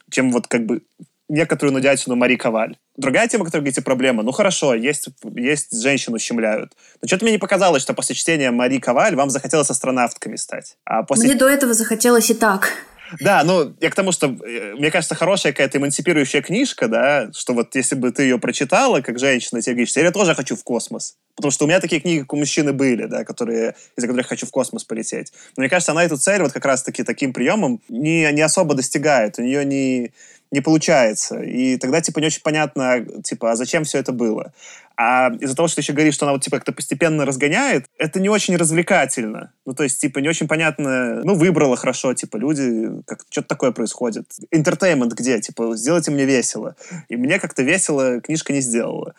чем 0.10 0.32
вот 0.32 0.48
как 0.48 0.66
бы 0.66 0.82
некоторую 1.32 1.74
нудятину 1.74 2.16
Мари 2.16 2.36
Коваль. 2.36 2.78
Другая 2.98 3.28
тема, 3.28 3.46
которая 3.46 3.62
говорите, 3.62 3.82
проблема. 3.82 4.22
Ну 4.22 4.32
хорошо, 4.32 4.74
есть, 4.74 5.08
есть 5.36 5.82
женщину 5.82 6.20
щемляют. 6.20 6.74
Но 7.02 7.08
что-то 7.08 7.24
мне 7.24 7.32
не 7.32 7.38
показалось, 7.38 7.82
что 7.82 7.94
после 7.94 8.16
чтения 8.16 8.52
Мари 8.52 8.80
Коваль 8.80 9.16
вам 9.16 9.30
захотелось 9.30 9.70
астронавтками 9.70 10.36
стать. 10.36 10.78
А 10.84 11.04
после... 11.04 11.30
Мне 11.30 11.36
до 11.36 11.48
этого 11.48 11.74
захотелось 11.74 12.30
и 12.30 12.34
так. 12.34 12.70
Да, 13.20 13.44
ну, 13.44 13.74
я 13.80 13.90
к 13.90 13.96
тому, 13.96 14.12
что, 14.12 14.28
э, 14.28 14.76
мне 14.76 14.92
кажется, 14.92 15.16
хорошая 15.16 15.54
какая-то 15.54 15.78
эмансипирующая 15.78 16.42
книжка, 16.42 16.88
да, 16.88 17.30
что 17.34 17.54
вот 17.54 17.76
если 17.76 17.96
бы 17.96 18.12
ты 18.12 18.24
ее 18.24 18.40
прочитала, 18.40 19.02
как 19.02 19.20
женщина, 19.20 19.62
тебе 19.62 19.76
говоришь, 19.76 19.96
я 19.96 20.12
тоже 20.12 20.36
хочу 20.36 20.56
в 20.56 20.64
космос. 20.64 21.16
Потому 21.36 21.52
что 21.52 21.66
у 21.66 21.68
меня 21.68 21.80
такие 21.80 22.02
книги, 22.02 22.20
как 22.20 22.34
у 22.34 22.38
мужчины, 22.38 22.74
были, 22.74 23.06
да, 23.06 23.24
которые, 23.24 23.76
из-за 23.98 24.08
которых 24.08 24.28
хочу 24.28 24.46
в 24.46 24.52
космос 24.52 24.84
полететь. 24.84 25.32
Но 25.56 25.62
мне 25.62 25.70
кажется, 25.70 25.92
она 25.92 26.04
эту 26.04 26.18
цель 26.18 26.42
вот 26.42 26.52
как 26.52 26.66
раз-таки 26.66 27.04
таким 27.04 27.34
приемом 27.34 27.82
не, 27.90 28.32
не 28.32 28.42
особо 28.42 28.76
достигает. 28.76 29.40
У 29.40 29.42
нее 29.42 29.66
не, 29.66 30.14
не 30.52 30.62
получается. 30.62 31.42
И 31.42 31.78
тогда, 31.78 32.02
типа, 32.02 32.20
не 32.20 32.28
очень 32.28 32.42
понятно, 32.42 33.06
типа, 33.24 33.52
а 33.52 33.56
зачем 33.56 33.84
все 33.84 34.00
это 34.00 34.12
было. 34.12 34.54
А 34.98 35.32
из-за 35.40 35.56
того, 35.56 35.68
что 35.68 35.78
ты 35.78 35.82
еще 35.82 35.94
говоришь, 35.94 36.14
что 36.14 36.26
она 36.26 36.34
вот, 36.34 36.44
типа, 36.44 36.58
как-то 36.58 36.74
постепенно 36.74 37.26
разгоняет, 37.26 37.86
это 37.98 38.20
не 38.20 38.30
очень 38.30 38.56
развлекательно. 38.58 39.54
Ну, 39.66 39.74
то 39.74 39.84
есть, 39.84 40.00
типа, 40.02 40.20
не 40.20 40.28
очень 40.28 40.48
понятно, 40.48 41.22
ну, 41.24 41.36
выбрала 41.36 41.78
хорошо, 41.78 42.14
типа, 42.14 42.38
люди, 42.38 43.02
как 43.08 43.22
что-то 43.30 43.48
такое 43.48 43.72
происходит. 43.72 44.26
Entertainment 44.52 45.14
где? 45.14 45.40
Типа, 45.40 45.76
сделайте 45.76 46.12
мне 46.12 46.26
весело. 46.26 46.76
И 47.08 47.16
мне 47.16 47.40
как-то 47.40 47.64
весело 47.64 48.20
книжка 48.20 48.52
не 48.54 48.62
сделала. 48.62 49.16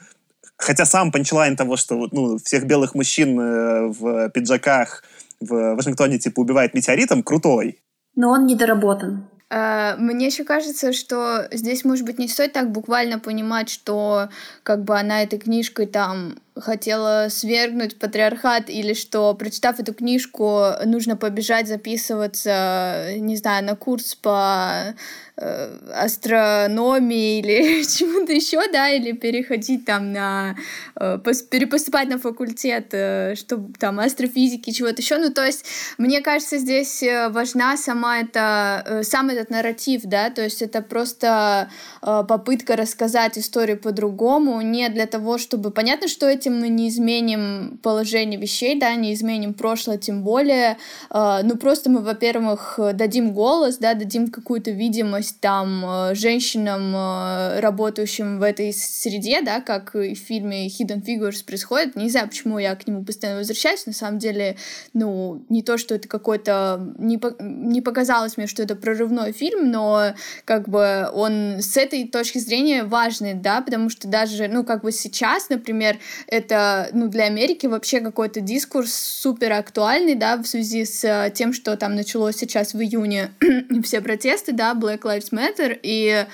Хотя 0.56 0.84
сам 0.84 1.10
панчлайн 1.10 1.56
того, 1.56 1.76
что 1.76 2.08
ну, 2.12 2.38
всех 2.38 2.66
белых 2.66 2.94
мужчин 2.94 3.40
э, 3.40 3.86
в 3.88 4.28
пиджаках 4.30 5.02
в 5.40 5.74
Вашингтоне, 5.74 6.18
типа, 6.18 6.40
убивает 6.40 6.74
метеоритом, 6.74 7.22
крутой. 7.22 7.80
Но 8.14 8.30
он 8.30 8.46
недоработан. 8.46 9.28
А, 9.54 9.96
мне 9.98 10.26
еще 10.26 10.44
кажется, 10.44 10.94
что 10.94 11.46
здесь, 11.52 11.84
может 11.84 12.06
быть, 12.06 12.18
не 12.18 12.26
стоит 12.26 12.54
так 12.54 12.70
буквально 12.70 13.18
понимать, 13.18 13.68
что 13.68 14.30
как 14.62 14.82
бы 14.82 14.98
она 14.98 15.22
этой 15.22 15.38
книжкой 15.38 15.86
там 15.86 16.36
хотела 16.56 17.28
свергнуть 17.30 17.98
патриархат 17.98 18.68
или 18.68 18.92
что, 18.92 19.32
прочитав 19.34 19.80
эту 19.80 19.94
книжку, 19.94 20.64
нужно 20.84 21.16
побежать 21.16 21.66
записываться, 21.66 23.14
не 23.16 23.36
знаю, 23.36 23.64
на 23.64 23.74
курс 23.74 24.14
по 24.14 24.94
э, 25.36 25.78
астрономии 25.94 27.38
или 27.40 27.82
чему-то 27.84 28.32
еще, 28.32 28.60
да, 28.70 28.90
или 28.90 29.12
переходить 29.12 29.86
там 29.86 30.12
на 30.12 30.56
э, 31.00 31.18
перепоступать 31.50 32.08
на 32.08 32.18
факультет, 32.18 32.88
э, 32.92 33.34
чтобы 33.34 33.72
там 33.78 33.98
астрофизики, 33.98 34.72
чего-то 34.72 35.00
еще. 35.00 35.16
Ну, 35.18 35.32
то 35.32 35.44
есть, 35.46 35.64
мне 35.96 36.20
кажется, 36.20 36.58
здесь 36.58 37.02
важна 37.30 37.78
сама 37.78 38.20
эта, 38.20 39.00
сам 39.04 39.30
этот 39.30 39.48
нарратив, 39.48 40.02
да, 40.04 40.28
то 40.30 40.42
есть 40.42 40.60
это 40.60 40.82
просто 40.82 41.70
попытка 42.00 42.76
рассказать 42.76 43.38
историю 43.38 43.78
по-другому, 43.78 44.60
не 44.60 44.88
для 44.90 45.06
того, 45.06 45.38
чтобы... 45.38 45.70
Понятно, 45.70 46.08
что 46.08 46.28
эти 46.28 46.41
этим 46.42 46.60
мы 46.60 46.68
не 46.68 46.88
изменим 46.88 47.78
положение 47.82 48.38
вещей, 48.38 48.78
да, 48.78 48.94
не 48.94 49.14
изменим 49.14 49.54
прошлое, 49.54 49.98
тем 49.98 50.22
более, 50.22 50.76
э, 51.10 51.40
ну, 51.44 51.56
просто 51.56 51.90
мы, 51.90 52.00
во-первых, 52.00 52.78
дадим 52.94 53.32
голос, 53.32 53.78
да, 53.78 53.94
дадим 53.94 54.28
какую-то 54.28 54.70
видимость 54.70 55.40
там 55.40 55.84
э, 55.84 56.14
женщинам, 56.14 56.94
э, 56.94 57.60
работающим 57.60 58.38
в 58.38 58.42
этой 58.42 58.72
среде, 58.72 59.42
да, 59.42 59.60
как 59.60 59.94
и 59.94 60.14
в 60.14 60.18
фильме 60.18 60.66
Hidden 60.66 61.02
Figures 61.04 61.44
происходит. 61.44 61.96
Не 61.96 62.10
знаю, 62.10 62.28
почему 62.28 62.58
я 62.58 62.74
к 62.74 62.86
нему 62.86 63.04
постоянно 63.04 63.38
возвращаюсь, 63.38 63.86
на 63.86 63.92
самом 63.92 64.18
деле, 64.18 64.56
ну, 64.92 65.44
не 65.48 65.62
то, 65.62 65.78
что 65.78 65.94
это 65.94 66.08
какой-то... 66.08 66.94
Не, 66.98 67.18
по... 67.18 67.34
не 67.40 67.80
показалось 67.80 68.36
мне, 68.36 68.46
что 68.46 68.62
это 68.62 68.74
прорывной 68.74 69.32
фильм, 69.32 69.70
но 69.70 70.14
как 70.44 70.68
бы 70.68 71.08
он 71.12 71.58
с 71.60 71.76
этой 71.76 72.08
точки 72.08 72.38
зрения 72.38 72.84
важный, 72.84 73.34
да, 73.34 73.60
потому 73.60 73.88
что 73.90 74.08
даже, 74.08 74.48
ну, 74.48 74.64
как 74.64 74.82
бы 74.82 74.92
сейчас, 74.92 75.48
например, 75.48 75.98
это, 76.32 76.88
ну, 76.94 77.08
для 77.08 77.24
Америки 77.24 77.66
вообще 77.66 78.00
какой-то 78.00 78.40
дискурс 78.40 78.94
супер 78.94 79.52
актуальный, 79.52 80.14
да, 80.14 80.38
в 80.38 80.46
связи 80.46 80.86
с 80.86 81.04
э, 81.04 81.30
тем, 81.34 81.52
что 81.52 81.76
там 81.76 81.94
началось 81.94 82.36
сейчас 82.36 82.72
в 82.72 82.80
июне 82.80 83.32
все 83.84 84.00
протесты, 84.00 84.52
да, 84.52 84.72
Black 84.72 85.02
Lives 85.02 85.30
Matter, 85.30 85.78
и 85.82 86.24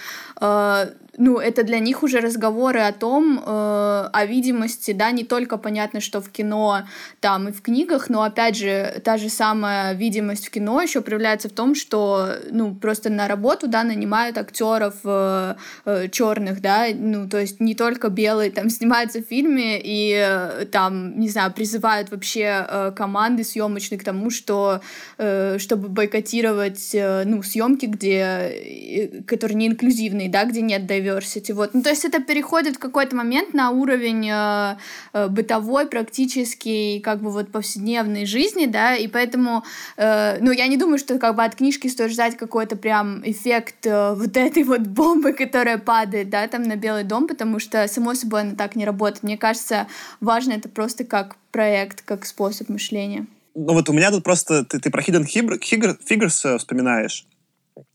э, 0.40 0.86
ну, 1.18 1.38
это 1.38 1.64
для 1.64 1.80
них 1.80 2.02
уже 2.02 2.20
разговоры 2.20 2.80
о 2.80 2.92
том, 2.92 3.42
э, 3.44 4.08
о 4.12 4.24
видимости, 4.24 4.92
да, 4.92 5.10
не 5.10 5.24
только 5.24 5.58
понятно, 5.58 6.00
что 6.00 6.20
в 6.20 6.30
кино 6.30 6.82
там 7.20 7.48
и 7.48 7.52
в 7.52 7.60
книгах, 7.60 8.08
но 8.08 8.22
опять 8.22 8.56
же, 8.56 9.00
та 9.04 9.16
же 9.16 9.28
самая 9.28 9.94
видимость 9.94 10.46
в 10.46 10.50
кино 10.50 10.80
еще 10.80 11.00
проявляется 11.00 11.48
в 11.48 11.52
том, 11.52 11.74
что, 11.74 12.34
ну, 12.52 12.72
просто 12.74 13.10
на 13.10 13.26
работу, 13.26 13.66
да, 13.66 13.82
нанимают 13.82 14.38
актеров 14.38 14.94
э, 15.04 15.54
э, 15.84 16.08
черных, 16.08 16.60
да, 16.60 16.86
ну, 16.94 17.28
то 17.28 17.38
есть 17.38 17.58
не 17.58 17.74
только 17.74 18.10
белые 18.10 18.52
там 18.52 18.70
снимаются 18.78 19.20
в 19.20 19.26
фильме 19.26 19.80
и 19.82 20.14
э, 20.14 20.66
там, 20.66 21.18
не 21.18 21.28
знаю, 21.28 21.52
призывают 21.52 22.12
вообще 22.12 22.64
э, 22.68 22.92
команды 22.94 23.42
съемочные 23.42 23.98
к 23.98 24.04
тому, 24.04 24.30
что, 24.30 24.80
э, 25.18 25.58
чтобы 25.58 25.88
бойкотировать, 25.88 26.94
э, 26.94 27.24
ну, 27.24 27.42
съемки, 27.42 27.86
где, 27.86 28.20
э, 28.20 29.22
которые 29.26 29.56
не 29.56 29.66
инклюзивные, 29.66 30.28
да, 30.28 30.44
где 30.44 30.60
нет 30.60 30.82
diversity 30.82 31.07
diversity. 31.08 31.52
Вот. 31.54 31.74
Ну, 31.74 31.82
то 31.82 31.90
есть 31.90 32.04
это 32.04 32.20
переходит 32.20 32.76
в 32.76 32.78
какой-то 32.78 33.16
момент 33.16 33.54
на 33.54 33.70
уровень 33.70 34.28
э, 34.30 34.76
э, 35.12 35.28
бытовой, 35.28 35.86
практически, 35.86 37.00
как 37.00 37.20
бы 37.20 37.30
вот 37.30 37.50
повседневной 37.50 38.26
жизни, 38.26 38.66
да, 38.66 38.94
и 38.96 39.08
поэтому, 39.08 39.64
э, 39.96 40.38
ну, 40.40 40.52
я 40.52 40.66
не 40.66 40.76
думаю, 40.76 40.98
что 40.98 41.18
как 41.18 41.36
бы 41.36 41.44
от 41.44 41.54
книжки 41.54 41.88
стоит 41.88 42.12
ждать 42.12 42.36
какой-то 42.36 42.76
прям 42.76 43.22
эффект 43.24 43.86
э, 43.86 44.14
вот 44.14 44.36
этой 44.36 44.64
вот 44.64 44.80
бомбы, 44.80 45.32
которая 45.32 45.78
падает, 45.78 46.30
да, 46.30 46.46
там 46.48 46.62
на 46.62 46.76
Белый 46.76 47.04
дом, 47.04 47.26
потому 47.26 47.58
что, 47.58 47.86
само 47.88 48.14
собой, 48.14 48.42
она 48.42 48.54
так 48.54 48.76
не 48.76 48.84
работает. 48.84 49.22
Мне 49.22 49.38
кажется, 49.38 49.86
важно 50.20 50.52
это 50.52 50.68
просто 50.68 51.04
как 51.04 51.36
проект, 51.50 52.02
как 52.02 52.26
способ 52.26 52.68
мышления. 52.68 53.26
Ну 53.54 53.72
вот 53.72 53.88
у 53.88 53.92
меня 53.92 54.10
тут 54.10 54.22
просто, 54.22 54.64
ты, 54.64 54.78
ты 54.78 54.90
про 54.90 55.02
Hidden 55.02 55.26
Figures 55.26 56.40
э, 56.44 56.58
вспоминаешь, 56.58 57.26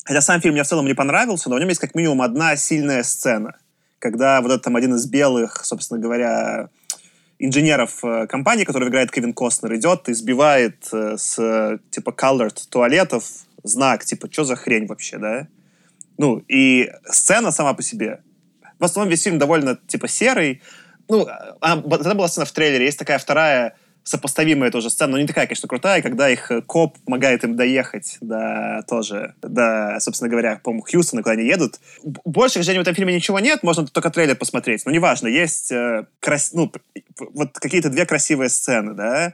Хотя 0.04 0.22
сам 0.22 0.42
фильм 0.42 0.54
мне 0.54 0.64
в 0.64 0.68
целом 0.68 0.86
не 0.86 0.94
понравился, 0.94 1.50
но 1.50 1.56
в 1.56 1.60
нем 1.60 1.70
есть 1.70 1.82
как 1.82 1.96
минимум 1.96 2.22
одна 2.22 2.56
сильная 2.56 3.04
сцена, 3.04 3.56
когда 4.00 4.42
вот 4.42 4.52
этот 4.52 4.64
там 4.64 4.76
один 4.76 4.96
из 4.96 5.06
белых, 5.06 5.66
собственно 5.66 6.00
говоря, 6.00 6.70
инженеров 7.40 8.04
э, 8.04 8.28
компании, 8.28 8.66
который 8.66 8.90
играет 8.90 9.12
Кевин 9.12 9.34
Костнер, 9.34 9.74
идет 9.76 10.10
и 10.10 10.14
сбивает 10.14 10.88
э, 10.92 11.18
с 11.18 11.80
типа 11.90 12.10
colored 12.10 12.58
туалетов 12.70 13.24
знак, 13.64 14.06
типа, 14.06 14.28
что 14.32 14.44
за 14.44 14.56
хрень 14.56 14.88
вообще, 14.88 15.18
да? 15.18 15.48
Ну, 16.18 16.44
и 16.48 16.92
сцена 17.06 17.52
сама 17.52 17.74
по 17.74 17.82
себе. 17.82 18.22
В 18.80 18.84
основном 18.84 19.10
весь 19.10 19.24
фильм 19.24 19.40
довольно, 19.40 19.78
типа, 19.88 20.08
серый. 20.08 20.62
Ну, 21.10 21.28
а, 21.62 21.78
это 21.80 22.16
была 22.16 22.28
сцена 22.28 22.46
в 22.46 22.52
трейлере. 22.52 22.86
Есть 22.86 23.00
такая 23.00 23.18
вторая 23.18 23.76
сопоставимая 24.04 24.70
тоже 24.70 24.90
сцена, 24.90 25.14
но 25.14 25.20
не 25.20 25.28
такая, 25.28 25.48
конечно, 25.48 25.68
крутая, 25.68 26.02
когда 26.02 26.30
их 26.30 26.52
э, 26.52 26.62
коп 26.62 26.98
помогает 27.06 27.44
им 27.44 27.56
доехать 27.56 28.18
до 28.22 28.84
тоже, 28.88 29.36
до, 29.42 29.98
собственно 30.00 30.30
говоря, 30.30 30.60
по-моему, 30.64 30.84
Хьюстона, 30.84 31.24
куда 31.24 31.34
они 31.34 31.46
едут. 31.46 31.80
Больше, 32.04 32.56
к 32.56 32.58
сожалению, 32.64 32.82
в 32.82 32.88
этом 32.88 32.96
фильме 32.96 33.16
ничего 33.16 33.40
нет, 33.40 33.64
можно 33.64 33.88
только 33.88 34.10
трейлер 34.10 34.36
посмотреть, 34.36 34.86
но 34.86 34.92
неважно, 34.92 35.28
есть 35.28 35.72
э, 35.72 36.06
крас... 36.20 36.54
ну, 36.54 36.72
вот 37.34 37.54
какие-то 37.54 37.90
две 37.90 38.06
красивые 38.06 38.50
сцены, 38.50 38.94
да, 38.94 39.34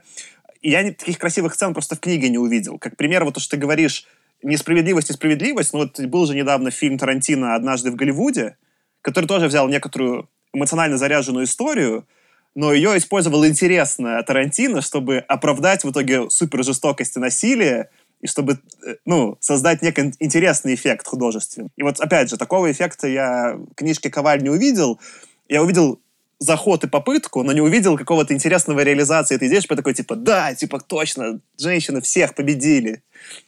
и 0.62 0.70
я 0.70 0.82
таких 0.84 1.18
красивых 1.18 1.54
сцен 1.54 1.72
просто 1.72 1.96
в 1.96 2.00
книге 2.00 2.28
не 2.28 2.38
увидел. 2.38 2.78
Как 2.78 2.96
пример, 2.96 3.24
вот 3.24 3.34
то, 3.34 3.40
что 3.40 3.52
ты 3.52 3.56
говоришь, 3.56 4.06
несправедливость 4.42 5.10
и 5.10 5.14
справедливость, 5.14 5.72
ну 5.72 5.80
вот 5.80 6.00
был 6.00 6.26
же 6.26 6.34
недавно 6.34 6.70
фильм 6.70 6.98
Тарантино 6.98 7.54
«Однажды 7.54 7.90
в 7.90 7.96
Голливуде», 7.96 8.56
который 9.02 9.26
тоже 9.26 9.46
взял 9.46 9.68
некоторую 9.68 10.28
эмоционально 10.52 10.98
заряженную 10.98 11.44
историю, 11.44 12.06
но 12.54 12.72
ее 12.72 12.96
использовал 12.98 13.46
интересно 13.46 14.22
Тарантино, 14.22 14.82
чтобы 14.82 15.18
оправдать 15.18 15.84
в 15.84 15.90
итоге 15.90 16.28
супер 16.30 16.64
жестокость 16.64 17.16
и 17.16 17.20
насилие, 17.20 17.90
и 18.20 18.26
чтобы, 18.26 18.60
э, 18.86 18.96
ну, 19.04 19.36
создать 19.40 19.82
некий 19.82 20.12
интересный 20.18 20.74
эффект 20.74 21.06
художественный. 21.06 21.70
И 21.76 21.82
вот, 21.82 22.00
опять 22.00 22.28
же, 22.28 22.36
такого 22.36 22.70
эффекта 22.70 23.08
я 23.08 23.54
в 23.56 23.74
книжке 23.74 24.10
«Коваль» 24.10 24.42
не 24.42 24.50
увидел. 24.50 25.00
Я 25.48 25.62
увидел 25.62 26.00
заход 26.38 26.84
и 26.84 26.88
попытку, 26.88 27.42
но 27.42 27.52
не 27.52 27.60
увидел 27.60 27.96
какого-то 27.96 28.34
интересного 28.34 28.80
реализации 28.80 29.36
этой 29.36 29.48
идеи, 29.48 29.60
что 29.60 29.76
такой, 29.76 29.94
типа, 29.94 30.16
да, 30.16 30.54
типа, 30.54 30.80
точно, 30.80 31.40
женщины 31.58 32.00
всех 32.00 32.34
победили. 32.34 33.02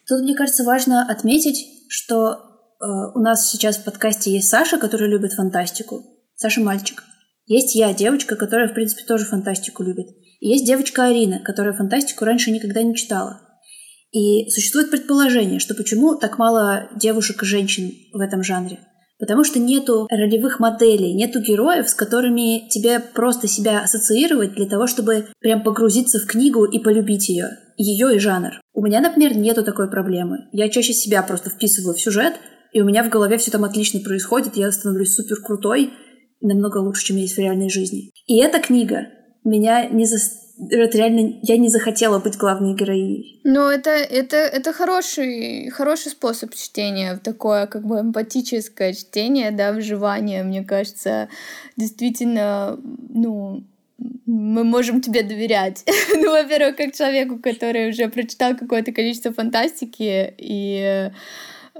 Тут, 0.06 0.22
мне 0.22 0.34
кажется, 0.34 0.64
важно 0.64 1.06
отметить, 1.10 1.66
что 1.88 2.32
э, 2.80 2.84
у 3.14 3.18
нас 3.18 3.50
сейчас 3.50 3.78
в 3.78 3.84
подкасте 3.84 4.30
есть 4.30 4.48
Саша, 4.48 4.78
который 4.78 5.08
любит 5.08 5.32
фантастику. 5.32 6.04
Саша 6.34 6.60
мальчик. 6.60 7.02
Есть 7.46 7.74
я, 7.74 7.92
девочка, 7.92 8.36
которая, 8.36 8.68
в 8.68 8.74
принципе, 8.74 9.04
тоже 9.04 9.24
фантастику 9.24 9.82
любит. 9.82 10.06
И 10.40 10.48
есть 10.48 10.66
девочка 10.66 11.06
Арина, 11.06 11.40
которая 11.40 11.72
фантастику 11.72 12.24
раньше 12.24 12.50
никогда 12.50 12.82
не 12.82 12.96
читала. 12.96 13.40
И 14.12 14.48
существует 14.50 14.90
предположение, 14.90 15.58
что 15.58 15.74
почему 15.74 16.16
так 16.16 16.38
мало 16.38 16.88
девушек 16.96 17.42
и 17.42 17.46
женщин 17.46 17.92
в 18.12 18.20
этом 18.20 18.42
жанре. 18.42 18.78
Потому 19.18 19.44
что 19.44 19.58
нету 19.58 20.06
ролевых 20.10 20.58
моделей, 20.58 21.14
нету 21.14 21.40
героев, 21.40 21.88
с 21.88 21.94
которыми 21.94 22.68
тебе 22.68 22.98
просто 22.98 23.46
себя 23.46 23.82
ассоциировать 23.82 24.54
для 24.54 24.66
того, 24.66 24.86
чтобы 24.86 25.26
прям 25.38 25.62
погрузиться 25.62 26.18
в 26.18 26.26
книгу 26.26 26.64
и 26.64 26.78
полюбить 26.80 27.28
ее. 27.28 27.50
Ее 27.76 28.16
и 28.16 28.18
жанр. 28.18 28.60
У 28.74 28.84
меня, 28.84 29.00
например, 29.00 29.36
нету 29.36 29.62
такой 29.62 29.88
проблемы. 29.88 30.48
Я 30.52 30.68
чаще 30.68 30.92
себя 30.92 31.22
просто 31.22 31.50
вписываю 31.50 31.94
в 31.94 32.00
сюжет, 32.00 32.34
и 32.72 32.80
у 32.80 32.84
меня 32.84 33.04
в 33.04 33.10
голове 33.10 33.38
все 33.38 33.50
там 33.50 33.64
отлично 33.64 34.00
происходит, 34.00 34.56
я 34.56 34.72
становлюсь 34.72 35.14
супер 35.14 35.36
крутой, 35.40 35.92
намного 36.42 36.78
лучше, 36.78 37.06
чем 37.06 37.16
есть 37.16 37.34
в 37.34 37.38
реальной 37.38 37.70
жизни. 37.70 38.10
И 38.26 38.38
эта 38.38 38.60
книга 38.60 39.08
меня 39.44 39.86
не 39.86 40.06
за... 40.06 40.18
Это 40.70 40.98
реально, 40.98 41.40
я 41.42 41.56
не 41.56 41.68
захотела 41.68 42.18
быть 42.18 42.36
главной 42.36 42.74
героиней. 42.74 43.40
Ну, 43.42 43.68
это, 43.68 43.90
это, 43.90 44.36
это 44.36 44.72
хороший, 44.72 45.70
хороший 45.70 46.10
способ 46.10 46.54
чтения, 46.54 47.18
такое 47.22 47.66
как 47.66 47.84
бы 47.84 48.00
эмпатическое 48.00 48.92
чтение, 48.92 49.50
да, 49.50 49.72
выживание, 49.72 50.44
мне 50.44 50.62
кажется, 50.62 51.28
действительно, 51.76 52.78
ну, 53.08 53.64
мы 54.26 54.64
можем 54.64 55.00
тебе 55.00 55.22
доверять. 55.22 55.84
ну, 56.14 56.30
во-первых, 56.30 56.76
как 56.76 56.94
человеку, 56.94 57.38
который 57.38 57.90
уже 57.90 58.08
прочитал 58.08 58.56
какое-то 58.56 58.92
количество 58.92 59.32
фантастики 59.32 60.34
и 60.38 61.10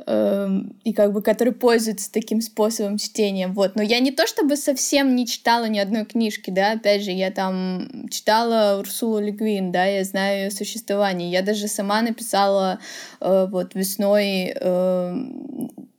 и 0.07 0.93
как 0.93 1.13
бы 1.13 1.23
который 1.23 1.53
пользуется 1.53 2.11
таким 2.11 2.41
способом 2.41 2.99
чтения, 2.99 3.49
вот. 3.49 3.77
Но 3.77 3.83
я 3.83 4.01
не 4.01 4.11
то 4.11 4.27
чтобы 4.27 4.57
совсем 4.57 5.15
не 5.15 5.27
читала 5.27 5.67
ни 5.67 5.79
одной 5.79 6.05
книжки, 6.05 6.51
да, 6.51 6.73
опять 6.73 7.03
же, 7.03 7.11
я 7.11 7.31
там 7.31 8.09
читала 8.11 8.79
Урсулу 8.79 9.21
Легвин, 9.21 9.71
да, 9.73 9.85
я 9.85 10.05
знаю 10.05 10.45
ее 10.45 10.51
существование, 10.51 11.31
я 11.31 11.43
даже 11.43 11.69
сама 11.69 12.03
написала 12.03 12.81
э, 13.21 13.47
вот 13.51 13.75
весной 13.75 14.55
э, 14.55 15.17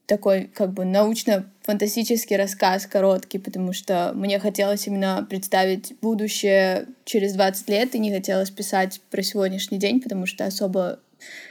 такой 0.06 0.49
как 0.54 0.74
бы 0.74 0.86
научно-фантастический 0.86 2.36
рассказ 2.36 2.86
короткий, 2.86 3.39
потому 3.39 3.74
что 3.74 4.12
мне 4.16 4.39
хотелось 4.39 4.86
именно 4.88 5.26
представить 5.30 5.93
будущее 6.01 6.88
через 7.06 7.34
20 7.34 7.70
лет 7.70 7.95
и 7.95 7.99
не 7.99 8.12
хотелось 8.12 8.51
писать 8.51 9.01
про 9.10 9.22
сегодняшний 9.24 9.78
день, 9.78 10.01
потому 10.01 10.26
что 10.26 10.45
особо 10.45 10.99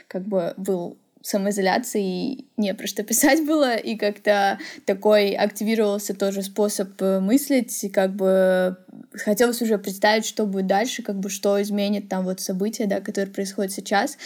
как 0.07 0.23
бы 0.23 0.53
был 0.57 0.97
самоизоляции 1.23 2.45
не 2.57 2.73
про 2.75 2.85
что 2.85 3.01
писать 3.03 3.43
было, 3.47 3.75
и 3.75 3.95
как-то 3.95 4.59
такой 4.85 5.31
активировался 5.31 6.13
тоже 6.13 6.43
способ 6.43 7.01
э, 7.01 7.19
мыслить, 7.19 7.83
и 7.83 7.89
как 7.89 8.13
бы 8.13 8.77
хотелось 9.15 9.61
уже 9.61 9.77
представить, 9.77 10.25
что 10.25 10.45
будет 10.45 10.67
дальше, 10.67 11.01
как 11.01 11.15
бы 11.15 11.29
что 11.29 11.61
изменит 11.61 12.09
там 12.09 12.25
вот 12.25 12.41
события, 12.41 12.85
да, 12.85 12.99
которые 12.99 13.33
происходят 13.33 13.71
сейчас. 13.71 14.17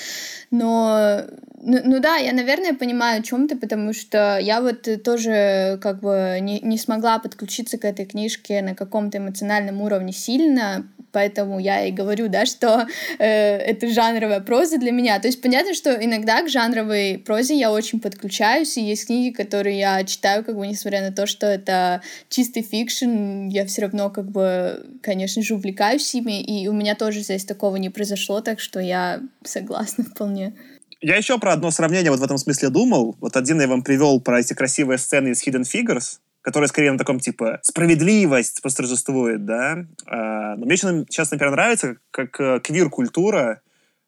Но, 0.49 1.21
ну, 1.61 1.79
ну 1.83 1.99
да, 1.99 2.15
я, 2.15 2.33
наверное, 2.33 2.73
понимаю, 2.73 3.19
о 3.19 3.23
чем 3.23 3.47
ты, 3.47 3.55
потому 3.55 3.93
что 3.93 4.37
я 4.39 4.61
вот 4.61 4.87
тоже 5.03 5.79
как 5.81 5.99
бы 5.99 6.39
не, 6.41 6.59
не 6.61 6.77
смогла 6.77 7.19
подключиться 7.19 7.77
к 7.77 7.85
этой 7.85 8.05
книжке 8.05 8.61
на 8.61 8.75
каком-то 8.75 9.19
эмоциональном 9.19 9.81
уровне 9.81 10.13
сильно, 10.13 10.87
поэтому 11.11 11.59
я 11.59 11.85
и 11.85 11.91
говорю, 11.91 12.27
да, 12.27 12.45
что 12.45 12.87
э, 13.17 13.25
это 13.25 13.89
жанровая 13.89 14.39
проза 14.39 14.77
для 14.77 14.91
меня. 14.91 15.19
То 15.19 15.27
есть 15.27 15.41
понятно, 15.41 15.73
что 15.73 15.93
иногда 15.93 16.41
к 16.43 16.49
жанровой 16.88 17.17
прозе 17.19 17.57
я 17.57 17.71
очень 17.71 17.99
подключаюсь, 17.99 18.77
и 18.77 18.81
есть 18.81 19.07
книги, 19.07 19.33
которые 19.33 19.77
я 19.77 20.03
читаю, 20.03 20.43
как 20.43 20.57
бы, 20.57 20.67
несмотря 20.67 21.01
на 21.01 21.11
то, 21.11 21.27
что 21.27 21.45
это 21.47 22.01
чистый 22.29 22.61
fiction, 22.61 23.47
я 23.47 23.65
все 23.65 23.83
равно, 23.83 24.09
как 24.09 24.29
бы, 24.29 24.85
конечно 25.01 25.41
же, 25.41 25.55
увлекаюсь 25.55 26.15
ими, 26.15 26.41
и 26.41 26.67
у 26.67 26.73
меня 26.73 26.95
тоже 26.95 27.21
здесь 27.21 27.45
такого 27.45 27.75
не 27.77 27.89
произошло, 27.89 28.41
так 28.41 28.59
что 28.59 28.79
я 28.79 29.21
согласна 29.43 30.03
вполне. 30.03 30.53
Я 31.01 31.15
еще 31.15 31.38
про 31.38 31.53
одно 31.53 31.71
сравнение 31.71 32.09
вот 32.09 32.19
в 32.19 32.23
этом 32.23 32.38
смысле 32.38 32.69
думал. 32.69 33.15
Вот 33.21 33.38
один 33.38 33.61
я 33.61 33.67
вам 33.67 33.83
привел 33.83 34.19
про 34.19 34.39
эти 34.39 34.53
красивые 34.53 34.97
сцены 34.97 35.29
из 35.29 35.47
Hidden 35.47 35.61
Figures, 35.61 36.19
которая 36.41 36.67
скорее 36.67 36.91
на 36.91 36.97
таком, 36.97 37.19
типа, 37.19 37.59
справедливость 37.61 38.63
восторжествует, 38.63 39.45
да. 39.45 39.85
А, 40.07 40.55
но 40.55 40.65
мне 40.65 40.77
сейчас, 40.77 41.29
например, 41.29 41.51
нравится, 41.51 41.97
как 42.09 42.39
э, 42.39 42.59
квир-культура, 42.61 43.61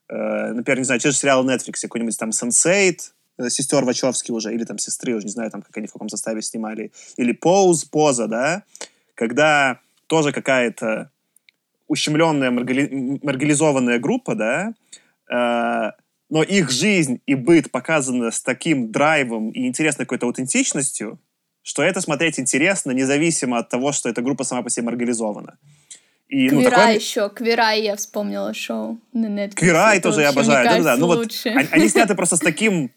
например, 0.10 0.80
не 0.80 0.86
знаю, 0.86 1.00
те 1.00 1.12
же 1.12 1.18
сериалы 1.18 1.52
Netflix, 1.52 1.82
какой-нибудь 1.82 2.18
там 2.18 2.30
Sense8, 2.30 3.00
э, 3.38 3.50
сестер 3.50 3.86
Вачовски 3.86 4.32
уже, 4.32 4.54
или 4.54 4.64
там 4.64 4.78
сестры, 4.78 5.16
уже 5.16 5.26
не 5.26 5.32
знаю, 5.32 5.52
там, 5.52 5.62
как 5.62 5.76
они 5.78 5.88
в 5.88 5.94
каком 5.94 6.10
составе 6.10 6.42
снимали, 6.42 6.92
или 7.18 7.38
Pose, 7.38 7.86
Поза, 7.90 8.28
да, 8.28 8.64
когда 9.16 9.80
тоже 10.08 10.32
какая-то 10.32 11.12
ущемленная, 11.88 12.52
маргали... 12.52 13.20
маргализованная 13.22 14.00
группа, 14.00 14.36
да, 14.36 14.74
э, 15.32 15.92
но 16.30 16.44
их 16.44 16.70
жизнь 16.70 17.22
и 17.26 17.36
быт 17.36 17.72
показаны 17.72 18.32
с 18.32 18.42
таким 18.42 18.92
драйвом 18.92 19.50
и 19.52 19.68
интересной 19.68 20.06
какой-то 20.06 20.28
аутентичностью, 20.28 21.20
что 21.62 21.84
это 21.84 22.02
смотреть 22.02 22.40
интересно, 22.40 22.92
независимо 22.92 23.58
от 23.58 23.70
того, 23.70 23.92
что 23.92 24.10
эта 24.10 24.22
группа 24.22 24.44
сама 24.44 24.64
по 24.64 24.70
себе 24.70 24.86
маргализована. 24.86 25.58
И, 26.30 26.52
ну, 26.52 26.64
такое... 26.64 26.94
еще, 26.94 27.28
Квирай 27.30 27.82
я 27.82 27.96
вспомнила 27.96 28.54
шоу 28.54 29.00
на 29.14 29.26
Netflix. 29.26 29.56
Квирай 29.56 30.00
тоже 30.00 30.22
я 30.22 30.30
обожаю, 30.30 30.68
да-да-да. 30.68 30.96
Ну 30.96 31.08
вот 31.08 31.28
они, 31.44 31.68
они 31.72 31.90
сняты 31.90 32.14
просто 32.14 32.36
с 32.36 32.40
таким 32.40 32.92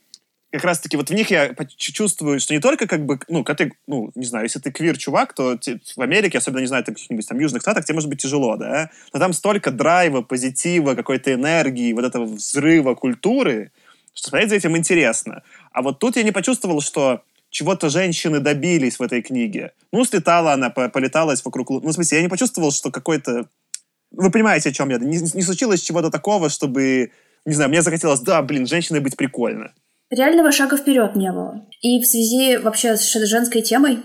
как 0.53 0.65
раз-таки 0.65 0.99
вот 0.99 1.09
в 1.09 1.15
них 1.15 1.31
я 1.31 1.55
чувствую, 1.79 2.39
что 2.39 2.53
не 2.53 2.61
только 2.61 2.87
как 2.87 3.07
бы, 3.07 3.19
ну, 3.29 3.43
когда 3.43 3.65
ты, 3.65 3.73
ну, 3.87 4.11
не 4.15 4.27
знаю, 4.27 4.45
если 4.45 4.59
ты 4.59 4.71
квир-чувак, 4.71 5.33
то 5.33 5.59
в 5.97 6.01
Америке, 6.03 6.37
особенно, 6.37 6.61
не 6.61 6.67
знаю, 6.67 6.83
в 6.83 6.87
каких-нибудь 6.87 7.27
там 7.27 7.39
южных 7.41 7.63
штатах, 7.63 7.87
тебе 7.87 7.95
может 7.95 8.11
быть 8.11 8.21
тяжело, 8.21 8.57
да? 8.59 8.91
Но 9.15 9.19
там 9.19 9.33
столько 9.33 9.71
драйва, 9.71 10.21
позитива, 10.21 10.95
какой-то 10.95 11.33
энергии, 11.33 11.95
вот 11.95 12.05
этого 12.05 12.27
взрыва 12.27 12.95
культуры, 12.95 13.73
что 14.13 14.29
смотреть 14.29 14.51
за 14.51 14.57
этим 14.57 14.77
интересно. 14.77 15.43
А 15.73 15.81
вот 15.81 15.99
тут 15.99 16.17
я 16.17 16.23
не 16.23 16.33
почувствовал, 16.33 16.83
что 16.83 17.23
чего-то 17.53 17.91
женщины 17.91 18.41
добились 18.41 18.99
в 18.99 19.03
этой 19.03 19.21
книге. 19.21 19.73
Ну, 19.93 20.05
слетала 20.05 20.55
она, 20.55 20.71
полеталась 20.71 21.45
вокруг... 21.45 21.69
Ну, 21.69 21.89
в 21.89 21.93
смысле, 21.93 22.19
я 22.19 22.23
не 22.23 22.29
почувствовал, 22.29 22.73
что 22.73 22.91
какой-то... 22.91 23.47
Вы 24.11 24.31
понимаете, 24.31 24.71
о 24.71 24.73
чем 24.73 24.89
я? 24.89 24.99
Не, 24.99 25.19
не 25.19 25.43
случилось 25.43 25.83
чего-то 25.83 26.11
такого, 26.11 26.49
чтобы... 26.49 27.13
Не 27.45 27.53
знаю, 27.53 27.69
мне 27.69 27.83
захотелось, 27.83 28.21
да, 28.21 28.41
блин, 28.41 28.67
женщиной 28.67 29.01
быть 29.01 29.17
прикольно. 29.17 29.73
Реального 30.11 30.51
шага 30.51 30.79
вперед 30.79 31.15
не 31.15 31.31
было. 31.31 31.67
И 31.83 32.01
в 32.01 32.07
связи 32.07 32.57
вообще 32.57 32.97
с 32.97 33.13
женской 33.27 33.61
темой 33.61 33.99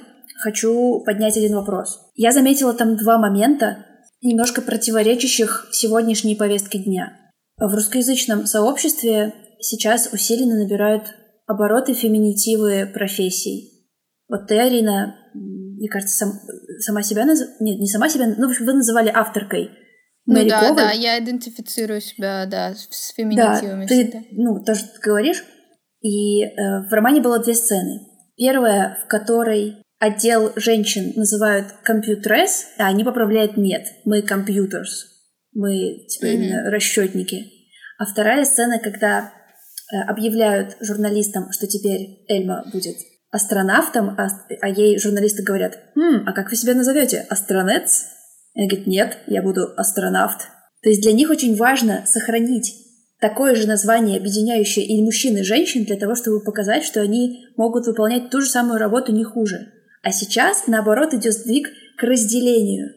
хочу 0.44 1.02
поднять 1.06 1.38
один 1.38 1.56
вопрос. 1.56 2.02
Я 2.16 2.34
заметила 2.34 2.74
там 2.74 2.98
два 2.98 3.18
момента, 3.18 3.86
немножко 4.22 4.62
противоречащих 4.62 5.70
сегодняшней 5.72 6.36
повестке 6.36 6.80
дня. 6.80 7.14
В 7.58 7.74
русскоязычном 7.74 8.46
сообществе 8.46 9.34
сейчас 9.62 10.10
усиленно 10.12 10.58
набирают 10.58 11.16
обороты 11.48 11.94
феминитивы 11.94 12.86
профессий. 12.94 13.90
Вот 14.28 14.48
ты, 14.48 14.60
Арина, 14.60 15.16
мне 15.34 15.88
кажется, 15.88 16.16
сам, 16.16 16.34
сама 16.80 17.02
себя 17.02 17.26
наз... 17.26 17.42
Нет, 17.60 17.80
не 17.80 17.88
сама 17.88 18.10
себя, 18.10 18.28
ну, 18.38 18.48
вы 18.48 18.74
называли 18.74 19.10
авторкой. 19.10 19.72
Ну 20.26 20.34
Мэри 20.34 20.50
да, 20.50 20.60
Коваль. 20.60 20.76
да, 20.76 20.92
я 20.92 21.18
идентифицирую 21.20 22.02
себя, 22.02 22.46
да, 22.46 22.76
с 22.76 23.14
феминитивами. 23.16 23.86
Да, 23.86 23.88
ты, 23.88 24.28
ну, 24.32 24.64
тоже 24.64 24.82
говоришь. 25.02 25.44
И 26.02 26.44
э, 26.44 26.48
в 26.90 26.92
романе 26.92 27.22
было 27.22 27.40
две 27.40 27.56
сцены. 27.56 28.02
Первая, 28.36 28.98
в 29.04 29.08
которой 29.08 29.78
отдел 30.00 30.52
женщин 30.56 31.14
называют 31.16 31.72
компьютерес, 31.84 32.68
а 32.78 32.88
они 32.88 33.04
поправляют 33.04 33.58
нет, 33.58 33.88
мы 34.06 34.22
компьютерс, 34.22 35.08
мы 35.54 36.06
типа 36.08 36.26
mm-hmm. 36.26 36.70
расчетники. 36.70 37.48
А 37.98 38.06
вторая 38.06 38.46
сцена, 38.46 38.80
когда 38.80 39.34
объявляют 39.92 40.78
журналистам, 40.82 41.52
что 41.52 41.68
теперь 41.68 42.26
Эльма 42.28 42.64
будет 42.72 42.98
астронавтом, 43.32 44.16
а, 44.18 44.28
а 44.62 44.70
ей 44.70 45.00
журналисты 45.00 45.44
говорят, 45.44 45.80
«Хм, 45.96 46.24
а 46.26 46.34
как 46.34 46.50
вы 46.50 46.56
себя 46.56 46.74
назовете? 46.74 47.26
Астронец?» 47.30 48.06
Она 48.58 48.68
говорит, 48.68 48.88
нет, 48.88 49.20
я 49.28 49.44
буду 49.44 49.68
астронавт. 49.78 50.48
То 50.82 50.90
есть 50.90 51.04
для 51.04 51.14
них 51.14 51.30
очень 51.30 51.56
важно 51.56 52.04
сохранить 52.08 52.74
такое 53.20 53.54
же 53.54 53.68
название, 53.68 54.18
объединяющее 54.18 54.84
и 54.84 55.02
мужчин, 55.04 55.38
и 55.38 55.44
женщин, 55.44 55.86
для 55.86 55.96
того, 55.96 56.16
чтобы 56.16 56.44
показать, 56.44 56.84
что 56.84 57.02
они 57.02 57.46
могут 57.56 57.86
выполнять 57.86 58.32
ту 58.32 58.42
же 58.42 58.50
самую 58.50 58.80
работу 58.80 59.12
не 59.12 59.24
хуже. 59.24 59.74
А 60.02 60.12
сейчас, 60.12 60.66
наоборот, 60.68 61.14
идет 61.14 61.34
сдвиг 61.34 61.70
к 61.98 62.04
разделению. 62.04 62.96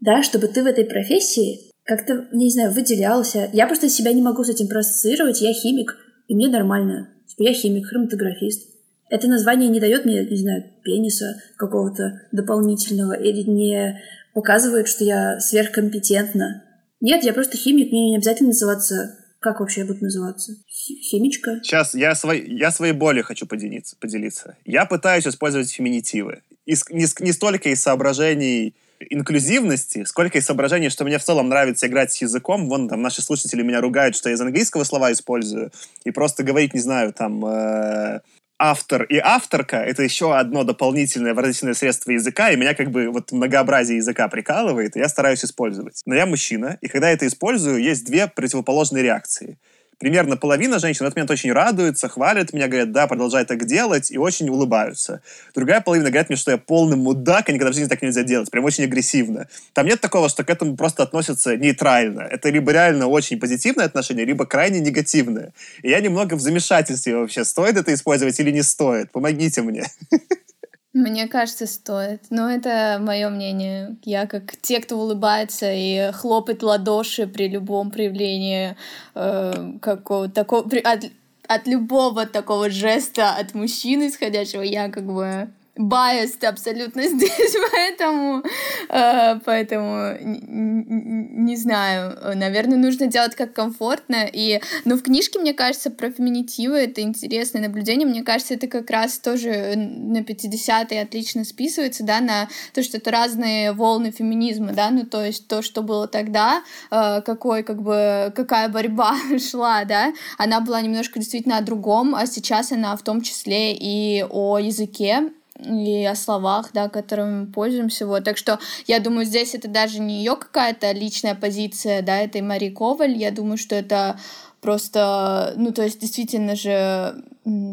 Да, 0.00 0.22
чтобы 0.22 0.46
ты 0.46 0.62
в 0.62 0.66
этой 0.66 0.84
профессии 0.84 1.70
как-то, 1.84 2.28
не 2.32 2.50
знаю, 2.50 2.70
выделялся. 2.70 3.50
Я 3.52 3.66
просто 3.66 3.88
себя 3.88 4.12
не 4.12 4.22
могу 4.22 4.44
с 4.44 4.48
этим 4.48 4.68
проассоциировать. 4.68 5.40
Я 5.40 5.52
химик, 5.52 5.96
и 6.30 6.34
мне 6.34 6.48
нормально. 6.48 7.08
Типа 7.26 7.42
я 7.42 7.52
химик, 7.52 7.88
хроматографист. 7.88 8.70
Это 9.08 9.26
название 9.26 9.68
не 9.68 9.80
дает 9.80 10.04
мне, 10.04 10.24
не 10.24 10.36
знаю, 10.36 10.64
пениса 10.84 11.42
какого-то 11.56 12.22
дополнительного 12.30 13.14
или 13.14 13.42
не 13.42 14.00
показывает, 14.32 14.86
что 14.86 15.02
я 15.02 15.40
сверхкомпетентна. 15.40 16.62
Нет, 17.00 17.24
я 17.24 17.32
просто 17.32 17.56
химик, 17.56 17.90
мне 17.90 18.10
не 18.10 18.16
обязательно 18.16 18.50
называться... 18.50 19.16
Как 19.40 19.58
вообще 19.58 19.80
я 19.80 19.86
буду 19.86 20.04
называться? 20.04 20.52
Химичка? 20.68 21.60
Сейчас, 21.64 21.94
я, 21.94 22.14
свой, 22.14 22.46
я 22.46 22.70
своей 22.70 22.92
болью 22.92 23.24
хочу 23.24 23.46
поделиться, 23.46 23.96
поделиться. 23.98 24.56
Я 24.64 24.84
пытаюсь 24.84 25.26
использовать 25.26 25.72
феминитивы. 25.72 26.42
Из, 26.64 26.84
не, 26.90 27.06
не 27.24 27.32
столько 27.32 27.70
из 27.70 27.80
соображений 27.80 28.76
инклюзивности, 29.08 30.04
сколько 30.04 30.38
и 30.38 30.40
соображений, 30.40 30.90
что 30.90 31.04
мне 31.04 31.18
в 31.18 31.24
целом 31.24 31.48
нравится 31.48 31.86
играть 31.86 32.12
с 32.12 32.20
языком. 32.20 32.68
Вон 32.68 32.88
там 32.88 33.02
наши 33.02 33.22
слушатели 33.22 33.62
меня 33.62 33.80
ругают, 33.80 34.16
что 34.16 34.28
я 34.28 34.34
из 34.34 34.40
английского 34.40 34.84
слова 34.84 35.12
использую. 35.12 35.72
И 36.04 36.10
просто 36.10 36.42
говорить, 36.42 36.74
не 36.74 36.80
знаю, 36.80 37.12
там, 37.12 37.44
э, 37.46 38.20
автор 38.58 39.04
и 39.04 39.16
авторка— 39.16 39.76
это 39.78 40.02
еще 40.02 40.36
одно 40.36 40.64
дополнительное 40.64 41.32
выразительное 41.32 41.74
средство 41.74 42.10
языка, 42.10 42.50
и 42.50 42.56
меня 42.56 42.74
как 42.74 42.90
бы 42.90 43.08
вот 43.08 43.32
многообразие 43.32 43.96
языка 43.96 44.28
прикалывает, 44.28 44.96
и 44.96 44.98
я 44.98 45.08
стараюсь 45.08 45.44
использовать. 45.44 46.02
Но 46.04 46.14
я 46.14 46.26
мужчина, 46.26 46.76
и 46.82 46.88
когда 46.88 47.08
я 47.08 47.14
это 47.14 47.26
использую, 47.26 47.82
есть 47.82 48.04
две 48.04 48.26
противоположные 48.26 49.02
реакции— 49.02 49.58
примерно 50.00 50.36
половина 50.36 50.78
женщин 50.78 51.04
в 51.04 51.06
этот 51.06 51.16
момент 51.16 51.30
очень 51.30 51.52
радуются, 51.52 52.08
хвалят 52.08 52.52
меня, 52.52 52.66
говорят, 52.66 52.90
да, 52.90 53.06
продолжай 53.06 53.44
так 53.44 53.66
делать, 53.66 54.10
и 54.10 54.18
очень 54.18 54.48
улыбаются. 54.48 55.20
Другая 55.54 55.80
половина 55.80 56.10
говорит 56.10 56.30
мне, 56.30 56.36
что 56.36 56.50
я 56.50 56.58
полный 56.58 56.96
мудак, 56.96 57.48
и 57.48 57.52
никогда 57.52 57.70
в 57.70 57.74
жизни 57.74 57.88
так 57.88 58.02
нельзя 58.02 58.22
делать, 58.22 58.50
прям 58.50 58.64
очень 58.64 58.84
агрессивно. 58.84 59.46
Там 59.74 59.86
нет 59.86 60.00
такого, 60.00 60.28
что 60.28 60.42
к 60.42 60.50
этому 60.50 60.76
просто 60.76 61.02
относятся 61.02 61.56
нейтрально. 61.56 62.22
Это 62.22 62.48
либо 62.48 62.72
реально 62.72 63.06
очень 63.06 63.38
позитивное 63.38 63.84
отношение, 63.84 64.24
либо 64.24 64.46
крайне 64.46 64.80
негативное. 64.80 65.52
И 65.82 65.90
я 65.90 66.00
немного 66.00 66.34
в 66.34 66.40
замешательстве 66.40 67.16
вообще, 67.16 67.44
стоит 67.44 67.76
это 67.76 67.92
использовать 67.92 68.40
или 68.40 68.50
не 68.50 68.62
стоит. 68.62 69.12
Помогите 69.12 69.62
мне. 69.62 69.84
Мне 70.92 71.28
кажется, 71.28 71.66
стоит. 71.66 72.24
Но 72.30 72.50
это 72.50 72.98
мое 73.00 73.28
мнение. 73.28 73.96
Я 74.02 74.26
как 74.26 74.56
те, 74.56 74.80
кто 74.80 74.98
улыбается 74.98 75.70
и 75.72 76.10
хлопает 76.12 76.62
ладоши 76.64 77.28
при 77.28 77.48
любом 77.48 77.90
проявлении 77.90 78.76
э, 79.14 79.78
какого-то 79.80 80.34
такого... 80.34 80.68
От, 80.82 81.04
от 81.46 81.66
любого 81.66 82.26
такого 82.26 82.70
жеста 82.70 83.34
от 83.34 83.54
мужчины 83.54 84.08
исходящего, 84.08 84.62
я 84.62 84.88
как 84.88 85.04
бы 85.04 85.50
biased 85.80 86.44
абсолютно 86.44 87.02
здесь, 87.08 87.56
поэтому, 87.72 88.42
э, 88.88 89.40
поэтому 89.44 90.16
не 90.20 91.56
знаю, 91.56 92.36
наверное, 92.36 92.76
нужно 92.76 93.06
делать 93.06 93.34
как 93.34 93.52
комфортно. 93.52 94.28
И, 94.32 94.60
но 94.84 94.96
в 94.96 95.02
книжке, 95.02 95.38
мне 95.38 95.54
кажется, 95.54 95.90
про 95.90 96.10
феминитивы 96.10 96.78
это 96.78 97.00
интересное 97.00 97.62
наблюдение. 97.62 98.06
Мне 98.06 98.22
кажется, 98.22 98.54
это 98.54 98.66
как 98.66 98.90
раз 98.90 99.18
тоже 99.18 99.74
на 99.76 100.18
50-е 100.18 101.02
отлично 101.02 101.44
списывается, 101.44 102.04
да, 102.04 102.20
на 102.20 102.48
то, 102.74 102.82
что 102.82 102.98
это 102.98 103.10
разные 103.10 103.72
волны 103.72 104.10
феминизма, 104.10 104.72
да, 104.72 104.90
ну 104.90 105.04
то 105.04 105.24
есть 105.24 105.48
то, 105.48 105.62
что 105.62 105.82
было 105.82 106.06
тогда, 106.06 106.62
э, 106.90 107.22
какой, 107.22 107.62
как 107.62 107.82
бы, 107.82 108.32
какая 108.34 108.68
борьба 108.68 109.16
шла, 109.50 109.84
да, 109.84 110.12
она 110.38 110.60
была 110.60 110.80
немножко 110.80 111.18
действительно 111.18 111.56
о 111.56 111.62
другом, 111.62 112.14
а 112.14 112.26
сейчас 112.26 112.72
она 112.72 112.96
в 112.96 113.02
том 113.02 113.22
числе 113.22 113.74
и 113.74 114.24
о 114.28 114.58
языке, 114.58 115.30
и 115.64 116.04
о 116.04 116.14
словах, 116.14 116.70
да, 116.72 116.88
которыми 116.88 117.40
мы 117.40 117.46
пользуемся. 117.46 118.06
Вот. 118.06 118.24
Так 118.24 118.36
что 118.36 118.58
я 118.86 119.00
думаю, 119.00 119.26
здесь 119.26 119.54
это 119.54 119.68
даже 119.68 120.00
не 120.00 120.18
ее 120.18 120.36
какая-то 120.36 120.92
личная 120.92 121.34
позиция, 121.34 122.02
да, 122.02 122.18
этой 122.18 122.40
Марии 122.40 122.70
Коваль. 122.70 123.16
Я 123.16 123.30
думаю, 123.30 123.58
что 123.58 123.74
это 123.74 124.18
просто, 124.60 125.54
ну, 125.56 125.72
то 125.72 125.82
есть 125.82 126.00
действительно 126.00 126.54
же 126.54 127.22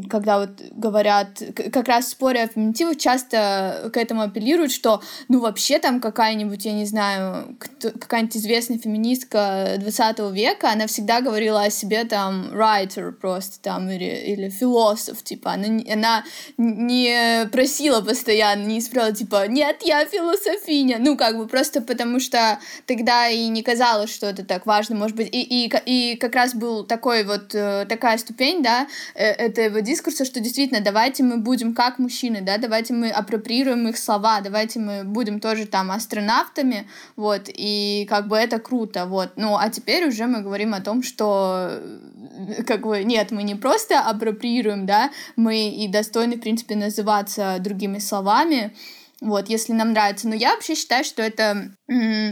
когда 0.10 0.40
вот 0.40 0.62
говорят, 0.72 1.42
как 1.54 1.90
раз 1.90 2.10
споря 2.10 2.44
о 2.44 2.48
феминитивах, 2.48 2.98
часто 2.98 3.90
к 3.94 3.98
этому 3.98 4.22
апеллируют, 4.22 4.72
что, 4.72 5.02
ну, 5.28 5.42
вообще 5.42 5.78
там 5.80 6.00
какая-нибудь, 6.00 6.64
я 6.64 6.72
не 6.72 6.86
знаю, 6.86 7.58
какая-нибудь 7.82 8.38
известная 8.38 8.78
феминистка 8.78 9.76
20 9.78 10.20
века, 10.32 10.72
она 10.72 10.88
всегда 10.88 11.20
говорила 11.20 11.64
о 11.64 11.70
себе 11.70 12.06
там 12.06 12.50
writer 12.54 13.12
просто 13.12 13.60
там, 13.62 13.90
или, 13.90 14.06
или 14.06 14.50
философ, 14.50 15.22
типа, 15.22 15.52
она, 15.52 15.82
она 15.92 16.24
не 16.58 17.48
просила 17.52 18.00
постоянно, 18.00 18.66
не 18.66 18.80
исправила, 18.80 19.14
типа, 19.14 19.48
нет, 19.48 19.78
я 19.84 20.06
философиня, 20.06 20.98
ну, 21.00 21.18
как 21.18 21.38
бы 21.38 21.46
просто 21.46 21.82
потому 21.82 22.22
что 22.22 22.58
тогда 22.86 23.28
и 23.28 23.48
не 23.50 23.64
казалось, 23.64 24.14
что 24.14 24.28
это 24.28 24.46
так 24.46 24.66
важно, 24.66 24.96
может 24.96 25.18
быть, 25.18 25.28
и, 25.30 25.42
и, 25.42 25.72
и 25.86 26.16
как 26.16 26.36
раз 26.36 26.56
был 26.56 26.86
такой 26.86 27.26
вот, 27.26 27.54
э, 27.54 27.86
такая 27.90 28.18
ступень, 28.18 28.64
да, 28.64 28.88
э, 29.14 29.26
это 29.26 29.67
этого 29.68 29.82
дискурса, 29.82 30.26
что 30.26 30.40
действительно 30.40 30.82
давайте 30.82 31.24
мы 31.24 31.38
будем 31.38 31.74
как 31.74 32.00
мужчины, 32.00 32.42
да, 32.42 32.58
давайте 32.58 32.94
мы 32.94 33.10
апроприируем 33.10 33.88
их 33.88 33.98
слова, 33.98 34.42
давайте 34.42 34.80
мы 34.80 35.04
будем 35.04 35.40
тоже 35.40 35.66
там 35.66 35.92
астронавтами, 35.92 36.88
вот, 37.16 37.44
и 37.48 38.06
как 38.10 38.28
бы 38.28 38.38
это 38.38 38.60
круто, 38.60 39.06
вот. 39.06 39.34
Ну, 39.36 39.56
а 39.58 39.70
теперь 39.70 40.08
уже 40.08 40.26
мы 40.26 40.42
говорим 40.42 40.74
о 40.74 40.82
том, 40.82 41.04
что 41.04 41.70
э, 41.70 42.64
как 42.64 42.82
бы 42.82 43.04
нет, 43.04 43.32
мы 43.32 43.44
не 43.44 43.56
просто 43.56 44.00
апроприируем, 44.00 44.86
да, 44.86 45.12
мы 45.36 45.70
и 45.70 45.88
достойны, 45.88 46.38
в 46.38 46.42
принципе, 46.42 46.76
называться 46.76 47.58
другими 47.60 48.00
словами, 48.00 48.74
вот, 49.20 49.50
если 49.50 49.74
нам 49.74 49.94
нравится. 49.94 50.28
Но 50.28 50.36
я 50.36 50.54
вообще 50.54 50.76
считаю, 50.76 51.04
что 51.04 51.24
это, 51.24 51.72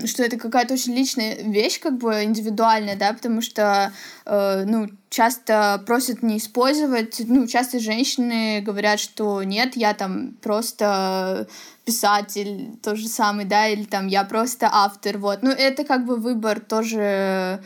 что 0.06 0.24
это 0.24 0.38
какая-то 0.38 0.76
очень 0.76 0.94
личная 0.94 1.36
вещь, 1.36 1.80
как 1.80 1.98
бы 1.98 2.24
индивидуальная, 2.24 2.96
да, 2.96 3.14
потому 3.14 3.42
что, 3.42 3.92
э, 4.26 4.64
ну, 4.68 4.88
часто 5.10 5.82
просят 5.88 6.22
не 6.22 6.38
использовать, 6.38 7.22
ну, 7.28 7.48
часто 7.48 7.80
женщины 7.80 8.62
говорят, 8.62 9.00
что 9.00 9.42
нет, 9.44 9.76
я 9.76 9.94
там 9.94 10.34
просто 10.42 11.48
писатель, 11.86 12.78
то 12.84 12.96
же 12.96 13.08
самое, 13.08 13.48
да, 13.48 13.68
или 13.68 13.86
там 13.86 14.08
я 14.08 14.24
просто 14.24 14.70
автор, 14.72 15.18
вот. 15.18 15.40
Ну, 15.42 15.50
это 15.50 15.86
как 15.86 16.06
бы 16.06 16.18
выбор 16.18 16.60
тоже 16.60 17.64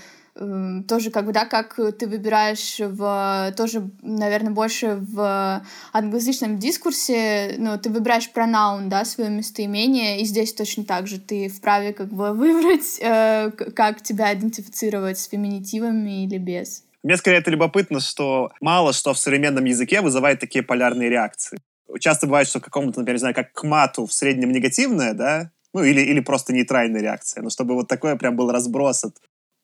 тоже 0.88 1.12
как 1.12 1.26
бы, 1.26 1.34
да, 1.34 1.46
как 1.46 1.76
ты 1.98 2.08
выбираешь 2.08 2.80
в, 2.80 3.54
тоже, 3.58 3.90
наверное, 4.02 4.52
больше 4.52 4.98
в 5.02 5.62
англоязычном 5.92 6.58
дискурсе, 6.58 7.56
ну, 7.58 7.78
ты 7.78 7.90
выбираешь 7.90 8.32
пронаун, 8.32 8.90
да, 8.90 9.06
свое 9.06 9.30
местоимение, 9.30 10.22
и 10.22 10.26
здесь 10.26 10.54
точно 10.54 10.86
так 10.86 11.08
же 11.08 11.20
ты 11.20 11.50
вправе 11.50 11.94
как 11.94 12.08
бы 12.08 12.34
выбрать, 12.34 13.00
э, 13.02 13.52
как 13.76 14.02
тебя 14.02 14.34
идентифицировать 14.34 15.20
с 15.20 15.28
феминитивами 15.28 16.24
или 16.24 16.38
без. 16.38 16.84
Мне 17.04 17.18
скорее 17.18 17.38
это 17.38 17.52
любопытно, 17.52 18.00
что 18.00 18.52
мало 18.62 18.94
что 18.94 19.14
в 19.14 19.20
современном 19.20 19.66
языке 19.66 20.02
вызывает 20.02 20.40
такие 20.40 20.64
полярные 20.64 21.10
реакции. 21.10 21.58
Часто 22.00 22.28
бывает, 22.28 22.48
что 22.48 22.60
какому-то, 22.60 23.00
например, 23.00 23.16
не 23.16 23.20
знаю, 23.20 23.36
как 23.36 23.52
к 23.54 23.64
мату 23.64 24.06
в 24.06 24.14
среднем 24.14 24.52
негативное, 24.52 25.14
да, 25.14 25.52
ну 25.74 25.84
или, 25.84 26.02
или 26.02 26.20
просто 26.20 26.54
нейтральная 26.54 27.02
реакция. 27.02 27.42
Но 27.42 27.50
чтобы 27.50 27.76
вот 27.76 27.88
такое 27.88 28.16
прям 28.16 28.36
был 28.36 28.52
разброс 28.52 29.04
от 29.04 29.16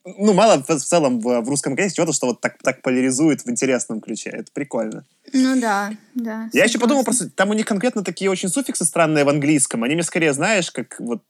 ну, 0.06 0.34
мало 0.34 0.64
в, 0.64 0.80
целом 0.80 1.20
в, 1.20 1.42
в 1.42 1.50
русском 1.50 1.76
контексте 1.76 1.98
чего-то, 1.98 2.14
что 2.14 2.28
вот 2.28 2.40
так, 2.40 2.58
так 2.62 2.82
поляризует 2.84 3.44
в 3.44 3.50
интересном 3.50 4.02
ключе. 4.02 4.30
Это 4.30 4.52
прикольно. 4.54 5.04
Ну 5.34 5.60
да, 5.60 5.92
да. 6.14 6.50
Я 6.54 6.66
еще 6.66 6.78
подумал 6.78 7.04
просто, 7.04 7.30
там 7.30 7.50
у 7.50 7.54
них 7.54 7.66
конкретно 7.66 8.04
такие 8.04 8.30
очень 8.30 8.50
суффиксы 8.50 8.86
странные 8.86 9.26
в 9.26 9.30
английском. 9.30 9.84
Они 9.84 9.96
мне 9.96 10.04
скорее, 10.04 10.34
знаешь, 10.34 10.70
как 10.70 10.96
вот 11.00 11.24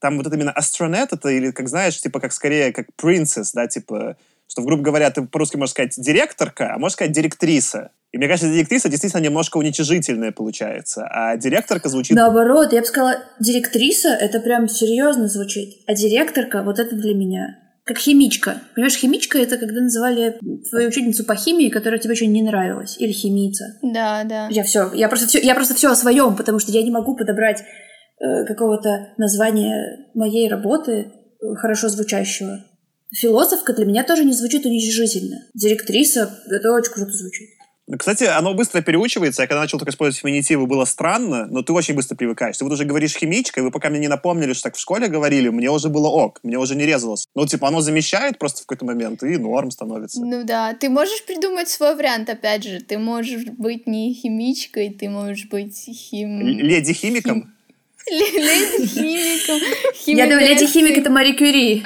там 0.00 0.16
вот 0.16 0.26
это 0.26 0.36
именно 0.36 0.54
astronet, 0.58 1.08
это 1.12 1.28
или 1.28 1.50
как 1.50 1.68
знаешь, 1.68 2.00
типа 2.00 2.18
как 2.18 2.32
скорее 2.32 2.72
как 2.72 2.86
princess, 3.00 3.50
да, 3.52 3.66
типа, 3.66 4.16
что, 4.48 4.62
грубо 4.62 4.82
говоря, 4.82 5.10
ты 5.10 5.22
по-русски 5.22 5.56
можешь 5.56 5.72
сказать 5.72 5.94
директорка, 5.96 6.74
а 6.74 6.78
можешь 6.78 6.94
сказать 6.94 7.12
директриса. 7.12 7.90
И 8.12 8.18
мне 8.18 8.28
кажется, 8.28 8.50
директриса 8.50 8.88
действительно 8.88 9.20
немножко 9.20 9.58
уничижительная 9.58 10.30
получается, 10.32 11.06
а 11.10 11.36
директорка 11.36 11.88
звучит... 11.88 12.16
Наоборот, 12.16 12.72
я 12.72 12.80
бы 12.80 12.86
сказала, 12.86 13.16
директриса— 13.40 14.08
это 14.20 14.40
прям 14.40 14.68
серьезно 14.68 15.28
звучит, 15.28 15.82
а 15.86 15.94
директорка— 15.94 16.62
вот 16.64 16.78
это 16.78 16.94
для 16.94 17.14
меня 17.14 17.63
как 17.84 17.98
химичка. 17.98 18.62
Понимаешь, 18.74 18.96
химичка 18.96 19.38
это 19.38 19.58
когда 19.58 19.80
называли 19.82 20.38
твою 20.70 20.88
учительницу 20.88 21.24
по 21.24 21.36
химии, 21.36 21.68
которая 21.68 22.00
тебе 22.00 22.12
очень 22.12 22.32
не 22.32 22.42
нравилась. 22.42 22.96
Или 22.98 23.12
химица. 23.12 23.78
Да, 23.82 24.24
да. 24.24 24.48
Я 24.50 24.64
все, 24.64 24.90
я 24.94 25.08
просто 25.08 25.26
все, 25.26 25.40
я 25.40 25.54
просто 25.54 25.74
все 25.74 25.90
о 25.90 25.96
своем, 25.96 26.34
потому 26.34 26.58
что 26.58 26.72
я 26.72 26.82
не 26.82 26.90
могу 26.90 27.14
подобрать 27.14 27.60
э, 27.60 28.44
какого-то 28.46 29.12
названия 29.18 30.08
моей 30.14 30.48
работы 30.48 30.92
э, 30.92 31.54
хорошо 31.56 31.88
звучащего. 31.88 32.64
Философка 33.12 33.74
для 33.74 33.84
меня 33.84 34.02
тоже 34.02 34.24
не 34.24 34.32
звучит 34.32 34.64
уничижительно. 34.64 35.46
Директриса 35.54 36.30
это 36.50 36.72
очень 36.72 36.92
круто 36.92 37.12
звучит. 37.12 37.50
Кстати, 37.98 38.24
оно 38.24 38.54
быстро 38.54 38.80
переучивается. 38.80 39.42
Я 39.42 39.48
когда 39.48 39.60
начал 39.60 39.78
только 39.78 39.92
использовать 39.92 40.20
феминитивы, 40.20 40.66
было 40.66 40.86
странно, 40.86 41.46
но 41.46 41.62
ты 41.62 41.72
очень 41.74 41.94
быстро 41.94 42.16
привыкаешь. 42.16 42.56
Ты 42.56 42.64
вот 42.64 42.72
уже 42.72 42.84
говоришь 42.84 43.14
химичка, 43.14 43.60
и 43.60 43.62
вы 43.62 43.70
пока 43.70 43.90
мне 43.90 43.98
не 43.98 44.08
напомнили, 44.08 44.54
что 44.54 44.64
так 44.64 44.76
в 44.76 44.80
школе 44.80 45.08
говорили, 45.08 45.50
мне 45.50 45.70
уже 45.70 45.90
было 45.90 46.08
ок, 46.08 46.40
мне 46.42 46.58
уже 46.58 46.76
не 46.76 46.86
резалось. 46.86 47.26
Ну, 47.34 47.46
типа, 47.46 47.68
оно 47.68 47.82
замещает 47.82 48.38
просто 48.38 48.62
в 48.62 48.66
какой-то 48.66 48.86
момент, 48.86 49.22
и 49.22 49.36
норм 49.36 49.70
становится. 49.70 50.24
Ну 50.24 50.44
да, 50.44 50.72
ты 50.72 50.88
можешь 50.88 51.24
придумать 51.26 51.68
свой 51.68 51.94
вариант, 51.94 52.30
опять 52.30 52.64
же. 52.64 52.80
Ты 52.80 52.96
можешь 52.96 53.44
быть 53.44 53.86
не 53.86 54.14
химичкой, 54.14 54.88
ты 54.90 55.10
можешь 55.10 55.46
быть 55.48 55.76
хим... 55.76 56.40
Леди-химиком? 56.40 57.52
Леди-химиком. 58.10 59.60
Я 60.06 60.26
думаю, 60.26 60.48
леди-химик— 60.48 60.96
это 60.98 61.10
Мари 61.10 61.32
Кюри. 61.32 61.84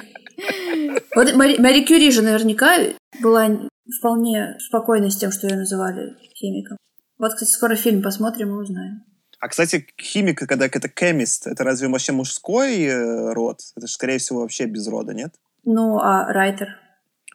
Вот 1.16 1.34
Мари 1.34 1.82
Кюри 1.82 2.12
же 2.12 2.22
наверняка 2.22 2.78
была 3.20 3.68
вполне 3.98 4.56
спокойны 4.58 5.10
с 5.10 5.16
тем, 5.16 5.30
что 5.30 5.46
ее 5.46 5.56
называли 5.56 6.16
химиком. 6.34 6.76
Вот, 7.18 7.34
кстати, 7.34 7.50
скоро 7.50 7.74
фильм 7.74 8.02
посмотрим 8.02 8.50
и 8.50 8.52
узнаем. 8.52 9.04
А, 9.40 9.48
кстати, 9.48 9.86
химик, 10.00 10.38
когда 10.38 10.66
это 10.66 10.88
chemist, 10.88 11.46
это 11.46 11.64
разве 11.64 11.88
вообще 11.88 12.12
мужской 12.12 12.82
э, 12.82 13.32
род? 13.32 13.60
Это 13.76 13.86
же, 13.86 13.92
скорее 13.92 14.18
всего, 14.18 14.40
вообще 14.40 14.66
без 14.66 14.86
рода, 14.88 15.14
нет? 15.14 15.34
Ну, 15.64 15.98
а 15.98 16.32
райтер? 16.32 16.76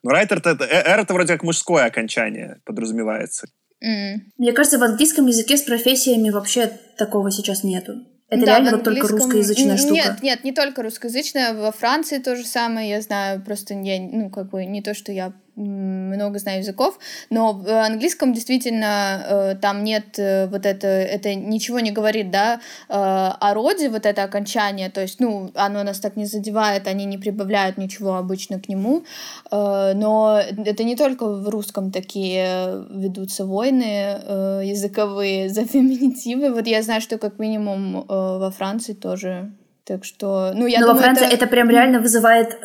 Ну, 0.03 0.11
райтер 0.11 0.39
это, 0.39 0.63
э, 0.65 0.83
R 0.85 0.99
это 0.99 1.13
вроде 1.13 1.33
как 1.33 1.43
мужское 1.43 1.85
окончание 1.85 2.61
подразумевается. 2.65 3.47
Mm. 3.83 4.19
Мне 4.37 4.51
кажется, 4.53 4.79
в 4.79 4.83
английском 4.83 5.27
языке 5.27 5.57
с 5.57 5.61
профессиями 5.61 6.29
вообще 6.29 6.71
такого 6.97 7.31
сейчас 7.31 7.63
нету. 7.63 8.05
Это 8.29 8.45
да, 8.45 8.51
реально 8.53 8.71
вот 8.71 8.83
только 8.83 9.07
русскоязычная 9.07 9.77
штука? 9.77 9.93
Нет, 9.93 10.23
нет, 10.23 10.43
не 10.43 10.51
только 10.51 10.81
русскоязычная. 10.81 11.53
Во 11.53 11.71
Франции 11.71 12.17
то 12.17 12.35
же 12.35 12.45
самое, 12.45 12.89
я 12.89 13.01
знаю, 13.01 13.43
просто 13.43 13.75
я, 13.75 14.01
ну, 14.01 14.29
как 14.29 14.49
бы, 14.49 14.65
не 14.65 14.81
то, 14.81 14.93
что 14.93 15.11
я 15.11 15.33
много 15.55 16.39
знаю 16.39 16.59
языков, 16.59 16.97
но 17.29 17.53
в 17.53 17.67
английском 17.67 18.33
действительно 18.33 19.23
э, 19.27 19.55
там 19.61 19.83
нет 19.83 20.17
э, 20.17 20.47
вот 20.47 20.65
это, 20.65 20.87
это 20.87 21.35
ничего 21.35 21.79
не 21.79 21.91
говорит, 21.91 22.31
да, 22.31 22.55
э, 22.55 22.59
о 22.89 23.53
роде, 23.53 23.89
вот 23.89 24.05
это 24.05 24.23
окончание, 24.23 24.89
то 24.89 25.01
есть, 25.01 25.19
ну, 25.19 25.51
оно 25.53 25.83
нас 25.83 25.99
так 25.99 26.15
не 26.15 26.25
задевает, 26.25 26.87
они 26.87 27.05
не 27.05 27.17
прибавляют 27.17 27.77
ничего 27.77 28.15
обычно 28.15 28.59
к 28.59 28.67
нему, 28.67 29.03
но 29.51 30.41
это 30.65 30.83
не 30.83 30.95
только 30.95 31.27
в 31.27 31.49
русском 31.49 31.91
такие 31.91 32.85
ведутся 32.89 33.45
войны 33.45 34.63
языковые 34.63 35.49
за 35.53 35.65
феминитивы, 35.65 36.51
вот 36.51 36.67
я 36.67 36.81
знаю, 36.81 37.01
что 37.01 37.17
как 37.17 37.39
минимум 37.39 38.05
во 38.07 38.51
Франции 38.51 38.93
тоже. 38.93 39.51
Так 39.85 40.05
что, 40.05 40.53
ну, 40.55 40.65
я 40.65 40.79
Но 40.79 40.87
думаю, 40.87 40.95
во 40.95 41.01
Франции 41.03 41.25
это... 41.25 41.35
это 41.35 41.47
прям 41.47 41.69
реально 41.69 41.99
вызывает 41.99 42.57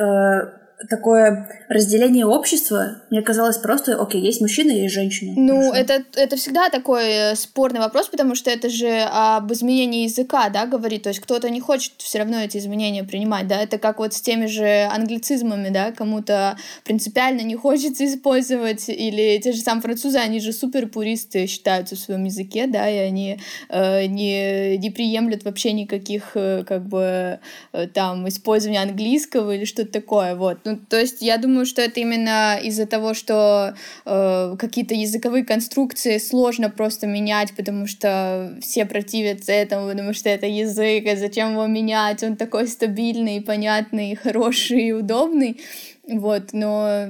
такое 0.89 1.49
разделение 1.68 2.24
общества, 2.24 3.03
мне 3.11 3.22
казалось 3.22 3.59
просто, 3.59 4.01
окей, 4.01 4.20
есть 4.20 4.41
мужчина 4.41 4.70
и 4.70 4.83
есть 4.83 4.95
женщина. 4.95 5.33
Ну, 5.37 5.72
это, 5.72 6.05
это 6.14 6.37
всегда 6.37 6.70
такой 6.70 7.05
э, 7.05 7.35
спорный 7.35 7.81
вопрос, 7.81 8.09
потому 8.09 8.35
что 8.35 8.51
это 8.51 8.68
же 8.68 9.09
об 9.11 9.53
изменении 9.53 10.05
языка, 10.05 10.49
да, 10.51 10.66
говорит, 10.66 11.03
то 11.03 11.09
есть 11.09 11.20
кто-то 11.20 11.51
не 11.51 11.61
хочет 11.61 11.93
все 11.99 12.18
равно 12.18 12.39
эти 12.39 12.59
изменения 12.59 13.03
принимать, 13.03 13.49
да, 13.49 13.61
это 13.61 13.79
как 13.79 13.99
вот 13.99 14.14
с 14.14 14.20
теми 14.20 14.47
же 14.47 14.89
англицизмами, 14.93 15.70
да, 15.70 15.91
кому-то 15.91 16.57
принципиально 16.85 17.41
не 17.41 17.57
хочется 17.57 18.07
использовать, 18.07 18.89
или 18.89 19.39
те 19.43 19.53
же 19.53 19.61
самые 19.61 19.83
французы, 19.83 20.18
они 20.18 20.39
же 20.41 20.53
супер 20.53 20.87
пуристы 20.89 21.47
считаются 21.47 21.97
в 21.97 21.99
своем 21.99 22.24
языке, 22.24 22.66
да, 22.68 22.89
и 22.89 22.99
они 22.99 23.41
э, 23.68 24.07
не, 24.07 24.79
не 24.79 24.91
приемлют 24.91 25.45
вообще 25.45 25.72
никаких, 25.72 26.33
э, 26.35 26.62
как 26.64 26.87
бы, 26.87 27.41
э, 27.72 27.87
там, 27.89 28.29
использования 28.29 28.83
английского 28.83 29.57
или 29.57 29.64
что-то 29.64 29.93
такое, 29.93 30.37
вот, 30.37 30.68
ну, 30.69 30.79
то 30.89 31.01
есть 31.01 31.23
я 31.23 31.39
думаю, 31.39 31.64
что 31.64 31.81
это 31.81 32.01
именно 32.01 32.59
из-за 32.62 32.87
того, 32.87 33.14
что 33.14 33.75
э, 34.05 34.57
какие-то 34.59 34.95
языковые 34.95 35.45
конструкции 35.45 36.19
сложно 36.19 36.69
просто 36.69 37.07
менять, 37.07 37.55
потому 37.57 37.87
что 37.87 38.55
все 38.61 38.85
противятся 38.85 39.53
этому, 39.53 39.89
потому 39.89 40.12
что 40.12 40.29
это 40.29 40.47
язык, 40.47 41.05
и 41.07 41.16
зачем 41.16 41.53
его 41.53 41.66
менять, 41.66 42.23
он 42.23 42.37
такой 42.37 42.69
стабильный, 42.69 43.41
понятный, 43.41 44.14
хороший 44.23 44.89
и 44.89 44.93
удобный. 44.93 45.61
Вот, 46.07 46.53
но 46.53 47.07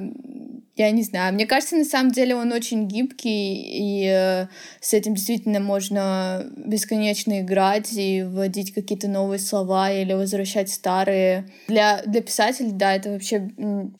я 0.79 0.93
не 0.93 1.03
знаю. 1.03 1.35
Мне 1.35 1.45
кажется, 1.45 1.77
на 1.77 1.85
самом 1.85 2.13
деле 2.13 2.37
он 2.37 2.53
очень 2.53 2.87
гибкий, 2.87 3.57
и 3.57 4.07
э, 4.07 4.47
с 4.81 4.95
этим 4.95 5.15
действительно 5.15 5.59
можно 5.59 6.47
бесконечно 6.57 7.41
играть 7.41 7.93
и 7.93 8.23
вводить 8.23 8.73
какие-то 8.73 9.09
новые 9.09 9.41
слова 9.41 9.91
или 9.91 10.13
возвращать 10.13 10.71
старые. 10.71 11.49
Для, 11.67 12.01
для 12.07 12.23
писателя, 12.23 12.71
да, 12.71 12.95
это 12.95 13.11
вообще 13.11 13.51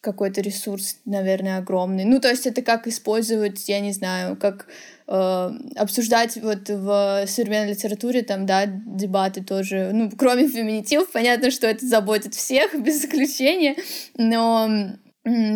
какой-то 0.01 0.41
ресурс, 0.41 0.99
наверное, 1.05 1.59
огромный. 1.59 2.05
Ну, 2.05 2.21
то 2.21 2.31
есть 2.31 2.47
это 2.47 2.63
как 2.63 2.87
использовать, 2.87 3.69
я 3.69 3.81
не 3.81 3.91
знаю, 3.91 4.37
как 4.37 4.69
э, 5.09 5.51
обсуждать 5.75 6.37
вот 6.37 6.69
в 6.69 7.25
современной 7.27 7.73
литературе 7.73 8.23
там, 8.23 8.47
да, 8.47 8.67
дебаты 8.67 9.43
тоже, 9.43 9.91
ну, 9.93 10.13
кроме 10.17 10.47
феминитивов, 10.47 11.11
понятно, 11.11 11.51
что 11.51 11.67
это 11.67 11.85
заботит 11.85 12.37
всех 12.37 12.73
без 12.81 13.05
исключения, 13.05 13.75
но 14.17 14.93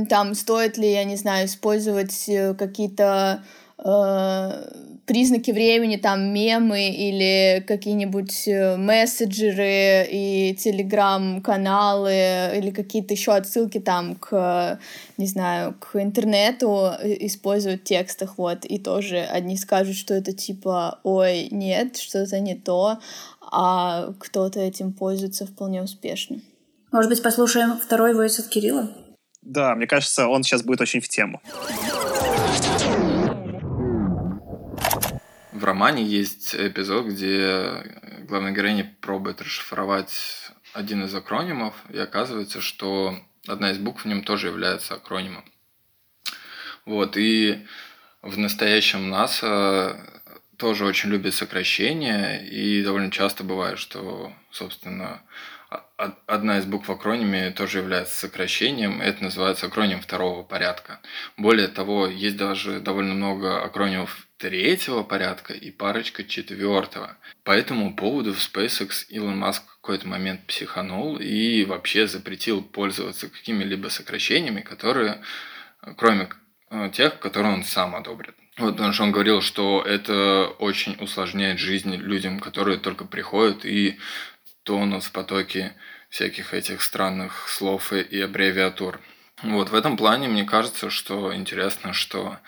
там 0.08 0.34
стоит 0.34 0.78
ли, 0.78 0.90
я 0.92 1.04
не 1.04 1.16
знаю, 1.16 1.46
использовать 1.46 2.28
э, 2.28 2.54
какие-то 2.54 3.42
э, 3.78 4.72
признаки 5.06 5.50
времени, 5.50 5.96
там 5.96 6.32
мемы 6.32 6.90
или 6.90 7.64
какие-нибудь 7.66 8.48
э, 8.48 8.76
мессенджеры 8.76 10.06
и 10.10 10.56
телеграм-каналы 10.58 12.56
или 12.56 12.70
какие-то 12.70 13.14
еще 13.14 13.32
отсылки 13.32 13.78
там 13.78 14.16
к, 14.16 14.78
не 15.16 15.26
знаю, 15.26 15.74
к 15.78 15.96
интернету 15.96 16.90
использовать 17.02 17.82
в 17.82 17.84
текстах, 17.84 18.38
вот, 18.38 18.64
и 18.64 18.78
тоже 18.78 19.18
одни 19.18 19.56
скажут, 19.56 19.96
что 19.96 20.14
это 20.14 20.32
типа, 20.32 21.00
ой, 21.02 21.48
нет, 21.50 21.96
что-то 21.96 22.40
не 22.40 22.54
то, 22.54 22.98
а 23.40 24.12
кто-то 24.18 24.60
этим 24.60 24.92
пользуется 24.92 25.46
вполне 25.46 25.82
успешно. 25.82 26.40
Может 26.90 27.10
быть, 27.10 27.22
послушаем 27.22 27.78
второй 27.78 28.14
войс 28.14 28.38
от 28.38 28.48
Кирилла? 28.48 28.90
Да, 29.42 29.74
мне 29.74 29.86
кажется, 29.86 30.28
он 30.28 30.42
сейчас 30.44 30.62
будет 30.62 30.80
очень 30.80 31.00
в 31.00 31.08
тему. 31.08 31.42
В 35.52 35.64
романе 35.64 36.02
есть 36.04 36.54
эпизод, 36.54 37.06
где 37.06 37.84
главная 38.26 38.52
героиня 38.52 38.96
пробует 39.00 39.40
расшифровать 39.40 40.50
один 40.72 41.04
из 41.04 41.14
акронимов, 41.14 41.74
и 41.90 41.98
оказывается, 41.98 42.60
что 42.60 43.16
одна 43.46 43.70
из 43.70 43.78
букв 43.78 44.04
в 44.04 44.08
нем 44.08 44.24
тоже 44.24 44.48
является 44.48 44.94
акронимом. 44.94 45.44
Вот, 46.84 47.16
и 47.16 47.66
в 48.22 48.38
настоящем 48.38 49.10
НАСА 49.10 50.22
тоже 50.56 50.84
очень 50.84 51.10
любят 51.10 51.34
сокращения, 51.34 52.38
и 52.38 52.82
довольно 52.82 53.10
часто 53.10 53.44
бывает, 53.44 53.78
что, 53.78 54.32
собственно, 54.50 55.22
одна 56.26 56.58
из 56.58 56.64
букв 56.64 56.88
в 56.88 56.92
акрониме 56.92 57.50
тоже 57.50 57.78
является 57.78 58.18
сокращением. 58.18 59.00
Это 59.00 59.22
называется 59.22 59.66
акроним 59.66 60.00
второго 60.00 60.42
порядка. 60.42 61.00
Более 61.36 61.68
того, 61.68 62.06
есть 62.06 62.36
даже 62.36 62.80
довольно 62.80 63.14
много 63.14 63.62
акронимов 63.62 64.26
третьего 64.38 65.02
порядка 65.02 65.52
и 65.52 65.70
парочка 65.70 66.24
четвертого. 66.24 67.16
По 67.44 67.52
этому 67.52 67.94
поводу 67.94 68.34
в 68.34 68.38
SpaceX 68.38 69.06
Илон 69.08 69.38
Маск 69.38 69.62
в 69.62 69.80
какой-то 69.80 70.08
момент 70.08 70.46
психанул 70.46 71.16
и 71.16 71.64
вообще 71.64 72.06
запретил 72.06 72.62
пользоваться 72.62 73.28
какими-либо 73.28 73.88
сокращениями, 73.88 74.60
которые, 74.60 75.22
кроме 75.96 76.28
э, 76.70 76.90
тех, 76.92 77.18
которые 77.20 77.54
он 77.54 77.64
сам 77.64 77.94
одобрит. 77.94 78.34
Вот, 78.58 78.72
потому 78.72 78.92
что 78.92 79.04
он 79.04 79.12
говорил, 79.12 79.40
что 79.40 79.82
это 79.82 80.46
очень 80.58 80.96
усложняет 81.00 81.58
жизнь 81.58 81.94
людям, 81.96 82.38
которые 82.38 82.76
только 82.76 83.06
приходят 83.06 83.64
и 83.64 83.98
тонут 84.64 85.04
в 85.04 85.12
потоке 85.12 85.74
всяких 86.08 86.54
этих 86.54 86.82
странных 86.82 87.48
слов 87.48 87.92
и, 87.92 88.00
и 88.00 88.20
аббревиатур. 88.20 89.00
Вот 89.42 89.70
в 89.70 89.74
этом 89.74 89.96
плане 89.96 90.28
мне 90.28 90.44
кажется, 90.44 90.90
что 90.90 91.34
интересно, 91.34 91.92
что 91.92 92.38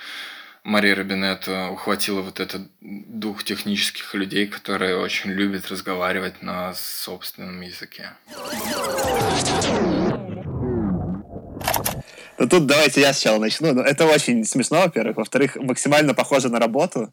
Мария 0.62 0.94
Робинет 0.94 1.48
ухватила 1.48 2.22
вот 2.22 2.40
этот 2.40 2.62
дух 2.80 3.44
технических 3.44 4.14
людей, 4.14 4.46
которые 4.46 4.96
очень 4.96 5.30
любят 5.30 5.68
разговаривать 5.70 6.42
на 6.42 6.72
собственном 6.74 7.60
языке. 7.60 8.12
Ну 12.38 12.48
тут 12.48 12.66
давайте 12.66 13.00
я 13.00 13.12
сначала 13.12 13.38
начну. 13.38 13.72
Ну, 13.72 13.82
это 13.82 14.06
очень 14.06 14.44
смешно, 14.44 14.78
во-первых. 14.78 15.16
Во-вторых, 15.18 15.56
максимально 15.56 16.14
похоже 16.14 16.48
на 16.48 16.58
работу. 16.58 17.12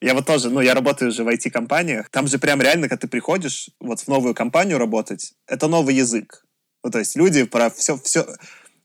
Я 0.00 0.14
вот 0.14 0.26
тоже, 0.26 0.48
ну, 0.50 0.60
я 0.60 0.74
работаю 0.74 1.10
уже 1.10 1.24
в 1.24 1.28
IT-компаниях. 1.28 2.08
Там 2.08 2.26
же 2.26 2.38
прям 2.38 2.62
реально, 2.62 2.88
когда 2.88 3.02
ты 3.02 3.08
приходишь 3.08 3.70
вот 3.80 4.00
в 4.00 4.08
новую 4.08 4.34
компанию 4.34 4.78
работать, 4.78 5.34
это 5.46 5.68
новый 5.68 5.94
язык. 5.94 6.46
Ну, 6.82 6.90
то 6.90 6.98
есть 6.98 7.16
люди 7.16 7.44
про 7.44 7.68
все, 7.68 7.98
все, 7.98 8.26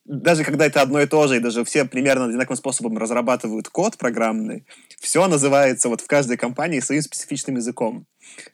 даже 0.06 0.44
когда 0.44 0.66
это 0.66 0.82
одно 0.82 1.02
и 1.02 1.08
то 1.08 1.28
же, 1.28 1.38
и 1.38 1.40
даже 1.40 1.64
все 1.64 1.86
примерно 1.86 2.26
одинаковым 2.26 2.58
способом 2.58 2.98
разрабатывают 2.98 3.70
код 3.70 3.98
программный, 3.98 4.66
все 5.00 5.26
называется 5.28 5.90
вот 5.90 6.02
в 6.02 6.08
каждой 6.08 6.38
компании 6.38 6.80
своим 6.80 7.02
специфичным 7.02 7.56
языком. 7.56 8.06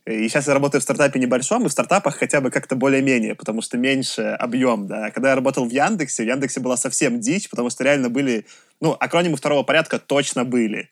И 0.05 0.29
сейчас 0.29 0.47
я 0.47 0.53
работаю 0.53 0.79
в 0.79 0.83
стартапе 0.83 1.19
небольшом, 1.19 1.65
и 1.65 1.69
в 1.69 1.71
стартапах 1.71 2.15
хотя 2.15 2.39
бы 2.39 2.51
как-то 2.51 2.75
более-менее, 2.75 3.35
потому 3.35 3.61
что 3.61 3.77
меньше 3.77 4.21
объем, 4.39 4.87
да. 4.87 5.11
Когда 5.11 5.29
я 5.29 5.35
работал 5.35 5.65
в 5.65 5.71
Яндексе, 5.71 6.23
в 6.23 6.27
Яндексе 6.27 6.61
была 6.61 6.77
совсем 6.77 7.19
дичь, 7.19 7.49
потому 7.49 7.69
что 7.69 7.83
реально 7.83 8.09
были, 8.09 8.45
ну, 8.79 8.95
акронимы 8.97 9.35
второго 9.35 9.63
порядка 9.63 9.99
точно 9.99 10.45
были. 10.45 10.89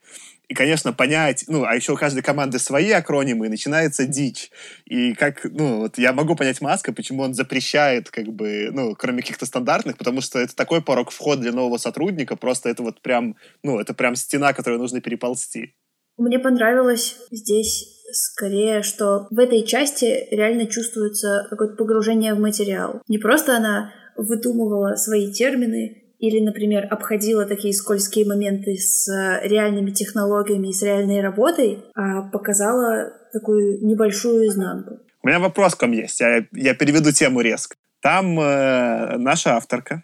И, 0.49 0.55
конечно, 0.55 0.93
понять, 0.93 1.45
ну, 1.47 1.63
а 1.63 1.75
еще 1.75 1.93
у 1.93 1.95
каждой 1.95 2.23
команды 2.23 2.57
свои 2.57 2.89
акронимы, 2.89 3.45
и 3.45 3.49
начинается 3.49 4.07
дичь. 4.07 4.49
И 4.85 5.13
как, 5.13 5.43
ну, 5.43 5.81
вот 5.81 5.99
я 5.99 6.11
могу 6.11 6.35
понять 6.35 6.59
Маска, 6.59 6.91
почему 6.91 7.21
он 7.21 7.35
запрещает, 7.35 8.09
как 8.09 8.25
бы, 8.25 8.69
ну, 8.71 8.95
кроме 8.95 9.21
каких-то 9.21 9.45
стандартных, 9.45 9.95
потому 9.97 10.21
что 10.21 10.39
это 10.39 10.55
такой 10.55 10.81
порог 10.81 11.11
вход 11.11 11.39
для 11.39 11.51
нового 11.51 11.77
сотрудника, 11.77 12.35
просто 12.35 12.69
это 12.69 12.81
вот 12.81 12.99
прям, 13.01 13.35
ну, 13.63 13.79
это 13.79 13.93
прям 13.93 14.15
стена, 14.15 14.53
которую 14.53 14.79
нужно 14.79 15.01
переползти. 15.01 15.75
Мне 16.17 16.39
понравилось 16.39 17.17
здесь 17.29 17.85
скорее, 18.11 18.81
что 18.81 19.27
в 19.29 19.37
этой 19.37 19.63
части 19.63 20.27
реально 20.31 20.65
чувствуется 20.65 21.45
какое-то 21.51 21.75
погружение 21.75 22.33
в 22.33 22.39
материал. 22.39 23.03
Не 23.07 23.19
просто 23.19 23.55
она 23.55 23.93
выдумывала 24.17 24.95
свои 24.95 25.31
термины, 25.31 26.08
или, 26.19 26.39
например, 26.41 26.85
обходила 26.91 27.45
такие 27.45 27.73
скользкие 27.73 28.25
моменты 28.25 28.75
с 28.75 29.07
э, 29.07 29.47
реальными 29.47 29.91
технологиями 29.91 30.69
и 30.69 30.73
с 30.73 30.83
реальной 30.83 31.21
работой, 31.21 31.85
а 31.95 32.23
показала 32.23 33.13
такую 33.31 33.85
небольшую 33.85 34.47
изнанку. 34.47 34.99
У 35.23 35.27
меня 35.27 35.39
вопрос 35.39 35.75
к 35.75 35.81
вам 35.81 35.93
есть. 35.93 36.19
Я, 36.19 36.45
я 36.51 36.73
переведу 36.73 37.11
тему 37.11 37.41
резко. 37.41 37.75
Там 38.01 38.39
э, 38.39 39.17
наша 39.17 39.55
авторка 39.55 40.03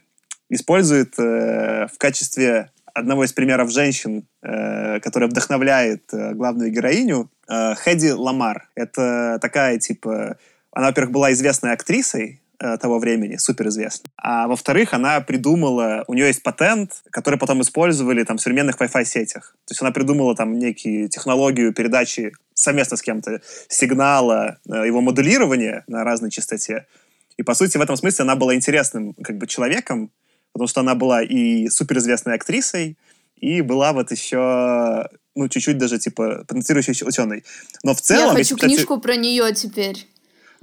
использует 0.49 1.20
э, 1.20 1.88
в 1.88 1.97
качестве 1.97 2.72
одного 2.93 3.26
из 3.26 3.34
примеров 3.34 3.72
женщин, 3.72 4.26
э, 4.41 5.01
которая 5.01 5.30
вдохновляет 5.30 6.13
э, 6.13 6.34
главную 6.34 6.72
героиню, 6.72 7.30
э, 7.49 7.76
Хэдди 7.76 8.11
Ламар. 8.11 8.70
Это 8.76 9.38
такая, 9.41 9.78
типа... 9.80 10.38
Она, 10.72 10.88
во-первых, 10.88 11.13
была 11.13 11.32
известной 11.32 11.72
актрисой, 11.72 12.41
того 12.58 12.99
времени, 12.99 13.38
суперизвестна. 13.38 14.10
А 14.18 14.47
во-вторых, 14.47 14.93
она 14.93 15.20
придумала, 15.22 16.03
у 16.08 16.14
нее 16.14 16.28
есть 16.28 16.43
патент, 16.43 17.03
который 17.12 17.38
потом 17.38 17.62
использовали 17.62 18.24
там 18.24 18.38
в 18.38 18.41
современных 18.41 18.80
Wi-Fi 18.80 19.06
сетях. 19.06 19.56
То 19.66 19.72
есть 19.72 19.82
она 19.82 19.91
придумала 19.91 20.36
там 20.36 20.58
некие 20.58 21.08
технологию 21.10 21.74
передачи 21.74 22.34
совместно 22.53 22.97
с 22.97 23.01
кем-то 23.01 23.41
сигнала, 23.68 24.60
э, 24.70 24.88
его 24.88 25.01
модулирования 25.01 25.84
на 25.88 26.03
разной 26.03 26.32
частоте. 26.32 26.88
И, 27.38 27.43
по 27.43 27.53
сути, 27.53 27.78
в 27.78 27.82
этом 27.82 27.97
смысле 27.97 28.24
она 28.24 28.36
была 28.36 28.56
интересным 28.56 29.14
как 29.14 29.38
бы 29.38 29.47
человеком, 29.47 30.12
потому 30.53 30.68
что 30.68 30.80
она 30.80 30.95
была 30.95 31.22
и 31.22 31.68
суперизвестной 31.68 32.36
актрисой, 32.36 32.97
и 33.36 33.62
была 33.62 33.91
вот 33.91 34.12
еще, 34.12 35.10
ну, 35.36 35.49
чуть-чуть 35.49 35.78
даже, 35.78 35.99
типа, 35.99 36.45
потенцирующей 36.47 37.06
ученой. 37.06 37.43
Но 37.84 37.93
в 37.93 38.01
целом... 38.01 38.38
Я 38.38 38.43
хочу 38.43 38.56
книжку 38.56 38.99
про 39.01 39.18
нее 39.18 39.53
теперь. 39.53 40.08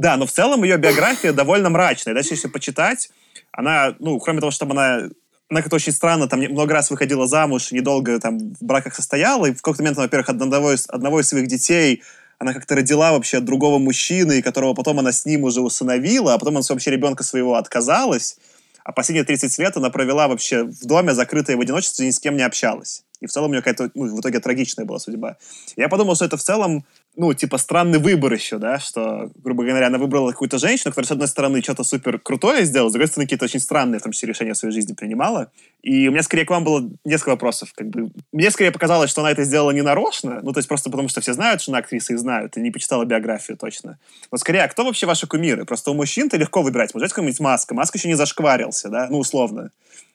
Да, 0.02 0.16
но 0.16 0.26
в 0.26 0.32
целом 0.32 0.64
ее 0.64 0.78
биография 0.78 1.32
довольно 1.32 1.70
мрачная. 1.70 2.12
Дальше, 2.12 2.34
если 2.34 2.48
почитать, 2.48 3.10
она, 3.52 3.94
ну, 4.00 4.18
кроме 4.18 4.40
того, 4.40 4.50
чтобы 4.50 4.72
она 4.72 5.08
она 5.48 5.60
как-то 5.60 5.76
очень 5.76 5.92
странно, 5.92 6.28
там 6.28 6.40
много 6.40 6.72
раз 6.72 6.90
выходила 6.90 7.26
замуж, 7.26 7.70
недолго 7.72 8.18
там 8.18 8.38
в 8.38 8.64
браках 8.64 8.94
состояла, 8.94 9.46
и 9.46 9.52
в 9.52 9.58
какой-то 9.58 9.82
момент, 9.82 9.98
во-первых, 9.98 10.30
одного 10.30 10.72
из, 10.72 10.86
одного 10.88 11.20
из 11.20 11.28
своих 11.28 11.46
детей 11.46 12.02
она 12.38 12.54
как-то 12.54 12.74
родила 12.74 13.12
вообще 13.12 13.36
от 13.36 13.44
другого 13.44 13.78
мужчины, 13.78 14.42
которого 14.42 14.74
потом 14.74 14.98
она 14.98 15.12
с 15.12 15.26
ним 15.26 15.44
уже 15.44 15.60
усыновила, 15.60 16.34
а 16.34 16.38
потом 16.38 16.56
она 16.56 16.64
вообще 16.68 16.90
ребенка 16.90 17.22
своего 17.22 17.54
отказалась, 17.54 18.38
а 18.82 18.92
последние 18.92 19.24
30 19.24 19.58
лет 19.58 19.76
она 19.76 19.90
провела 19.90 20.26
вообще 20.26 20.64
в 20.64 20.84
доме, 20.84 21.14
закрытая 21.14 21.56
в 21.56 21.60
одиночестве, 21.60 22.06
ни 22.06 22.10
с 22.10 22.18
кем 22.18 22.36
не 22.36 22.42
общалась. 22.42 23.04
И 23.20 23.26
в 23.26 23.30
целом 23.30 23.50
у 23.50 23.52
нее 23.52 23.62
какая-то, 23.62 23.90
ну, 23.94 24.16
в 24.16 24.20
итоге 24.20 24.40
трагичная 24.40 24.84
была 24.84 24.98
судьба. 24.98 25.36
Я 25.76 25.88
подумал, 25.88 26.16
что 26.16 26.24
это 26.24 26.36
в 26.36 26.42
целом 26.42 26.84
ну, 27.14 27.34
типа, 27.34 27.58
странный 27.58 27.98
выбор 27.98 28.32
еще, 28.32 28.58
да, 28.58 28.78
что, 28.78 29.30
грубо 29.42 29.64
говоря, 29.64 29.88
она 29.88 29.98
выбрала 29.98 30.30
какую-то 30.30 30.58
женщину, 30.58 30.92
которая, 30.92 31.08
с 31.08 31.10
одной 31.10 31.28
стороны, 31.28 31.62
что-то 31.62 31.84
супер 31.84 32.18
крутое 32.18 32.64
сделала, 32.64 32.88
с 32.88 32.92
другой 32.92 33.08
стороны, 33.08 33.26
какие-то 33.26 33.44
очень 33.44 33.60
странные, 33.60 33.98
в 33.98 34.02
том 34.02 34.12
решения 34.22 34.54
в 34.54 34.56
своей 34.56 34.72
жизни 34.72 34.94
принимала. 34.94 35.50
И 35.82 36.08
у 36.08 36.12
меня, 36.12 36.22
скорее, 36.22 36.46
к 36.46 36.50
вам 36.50 36.64
было 36.64 36.88
несколько 37.04 37.30
вопросов. 37.30 37.72
Как 37.74 37.88
бы. 37.88 38.10
Мне, 38.32 38.50
скорее, 38.50 38.70
показалось, 38.70 39.10
что 39.10 39.20
она 39.20 39.30
это 39.30 39.44
сделала 39.44 39.72
не 39.72 39.82
нарочно, 39.82 40.40
ну, 40.42 40.52
то 40.52 40.58
есть 40.58 40.68
просто 40.68 40.90
потому, 40.90 41.08
что 41.08 41.20
все 41.20 41.34
знают, 41.34 41.60
что 41.60 41.72
она 41.72 41.80
актриса 41.80 42.14
и 42.14 42.16
знают, 42.16 42.56
и 42.56 42.60
не 42.60 42.70
почитала 42.70 43.04
биографию 43.04 43.58
точно. 43.58 43.98
Но, 44.30 44.38
скорее, 44.38 44.64
а 44.64 44.68
кто 44.68 44.84
вообще 44.84 45.06
ваши 45.06 45.26
кумиры? 45.26 45.66
Просто 45.66 45.90
у 45.90 45.94
мужчин-то 45.94 46.38
легко 46.38 46.62
выбирать. 46.62 46.94
Может, 46.94 47.10
какой-нибудь 47.12 47.40
Маска. 47.40 47.74
Маска 47.74 47.98
еще 47.98 48.08
не 48.08 48.14
зашкварился, 48.14 48.88
да, 48.88 49.08
ну, 49.10 49.18
условно. 49.18 49.70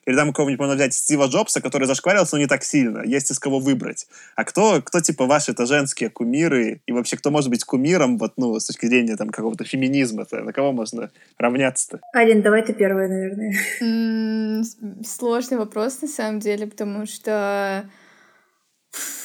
Или 0.08 0.16
там 0.16 0.32
кого-нибудь 0.32 0.58
можно 0.58 0.74
взять 0.74 0.94
Стива 0.94 1.26
Джобса, 1.26 1.60
который 1.60 1.86
зашкварился, 1.86 2.36
но 2.36 2.40
не 2.40 2.46
так 2.46 2.64
сильно. 2.64 3.02
Есть 3.04 3.30
из 3.30 3.38
кого 3.38 3.58
выбрать. 3.58 4.06
А 4.36 4.44
кто, 4.44 4.80
кто 4.80 5.00
типа 5.00 5.26
ваши 5.26 5.52
это 5.52 5.66
женские 5.66 6.08
кумиры? 6.08 6.80
И 6.86 6.92
вообще, 6.92 7.18
кто 7.18 7.30
может 7.30 7.50
быть 7.50 7.62
кумиром, 7.62 8.16
вот, 8.16 8.32
ну, 8.38 8.58
с 8.58 8.64
точки 8.64 8.86
зрения 8.86 9.16
там 9.16 9.28
какого-то 9.28 9.64
феминизма? 9.64 10.22
-то? 10.22 10.42
На 10.42 10.54
кого 10.54 10.72
можно 10.72 11.10
равняться-то? 11.36 12.00
Алин, 12.14 12.40
давай 12.40 12.64
ты 12.64 12.72
первая, 12.72 13.08
наверное. 13.08 14.64
Сложный 15.04 15.58
вопрос, 15.58 16.00
на 16.00 16.08
самом 16.08 16.40
деле, 16.40 16.66
потому 16.66 17.04
что 17.04 17.84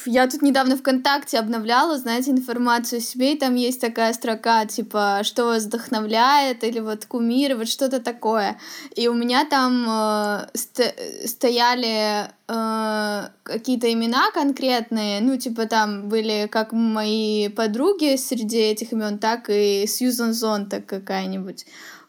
я 0.06 0.26
тут 0.28 0.42
недавно 0.42 0.76
ВКонтакте 0.76 1.38
обновляла, 1.38 1.98
знаете, 1.98 2.30
информацию 2.30 2.98
о 2.98 3.02
себе, 3.02 3.34
и 3.34 3.38
там 3.38 3.54
есть 3.54 3.80
такая 3.80 4.12
строка, 4.12 4.66
типа, 4.66 5.20
что 5.22 5.44
вас 5.44 5.64
вдохновляет, 5.64 6.64
или 6.64 6.80
вот 6.80 7.06
кумиры, 7.06 7.56
вот 7.56 7.68
что-то 7.68 8.00
такое. 8.00 8.58
И 8.94 9.08
у 9.08 9.14
меня 9.14 9.44
там 9.44 9.86
э, 9.88 10.46
ст 10.54 10.80
стояли 11.26 12.28
э, 12.48 13.28
какие-то 13.42 13.92
имена 13.92 14.30
конкретные, 14.32 15.20
ну, 15.20 15.36
типа, 15.36 15.66
там 15.66 16.08
были 16.08 16.48
как 16.50 16.72
мои 16.72 17.48
подруги 17.48 18.16
среди 18.16 18.58
этих 18.58 18.92
имен, 18.92 19.18
так 19.18 19.48
и 19.48 19.86
Сьюзан 19.86 20.32
Зонта 20.32 20.80
какая-нибудь. 20.80 21.66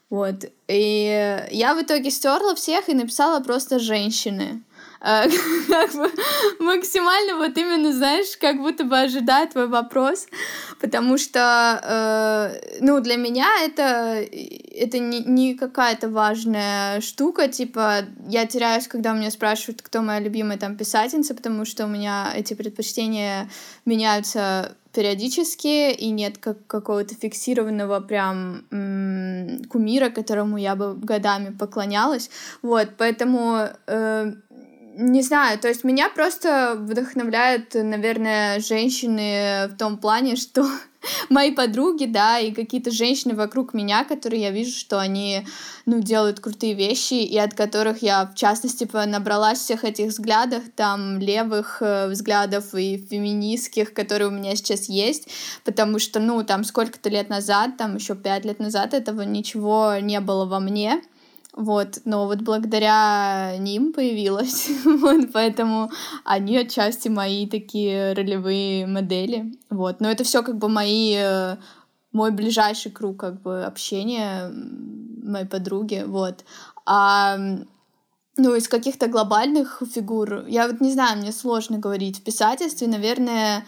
Вот. 0.09 0.45
И 0.67 1.45
я 1.51 1.73
в 1.73 1.81
итоге 1.81 2.11
стерла 2.11 2.55
всех 2.55 2.89
и 2.89 2.93
написала 2.93 3.39
просто 3.39 3.79
женщины. 3.79 4.63
Э, 5.01 5.27
как 5.67 5.93
бы 5.93 6.11
максимально 6.59 7.35
вот 7.35 7.57
именно, 7.57 7.93
знаешь, 7.93 8.37
как 8.39 8.57
будто 8.57 8.83
бы 8.83 8.97
ожидает 8.97 9.51
твой 9.51 9.67
вопрос, 9.67 10.27
потому 10.79 11.17
что, 11.17 11.79
э, 11.83 12.77
ну, 12.81 12.99
для 13.01 13.17
меня 13.17 13.47
это, 13.63 14.23
это 14.23 14.99
не, 14.99 15.19
не 15.19 15.55
какая-то 15.55 16.09
важная 16.09 17.01
штука, 17.01 17.47
типа, 17.47 18.05
я 18.27 18.45
теряюсь, 18.45 18.87
когда 18.87 19.11
у 19.11 19.15
меня 19.15 19.31
спрашивают, 19.31 19.81
кто 19.81 20.01
моя 20.01 20.19
любимая 20.19 20.57
там 20.57 20.77
писательница, 20.77 21.35
потому 21.35 21.65
что 21.65 21.85
у 21.85 21.87
меня 21.87 22.31
эти 22.35 22.53
предпочтения 22.53 23.49
меняются 23.85 24.75
периодически, 24.95 25.91
и 25.91 26.09
нет 26.09 26.37
как 26.37 26.65
какого-то 26.67 27.15
фиксированного 27.15 27.99
прям 27.99 28.63
кумира, 29.69 30.09
которому 30.09 30.57
я 30.57 30.75
бы 30.75 30.95
годами 30.95 31.51
поклонялась. 31.51 32.29
Вот, 32.61 32.89
поэтому 32.97 33.67
э, 33.87 34.33
не 34.97 35.21
знаю, 35.21 35.59
то 35.59 35.67
есть 35.67 35.83
меня 35.83 36.09
просто 36.09 36.75
вдохновляют, 36.77 37.73
наверное, 37.73 38.59
женщины 38.59 39.67
в 39.67 39.77
том 39.77 39.97
плане, 39.97 40.35
что 40.37 40.65
мои 41.29 41.51
подруги, 41.51 42.05
да, 42.05 42.39
и 42.39 42.51
какие-то 42.51 42.91
женщины 42.91 43.35
вокруг 43.35 43.73
меня, 43.73 44.05
которые 44.05 44.41
я 44.43 44.51
вижу, 44.51 44.71
что 44.77 44.99
они, 44.99 45.45
ну, 45.85 45.99
делают 45.99 46.39
крутые 46.39 46.73
вещи, 46.73 47.15
и 47.15 47.37
от 47.37 47.53
которых 47.53 48.01
я, 48.01 48.25
в 48.25 48.35
частности, 48.35 48.89
набралась 49.05 49.59
всех 49.59 49.83
этих 49.83 50.07
взглядов, 50.07 50.63
там, 50.75 51.19
левых 51.19 51.81
э, 51.81 52.07
взглядов 52.07 52.73
и 52.73 52.97
феминистских, 52.97 53.93
которые 53.93 54.29
у 54.29 54.31
меня 54.31 54.55
сейчас 54.55 54.89
есть, 54.89 55.27
потому 55.63 55.99
что, 55.99 56.19
ну, 56.19 56.43
там, 56.43 56.63
сколько-то 56.63 57.09
лет 57.09 57.29
назад, 57.29 57.77
там, 57.77 57.97
еще 57.97 58.15
пять 58.15 58.45
лет 58.45 58.59
назад 58.59 58.93
этого 58.93 59.21
ничего 59.21 59.95
не 60.01 60.19
было 60.21 60.45
во 60.45 60.59
мне, 60.59 61.01
вот, 61.55 62.01
но 62.03 62.25
вот 62.25 62.41
благодаря 62.41 63.55
ним 63.57 63.93
появилась, 63.93 64.69
вот, 64.85 65.31
поэтому 65.31 65.89
они 66.25 66.57
отчасти 66.57 67.07
мои 67.07 67.47
такие 67.47 68.13
ролевые 68.13 68.85
модели, 68.85 69.53
вот, 69.69 70.01
но 70.01 70.09
это 70.11 70.25
все 70.25 70.43
как 70.43 70.57
бы 70.57 70.67
мои, 70.67 71.15
э, 71.15 71.55
мой 72.11 72.31
ближайший 72.31 72.91
круг 72.91 73.19
как 73.19 73.41
бы 73.41 73.63
общения, 73.63 74.51
моей 75.23 75.45
подруги, 75.45 76.03
вот, 76.05 76.43
а 76.85 77.37
ну, 78.37 78.53
из 78.53 78.67
каких-то 78.67 79.07
глобальных 79.07 79.81
фигур, 79.89 80.45
я 80.47 80.67
вот 80.67 80.81
не 80.81 80.91
знаю, 80.91 81.19
мне 81.19 81.31
сложно 81.31 81.77
говорить, 81.77 82.19
в 82.19 82.23
писательстве, 82.23 82.87
наверное, 82.87 83.65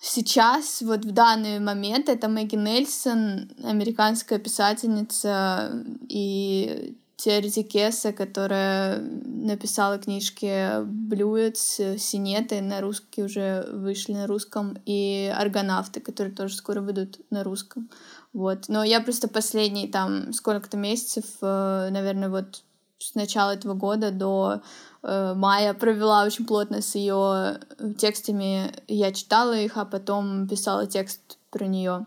сейчас, 0.00 0.82
вот 0.82 1.04
в 1.04 1.12
данный 1.12 1.60
момент, 1.60 2.08
это 2.08 2.28
Мэгги 2.28 2.56
Нельсон, 2.56 3.52
американская 3.62 4.40
писательница 4.40 5.84
и 6.08 6.98
Терези 7.16 7.62
Кеса, 7.62 8.12
которая 8.12 8.98
написала 8.98 9.98
книжки 9.98 10.82
Блюец, 10.84 11.80
Синеты, 11.98 12.60
на 12.60 12.80
русский 12.80 13.22
уже 13.22 13.66
вышли 13.70 14.12
на 14.12 14.26
русском, 14.26 14.76
и 14.84 15.32
Аргонавты, 15.36 16.00
которые 16.00 16.34
тоже 16.34 16.56
скоро 16.56 16.80
выйдут 16.80 17.20
на 17.30 17.44
русском. 17.44 17.88
Вот. 18.32 18.68
Но 18.68 18.82
я 18.82 19.00
просто 19.00 19.28
последние 19.28 19.88
там 19.88 20.32
сколько-то 20.32 20.76
месяцев, 20.76 21.24
э, 21.40 21.88
наверное, 21.90 22.28
вот 22.28 22.64
с 22.98 23.14
начала 23.14 23.54
этого 23.54 23.74
года 23.74 24.10
до 24.10 24.62
э, 25.02 25.34
мая 25.36 25.74
провела 25.74 26.24
очень 26.24 26.46
плотно 26.46 26.82
с 26.82 26.94
ее 26.94 27.60
текстами. 27.96 28.72
Я 28.88 29.12
читала 29.12 29.56
их, 29.56 29.76
а 29.76 29.84
потом 29.84 30.48
писала 30.48 30.86
текст 30.86 31.38
про 31.50 31.66
нее. 31.66 32.06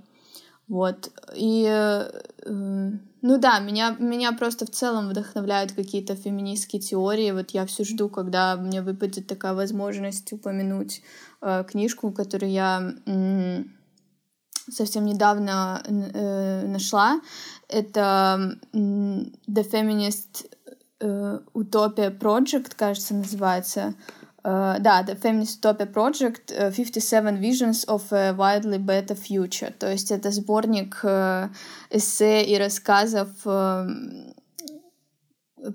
Вот. 0.67 1.11
И 1.33 1.65
э, 1.65 2.11
ну 3.27 3.37
да, 3.37 3.59
меня, 3.59 3.93
меня 3.99 4.31
просто 4.31 4.65
в 4.65 4.69
целом 4.69 5.09
вдохновляют 5.09 5.73
какие-то 5.73 6.15
феминистские 6.15 6.81
теории. 6.81 7.31
Вот 7.31 7.51
я 7.51 7.65
все 7.65 7.83
жду, 7.83 8.07
когда 8.07 8.55
мне 8.55 8.81
выпадет 8.81 9.27
такая 9.27 9.53
возможность 9.53 10.31
упомянуть 10.31 11.01
э, 11.41 11.65
книжку, 11.67 12.13
которую 12.13 12.53
я 12.53 12.93
э, 13.05 13.63
совсем 14.71 15.05
недавно 15.05 15.83
э, 15.85 16.67
нашла. 16.67 17.19
Это 17.67 18.57
э, 18.71 18.77
The 18.77 19.71
Feminist 19.71 20.45
э, 21.01 21.39
Utopia 21.53 22.17
Project, 22.17 22.75
кажется, 22.77 23.13
называется. 23.13 23.93
Uh, 24.47 24.79
да, 24.79 25.03
The 25.03 25.19
Feminist 25.21 25.59
Utopia 25.59 25.85
Project, 25.91 26.53
uh, 26.57 26.71
57 26.71 27.37
Visions 27.37 27.85
of 27.85 28.13
a 28.13 28.31
Wildly 28.31 28.79
Better 28.79 29.13
Future. 29.13 29.73
То 29.77 29.91
есть 29.91 30.09
это 30.09 30.31
сборник 30.31 31.03
uh, 31.03 31.49
эссе 31.89 32.45
и 32.45 32.57
рассказов 32.57 33.27
uh, 33.43 34.33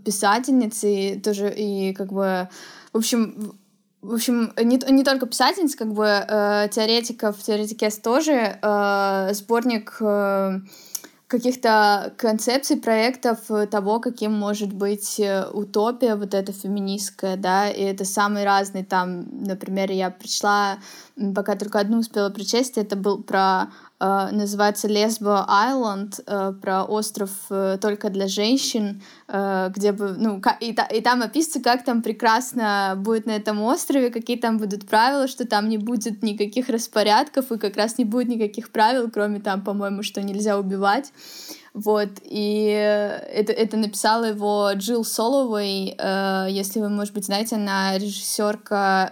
писательницы, 0.06 1.20
тоже 1.22 1.52
и 1.54 1.92
как 1.92 2.12
бы, 2.12 2.48
в 2.94 2.96
общем, 2.96 3.52
в 4.00 4.14
общем, 4.14 4.52
не, 4.56 4.80
не 4.90 5.04
только 5.04 5.26
писательниц, 5.26 5.76
как 5.76 5.92
бы 5.92 6.06
э, 6.06 6.68
теоретиков, 6.72 7.40
теоретикес 7.40 7.98
тоже, 7.98 8.58
э, 8.60 9.28
сборник 9.32 9.96
э, 10.00 10.60
каких-то 11.32 12.12
концепций, 12.18 12.76
проектов 12.76 13.38
того, 13.70 14.00
каким 14.00 14.32
может 14.32 14.70
быть 14.74 15.18
э, 15.18 15.46
утопия 15.50 16.14
вот 16.14 16.34
эта 16.34 16.52
феминистская, 16.52 17.36
да, 17.36 17.70
и 17.70 17.80
это 17.80 18.04
самый 18.04 18.44
разный 18.44 18.84
там, 18.84 19.24
например, 19.46 19.90
я 19.90 20.10
пришла, 20.10 20.78
пока 21.34 21.56
только 21.56 21.80
одну 21.80 22.00
успела 22.00 22.28
прочесть, 22.28 22.76
это 22.76 22.96
был 22.96 23.22
про 23.22 23.68
называется 24.32 24.88
Lesbo 24.88 25.46
Island, 25.48 26.24
uh, 26.26 26.52
про 26.54 26.84
остров 26.84 27.30
uh, 27.50 27.78
только 27.78 28.10
для 28.10 28.26
женщин, 28.26 29.02
где 29.28 29.92
бы, 29.92 30.14
ну, 30.18 30.42
и 30.60 31.00
там 31.00 31.22
описывается, 31.22 31.60
как 31.60 31.84
там 31.84 32.02
прекрасно 32.02 32.94
будет 32.96 33.26
на 33.26 33.32
этом 33.32 33.62
острове, 33.62 34.10
какие 34.10 34.36
там 34.36 34.58
будут 34.58 34.86
правила, 34.86 35.26
что 35.26 35.46
там 35.46 35.68
не 35.68 35.78
будет 35.78 36.22
никаких 36.22 36.68
распорядков, 36.68 37.50
и 37.52 37.58
как 37.58 37.76
раз 37.76 37.98
не 37.98 38.04
будет 38.04 38.28
никаких 38.28 38.70
правил, 38.70 39.10
кроме 39.10 39.40
там, 39.40 39.62
по-моему, 39.62 40.02
что 40.02 40.20
нельзя 40.22 40.58
убивать. 40.58 41.12
Вот, 41.74 42.10
и 42.22 42.64
это, 43.32 43.52
это 43.52 43.78
написала 43.78 44.24
его 44.26 44.70
Джилл 44.74 45.04
Соловой, 45.04 45.94
э, 45.96 46.46
если 46.50 46.80
вы, 46.80 46.90
может 46.90 47.14
быть, 47.14 47.24
знаете, 47.24 47.56
она 47.56 47.96
режиссерка 47.96 49.10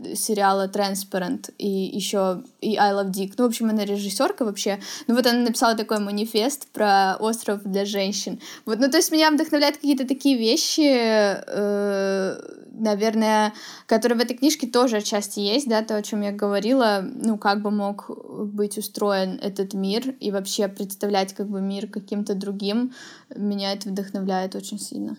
э, 0.00 0.14
сериала 0.14 0.68
Transparent 0.68 1.52
и 1.58 1.68
еще 1.68 2.44
и 2.60 2.76
I 2.76 2.92
Love 2.92 3.10
Dick. 3.10 3.34
Ну, 3.36 3.44
в 3.44 3.48
общем, 3.48 3.70
она 3.70 3.84
режиссерка 3.84 4.44
вообще. 4.44 4.78
Ну, 5.08 5.16
вот 5.16 5.26
она 5.26 5.40
написала 5.40 5.74
такой 5.74 5.98
манифест 5.98 6.68
про 6.68 7.16
остров 7.18 7.62
для 7.64 7.84
женщин. 7.84 8.38
Вот, 8.64 8.78
ну, 8.78 8.88
то 8.88 8.98
есть 8.98 9.10
меня 9.10 9.32
вдохновляют 9.32 9.76
какие-то 9.76 10.06
такие 10.06 10.38
вещи, 10.38 10.88
э, 10.88 12.40
наверное, 12.78 13.52
которые 13.86 14.18
в 14.18 14.22
этой 14.22 14.36
книжке 14.36 14.66
тоже 14.66 14.98
отчасти 14.98 15.40
есть, 15.40 15.68
да, 15.68 15.82
то, 15.82 15.96
о 15.96 16.02
чем 16.02 16.22
я 16.22 16.32
говорила, 16.32 17.00
ну, 17.02 17.38
как 17.38 17.62
бы 17.62 17.70
мог 17.70 18.10
быть 18.52 18.78
устроен 18.78 19.38
этот 19.42 19.74
мир 19.74 20.02
и 20.20 20.30
вообще 20.30 20.68
представлять 20.68 21.34
как 21.34 21.48
бы 21.48 21.60
мир 21.60 21.88
каким-то 21.88 22.34
другим, 22.34 22.92
меня 23.34 23.72
это 23.72 23.88
вдохновляет 23.88 24.54
очень 24.54 24.78
сильно. 24.78 25.16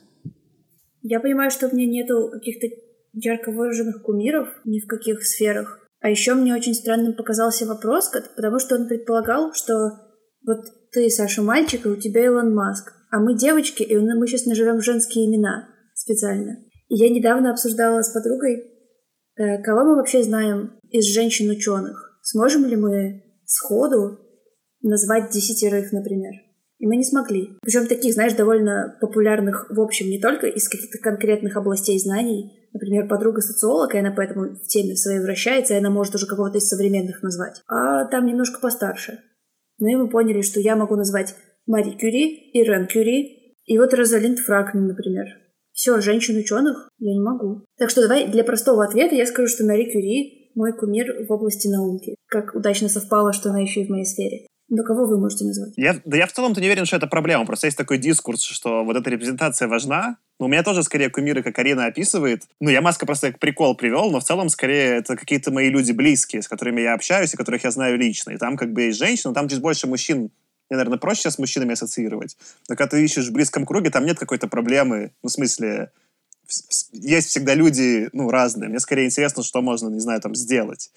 Я 1.01 1.19
понимаю, 1.19 1.51
что 1.51 1.67
у 1.67 1.75
меня 1.75 1.87
нету 1.87 2.29
каких-то 2.31 2.67
ярко 3.13 3.51
выраженных 3.51 4.03
кумиров 4.03 4.49
ни 4.65 4.79
в 4.79 4.87
каких 4.87 5.23
сферах. 5.23 5.79
А 6.01 6.09
еще 6.09 6.33
мне 6.33 6.53
очень 6.53 6.73
странным 6.73 7.13
показался 7.13 7.65
вопрос, 7.65 8.11
потому 8.35 8.59
что 8.59 8.75
он 8.75 8.87
предполагал, 8.87 9.53
что 9.53 9.73
вот 10.45 10.59
ты, 10.91 11.09
Саша, 11.09 11.41
мальчик, 11.41 11.85
и 11.85 11.89
у 11.89 11.95
тебя 11.95 12.25
Илон 12.25 12.53
Маск, 12.53 12.93
а 13.11 13.19
мы 13.19 13.35
девочки, 13.35 13.83
и 13.83 13.97
мы 13.97 14.27
сейчас 14.27 14.45
наживем 14.45 14.81
женские 14.81 15.25
имена 15.25 15.69
специально. 15.93 16.57
И 16.89 16.95
я 16.95 17.09
недавно 17.09 17.51
обсуждала 17.51 18.01
с 18.01 18.11
подругой, 18.11 18.65
э, 19.37 19.61
кого 19.63 19.85
мы 19.85 19.95
вообще 19.95 20.23
знаем 20.23 20.79
из 20.89 21.05
женщин-ученых. 21.05 22.19
Сможем 22.23 22.65
ли 22.65 22.75
мы 22.75 23.23
сходу 23.45 24.19
назвать 24.81 25.31
десятерых, 25.31 25.91
например? 25.91 26.33
И 26.79 26.87
мы 26.87 26.95
не 26.95 27.03
смогли. 27.03 27.57
Причем 27.61 27.87
таких, 27.87 28.13
знаешь, 28.13 28.33
довольно 28.33 28.97
популярных, 29.01 29.69
в 29.69 29.81
общем, 29.81 30.09
не 30.09 30.19
только 30.19 30.47
из 30.47 30.67
каких-то 30.67 30.97
конкретных 30.97 31.57
областей 31.57 31.99
знаний. 31.99 32.69
Например, 32.73 33.07
подруга 33.07 33.41
социолог, 33.41 33.93
и 33.93 33.97
она 33.97 34.11
поэтому 34.11 34.55
в 34.55 34.67
теме 34.67 34.95
своей 34.95 35.19
вращается, 35.19 35.73
и 35.73 35.77
она 35.77 35.89
может 35.89 36.15
уже 36.15 36.25
какого-то 36.25 36.59
из 36.59 36.67
современных 36.67 37.21
назвать. 37.21 37.61
А 37.67 38.05
там 38.05 38.25
немножко 38.25 38.59
постарше. 38.59 39.19
Ну 39.79 39.87
и 39.87 39.95
мы 39.95 40.09
поняли, 40.09 40.41
что 40.41 40.59
я 40.59 40.75
могу 40.75 40.95
назвать 40.95 41.35
Мари 41.65 41.91
Кюри, 41.91 42.51
Ирен 42.53 42.87
Кюри, 42.87 43.55
и 43.65 43.77
вот 43.77 43.93
Розалинд 43.93 44.39
Фракнин, 44.39 44.87
например. 44.87 45.27
Все, 45.79 46.01
женщин-ученых 46.01 46.89
я 46.99 47.13
не 47.13 47.21
могу. 47.21 47.63
Так 47.77 47.89
что 47.89 48.01
давай 48.01 48.27
для 48.27 48.43
простого 48.43 48.83
ответа 48.83 49.15
я 49.15 49.25
скажу, 49.25 49.47
что 49.47 49.65
Мари 49.65 49.85
Кюри 49.85 50.51
мой 50.53 50.73
кумир 50.73 51.25
в 51.25 51.31
области 51.31 51.69
науки. 51.69 52.15
Как 52.27 52.53
удачно 52.53 52.89
совпало, 52.89 53.31
что 53.31 53.51
она 53.51 53.61
еще 53.61 53.83
и 53.83 53.85
в 53.87 53.89
моей 53.89 54.03
сфере. 54.03 54.45
Но 54.67 54.83
кого 54.83 55.07
вы 55.07 55.17
можете 55.17 55.45
назвать? 55.45 55.71
Я, 55.77 55.95
да 56.03 56.17
я 56.17 56.27
в 56.27 56.33
целом-то 56.33 56.59
не 56.59 56.67
уверен, 56.67 56.83
что 56.83 56.97
это 56.97 57.07
проблема. 57.07 57.45
Просто 57.45 57.67
есть 57.67 57.77
такой 57.77 57.97
дискурс, 57.97 58.43
что 58.43 58.83
вот 58.83 58.97
эта 58.97 59.09
репрезентация 59.09 59.69
важна. 59.69 60.17
Но 60.37 60.47
у 60.47 60.49
меня 60.49 60.63
тоже 60.63 60.83
скорее 60.83 61.09
кумиры, 61.09 61.43
как 61.43 61.57
Арина 61.57 61.85
описывает. 61.85 62.43
Ну, 62.59 62.69
я 62.69 62.81
Маска 62.81 63.05
просто 63.05 63.31
как 63.31 63.39
прикол 63.39 63.73
привел, 63.73 64.11
но 64.11 64.19
в 64.19 64.25
целом 64.25 64.49
скорее 64.49 64.97
это 64.97 65.15
какие-то 65.15 65.49
мои 65.51 65.69
люди 65.69 65.93
близкие, 65.93 66.41
с 66.41 66.49
которыми 66.49 66.81
я 66.81 66.93
общаюсь 66.93 67.33
и 67.33 67.37
которых 67.37 67.63
я 67.63 67.71
знаю 67.71 67.97
лично. 67.97 68.31
И 68.31 68.37
там 68.37 68.57
как 68.57 68.73
бы 68.73 68.81
есть 68.81 68.99
женщины, 68.99 69.33
там 69.33 69.47
чуть 69.47 69.61
больше 69.61 69.87
мужчин. 69.87 70.29
Мне, 70.69 70.77
наверное, 70.77 70.99
проще 70.99 71.21
сейчас 71.21 71.35
с 71.35 71.39
мужчинами 71.39 71.73
ассоциировать. 71.73 72.37
Но 72.67 72.75
когда 72.75 72.91
ты 72.91 73.03
ищешь 73.03 73.29
в 73.29 73.33
близком 73.33 73.65
круге, 73.65 73.89
там 73.89 74.05
нет 74.05 74.19
какой-то 74.19 74.47
проблемы. 74.47 75.11
Ну, 75.23 75.29
в 75.29 75.31
смысле, 75.31 75.91
есть 76.91 77.29
всегда 77.29 77.55
люди, 77.55 78.09
ну, 78.13 78.29
разные. 78.29 78.69
Мне 78.69 78.79
скорее 78.79 79.05
интересно, 79.05 79.43
что 79.43 79.61
можно, 79.61 79.89
не 79.89 79.99
знаю, 79.99 80.21
там, 80.21 80.35
сделать. 80.35 80.91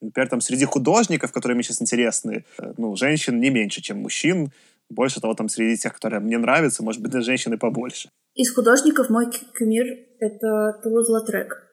Например, 0.00 0.28
там 0.28 0.40
среди 0.40 0.64
художников, 0.64 1.32
которые 1.32 1.56
мне 1.56 1.62
сейчас 1.62 1.82
интересны, 1.82 2.44
э, 2.58 2.72
ну, 2.78 2.96
женщин 2.96 3.38
не 3.38 3.50
меньше, 3.50 3.82
чем 3.82 3.98
мужчин. 3.98 4.52
Больше 4.88 5.20
того, 5.20 5.34
там 5.34 5.48
среди 5.48 5.76
тех, 5.76 5.94
которые 5.94 6.20
мне 6.20 6.38
нравятся, 6.38 6.82
может 6.82 7.02
быть, 7.02 7.12
женщины 7.22 7.58
побольше. 7.58 8.08
Из 8.34 8.52
художников 8.52 9.10
мой 9.10 9.26
кумир— 9.56 9.84
это 10.18 10.80
Тулуз 10.82 11.08
Латрек. 11.08 11.66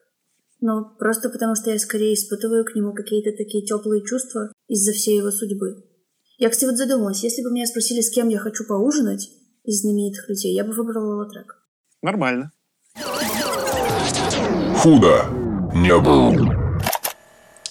Ну, 0.60 0.84
просто 0.98 1.30
потому 1.30 1.54
что 1.54 1.70
я 1.70 1.78
скорее 1.78 2.14
испытываю 2.14 2.64
к 2.64 2.74
нему 2.74 2.92
какие-то 2.92 3.30
такие 3.32 3.64
теплые 3.64 4.04
чувства 4.04 4.52
из-за 4.68 4.92
всей 4.92 5.18
его 5.18 5.30
судьбы. 5.30 5.87
Я, 6.40 6.50
кстати, 6.50 6.70
вот 6.70 6.76
задумалась, 6.76 7.24
если 7.24 7.42
бы 7.42 7.50
меня 7.50 7.66
спросили, 7.66 8.00
с 8.00 8.10
кем 8.10 8.28
я 8.28 8.38
хочу 8.38 8.64
поужинать 8.64 9.28
из 9.64 9.80
знаменитых 9.80 10.28
людей, 10.28 10.54
я 10.54 10.62
бы 10.62 10.72
выбрала 10.72 11.16
Латрек. 11.16 11.66
Нормально. 12.00 12.52
Худо 14.76 15.24
не 15.74 15.98
было. 15.98 16.80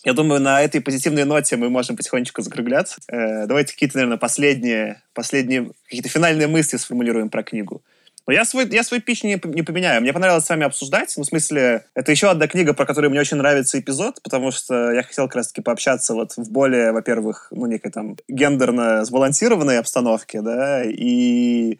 Я 0.03 0.11
думаю, 0.11 0.41
на 0.41 0.61
этой 0.61 0.81
позитивной 0.81 1.23
ноте 1.23 1.55
мы 1.55 1.69
можем 1.69 1.95
потихонечку 1.95 2.41
закругляться. 2.41 2.97
Э, 3.07 3.47
давайте 3.47 3.71
какие-то, 3.71 3.99
наверное, 3.99 4.17
последние, 4.17 5.01
последние 5.13 5.71
какие-то 5.85 6.09
финальные 6.09 6.47
мысли 6.47 6.75
сформулируем 6.75 7.29
про 7.29 7.43
книгу. 7.43 7.81
Но 8.27 8.33
я 8.33 8.43
свой, 8.43 8.67
я 8.69 8.83
свой 8.83 8.99
пич 8.99 9.23
не, 9.23 9.41
не 9.45 9.63
поменяю. 9.63 10.01
Мне 10.01 10.11
понравилось 10.11 10.43
с 10.43 10.49
вами 10.49 10.65
обсуждать. 10.65 11.13
Ну, 11.15 11.23
в 11.23 11.27
смысле, 11.27 11.85
это 11.95 12.11
еще 12.11 12.29
одна 12.29 12.49
книга, 12.49 12.73
про 12.73 12.85
которую 12.85 13.09
мне 13.09 13.21
очень 13.21 13.37
нравится 13.37 13.79
эпизод, 13.79 14.21
потому 14.21 14.51
что 14.51 14.91
я 14.91 15.01
хотел 15.01 15.27
как 15.27 15.37
раз-таки 15.37 15.61
пообщаться 15.61 16.13
вот 16.13 16.33
в 16.35 16.51
более, 16.51 16.91
во-первых, 16.91 17.47
ну, 17.51 17.65
некой 17.67 17.89
там 17.89 18.17
гендерно 18.27 19.05
сбалансированной 19.05 19.79
обстановке, 19.79 20.41
да, 20.41 20.83
и 20.83 21.79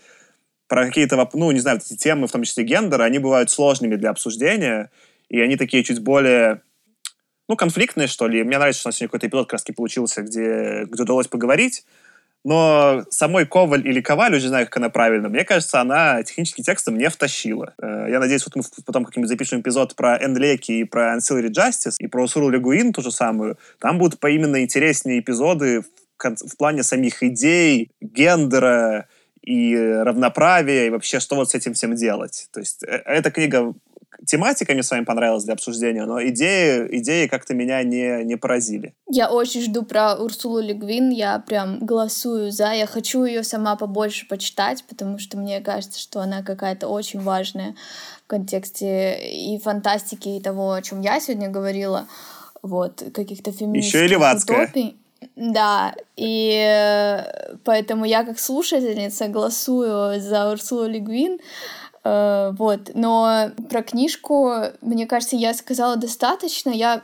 про 0.69 0.85
какие-то, 0.85 1.29
ну, 1.33 1.51
не 1.51 1.59
знаю, 1.59 1.79
эти 1.79 1.97
темы, 1.97 2.27
в 2.27 2.31
том 2.31 2.43
числе 2.43 2.63
гендера, 2.63 3.03
они 3.03 3.19
бывают 3.19 3.51
сложными 3.51 3.97
для 3.97 4.09
обсуждения, 4.09 4.89
и 5.27 5.41
они 5.41 5.57
такие 5.57 5.83
чуть 5.83 5.99
более 5.99 6.61
ну, 7.49 7.57
конфликтные, 7.57 8.07
что 8.07 8.27
ли. 8.27 8.43
Мне 8.43 8.57
нравится, 8.57 8.79
что 8.79 8.87
у 8.87 8.89
нас 8.89 8.95
сегодня 8.95 9.09
какой-то 9.09 9.27
эпизод 9.27 9.49
как 9.49 9.75
получился, 9.75 10.21
где, 10.21 10.85
где 10.85 11.03
удалось 11.03 11.27
поговорить. 11.27 11.85
Но 12.47 13.03
самой 13.09 13.45
Коваль 13.45 13.85
или 13.85 13.99
Коваль, 13.99 14.33
уже 14.33 14.47
знаю, 14.47 14.67
как 14.67 14.77
она 14.77 14.87
правильно, 14.87 15.27
мне 15.27 15.43
кажется, 15.43 15.81
она 15.81 16.23
технически 16.23 16.61
текстом 16.61 16.97
не 16.97 17.09
втащила. 17.09 17.73
Э, 17.77 18.07
я 18.09 18.21
надеюсь, 18.21 18.45
вот 18.45 18.55
мы 18.55 18.63
потом 18.85 19.03
как-нибудь 19.03 19.27
запишем 19.27 19.59
эпизод 19.59 19.97
про 19.97 20.15
Энлеки 20.23 20.71
и 20.71 20.83
про 20.85 21.17
Ancillary 21.17 21.49
Justice, 21.49 21.95
и 21.99 22.07
про 22.07 22.25
Суру 22.25 22.47
Легуин 22.47 22.93
ту 22.93 23.01
же 23.01 23.11
самую. 23.11 23.57
Там 23.79 23.97
будут 23.97 24.21
поименно 24.21 24.63
интереснее 24.63 25.19
эпизоды 25.19 25.81
в, 25.81 25.87
в 26.17 26.55
плане 26.55 26.83
самих 26.83 27.21
идей, 27.21 27.91
гендера, 27.99 29.07
и 29.41 29.77
равноправия, 29.77 30.87
и 30.87 30.89
вообще, 30.89 31.19
что 31.19 31.35
вот 31.35 31.49
с 31.49 31.55
этим 31.55 31.73
всем 31.73 31.95
делать. 31.95 32.47
То 32.53 32.61
есть 32.61 32.81
э, 32.83 33.01
эта 33.05 33.29
книга 33.29 33.73
тематика 34.25 34.73
мне 34.73 34.83
с 34.83 34.91
вами 34.91 35.05
понравилась 35.05 35.43
для 35.43 35.53
обсуждения, 35.53 36.05
но 36.05 36.21
идеи, 36.27 36.87
идеи 36.99 37.27
как-то 37.27 37.53
меня 37.53 37.83
не, 37.83 38.23
не 38.23 38.35
поразили. 38.35 38.93
Я 39.09 39.29
очень 39.29 39.61
жду 39.61 39.83
про 39.83 40.15
Урсулу 40.15 40.59
Легвин, 40.59 41.09
я 41.09 41.39
прям 41.39 41.79
голосую 41.79 42.51
за, 42.51 42.73
я 42.73 42.87
хочу 42.87 43.23
ее 43.23 43.43
сама 43.43 43.75
побольше 43.75 44.27
почитать, 44.27 44.83
потому 44.87 45.19
что 45.19 45.37
мне 45.37 45.61
кажется, 45.61 45.99
что 45.99 46.21
она 46.21 46.43
какая-то 46.43 46.87
очень 46.87 47.21
важная 47.21 47.75
в 48.25 48.27
контексте 48.27 49.17
и 49.19 49.59
фантастики, 49.59 50.29
и 50.29 50.41
того, 50.41 50.73
о 50.73 50.81
чем 50.81 51.01
я 51.01 51.19
сегодня 51.19 51.49
говорила, 51.49 52.07
вот, 52.61 53.03
каких-то 53.13 53.51
феминистских 53.51 53.93
Еще 53.95 54.05
и 54.05 54.09
левацкая. 54.09 54.63
утопий. 54.63 54.97
Да, 55.35 55.95
и 56.15 56.51
э, 56.53 57.55
поэтому 57.63 58.05
я 58.05 58.23
как 58.23 58.39
слушательница 58.39 59.27
голосую 59.27 60.19
за 60.19 60.51
Урсулу 60.51 60.87
Легвин, 60.87 61.39
вот, 62.57 62.91
но 62.93 63.51
про 63.69 63.83
книжку, 63.83 64.53
мне 64.81 65.05
кажется, 65.05 65.35
я 65.35 65.53
сказала 65.53 65.95
достаточно. 65.95 66.69
Я 66.69 67.01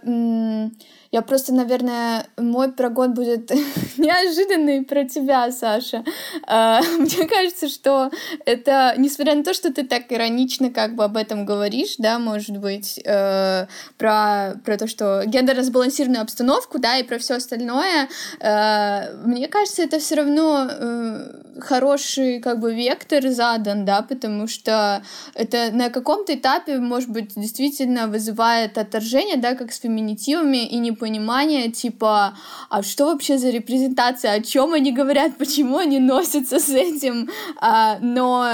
я 1.13 1.21
просто, 1.21 1.53
наверное, 1.53 2.25
мой 2.37 2.71
прогон 2.71 3.13
будет 3.13 3.51
неожиданный 3.97 4.83
про 4.83 5.05
тебя, 5.05 5.51
Саша. 5.51 6.03
А, 6.47 6.81
мне 6.97 7.27
кажется, 7.27 7.69
что 7.69 8.09
это, 8.47 8.95
несмотря 8.97 9.35
на 9.35 9.43
то, 9.43 9.53
что 9.53 9.71
ты 9.71 9.83
так 9.83 10.11
иронично 10.11 10.71
как 10.71 10.95
бы 10.95 11.03
об 11.03 11.15
этом 11.15 11.45
говоришь, 11.45 11.97
да, 11.99 12.17
может 12.17 12.57
быть, 12.57 12.99
э, 13.05 13.67
про, 13.99 14.55
про 14.65 14.77
то, 14.77 14.87
что 14.87 15.21
гендерно 15.27 15.61
сбалансированную 15.61 16.23
обстановку, 16.23 16.79
да, 16.79 16.97
и 16.97 17.03
про 17.03 17.19
все 17.19 17.35
остальное, 17.35 18.09
э, 18.39 19.15
мне 19.23 19.47
кажется, 19.47 19.83
это 19.83 19.99
все 19.99 20.15
равно 20.15 20.67
э, 20.67 21.43
хороший 21.59 22.39
как 22.39 22.59
бы 22.59 22.73
вектор 22.73 23.29
задан, 23.29 23.85
да, 23.85 24.01
потому 24.01 24.47
что 24.47 25.03
это 25.35 25.69
на 25.71 25.91
каком-то 25.91 26.33
этапе, 26.33 26.79
может 26.79 27.09
быть, 27.09 27.35
действительно 27.35 28.07
вызывает 28.07 28.79
отторжение, 28.79 29.37
да, 29.37 29.53
как 29.53 29.71
с 29.71 29.79
феминитивами, 29.79 30.65
и 30.65 30.79
не 30.79 30.91
понимание, 31.03 31.69
типа, 31.69 32.33
а 32.69 32.81
что 32.81 33.07
вообще 33.07 33.37
за 33.37 33.49
репрезентация, 33.49 34.31
о 34.31 34.41
чем 34.41 34.73
они 34.73 34.93
говорят, 34.93 35.37
почему 35.37 35.77
они 35.79 35.99
носятся 35.99 36.59
с 36.59 36.69
этим, 36.69 37.29
а, 37.59 37.97
но 37.99 38.47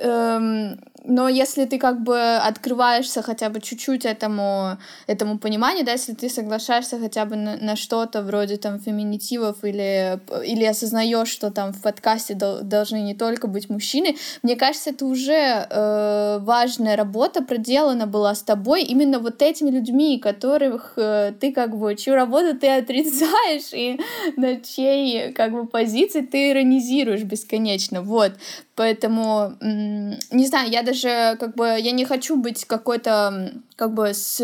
эм, 0.00 0.78
но 1.06 1.28
если 1.28 1.64
ты 1.64 1.78
как 1.78 2.02
бы 2.02 2.36
открываешься 2.36 3.22
хотя 3.22 3.48
бы 3.48 3.60
чуть-чуть 3.60 4.04
этому, 4.04 4.78
этому 5.06 5.38
пониманию, 5.38 5.84
да, 5.84 5.92
если 5.92 6.14
ты 6.14 6.28
соглашаешься 6.28 6.98
хотя 6.98 7.24
бы 7.24 7.36
на, 7.36 7.56
на 7.56 7.76
что-то 7.76 8.22
вроде 8.22 8.56
там 8.56 8.80
феминитивов 8.80 9.64
или, 9.64 10.20
или 10.44 10.64
осознаешь, 10.64 11.28
что 11.28 11.50
там 11.50 11.72
в 11.72 11.80
подкасте 11.80 12.34
дол, 12.34 12.58
должны 12.62 13.02
не 13.02 13.14
только 13.14 13.46
быть 13.46 13.70
мужчины, 13.70 14.16
мне 14.42 14.56
кажется, 14.56 14.90
это 14.90 15.06
уже 15.06 15.66
э, 15.70 16.38
важная 16.40 16.96
работа 16.96 17.42
проделана 17.42 18.06
была 18.06 18.34
с 18.34 18.42
тобой 18.42 18.82
именно 18.82 19.18
вот 19.18 19.42
этими 19.42 19.70
людьми, 19.70 20.18
которых 20.18 20.94
э, 20.96 21.32
ты 21.38 21.52
как 21.52 21.76
бы, 21.76 21.94
чью 21.94 22.14
работу 22.14 22.58
ты 22.58 22.68
отрицаешь 22.68 23.72
и 23.72 24.00
на 24.36 24.60
чьей 24.60 25.32
как 25.32 25.52
бы 25.52 25.66
позиции 25.66 26.20
ты 26.20 26.50
иронизируешь 26.50 27.22
бесконечно, 27.22 28.02
вот. 28.02 28.32
Поэтому, 28.76 29.54
не 29.60 30.46
знаю, 30.46 30.70
я 30.70 30.82
даже 30.82 31.36
как 31.40 31.54
бы, 31.54 31.64
я 31.80 31.92
не 31.92 32.04
хочу 32.04 32.36
быть 32.36 32.66
какой-то 32.66 33.54
как 33.74 33.94
бы 33.94 34.12
с, 34.12 34.36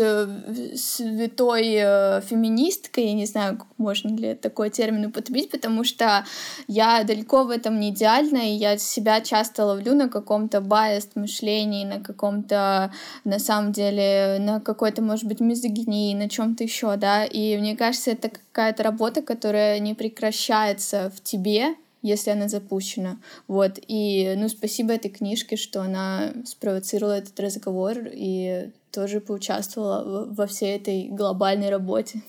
святой 0.75 1.73
э, 1.75 2.21
феминисткой, 2.21 3.05
я 3.05 3.13
не 3.13 3.25
знаю, 3.25 3.59
можно 3.77 4.09
ли 4.09 4.33
такой 4.33 4.71
термин 4.71 5.05
употребить, 5.05 5.51
потому 5.51 5.83
что 5.83 6.25
я 6.67 7.03
далеко 7.03 7.43
в 7.43 7.51
этом 7.51 7.79
не 7.79 7.91
идеальна, 7.91 8.37
и 8.37 8.55
я 8.55 8.77
себя 8.79 9.21
часто 9.21 9.65
ловлю 9.65 9.93
на 9.93 10.09
каком-то 10.09 10.61
байст 10.61 11.15
мышлении, 11.15 11.85
на 11.85 11.99
каком-то, 11.99 12.91
на 13.23 13.39
самом 13.39 13.71
деле, 13.71 14.37
на 14.39 14.59
какой-то, 14.59 15.03
может 15.03 15.25
быть, 15.25 15.41
мизогинии, 15.41 16.15
на 16.15 16.27
чем-то 16.27 16.63
еще, 16.63 16.95
да, 16.95 17.23
и 17.23 17.57
мне 17.57 17.75
кажется, 17.75 18.11
это 18.11 18.29
какая-то 18.29 18.81
работа, 18.81 19.21
которая 19.21 19.77
не 19.79 19.93
прекращается 19.93 21.11
в 21.15 21.21
тебе, 21.21 21.75
если 22.03 22.29
она 22.29 22.47
запущена. 22.47 23.17
Вот. 23.47 23.79
И, 23.87 24.35
ну, 24.37 24.49
спасибо 24.49 24.93
этой 24.93 25.09
книжке, 25.09 25.55
что 25.55 25.81
она 25.81 26.33
спровоцировала 26.45 27.17
этот 27.17 27.39
разговор 27.39 27.97
и 28.11 28.71
тоже 28.91 29.21
поучаствовала 29.21 30.31
во 30.31 30.45
всей 30.45 30.75
этой 30.75 31.07
глобальной 31.09 31.71
работе. 31.71 32.21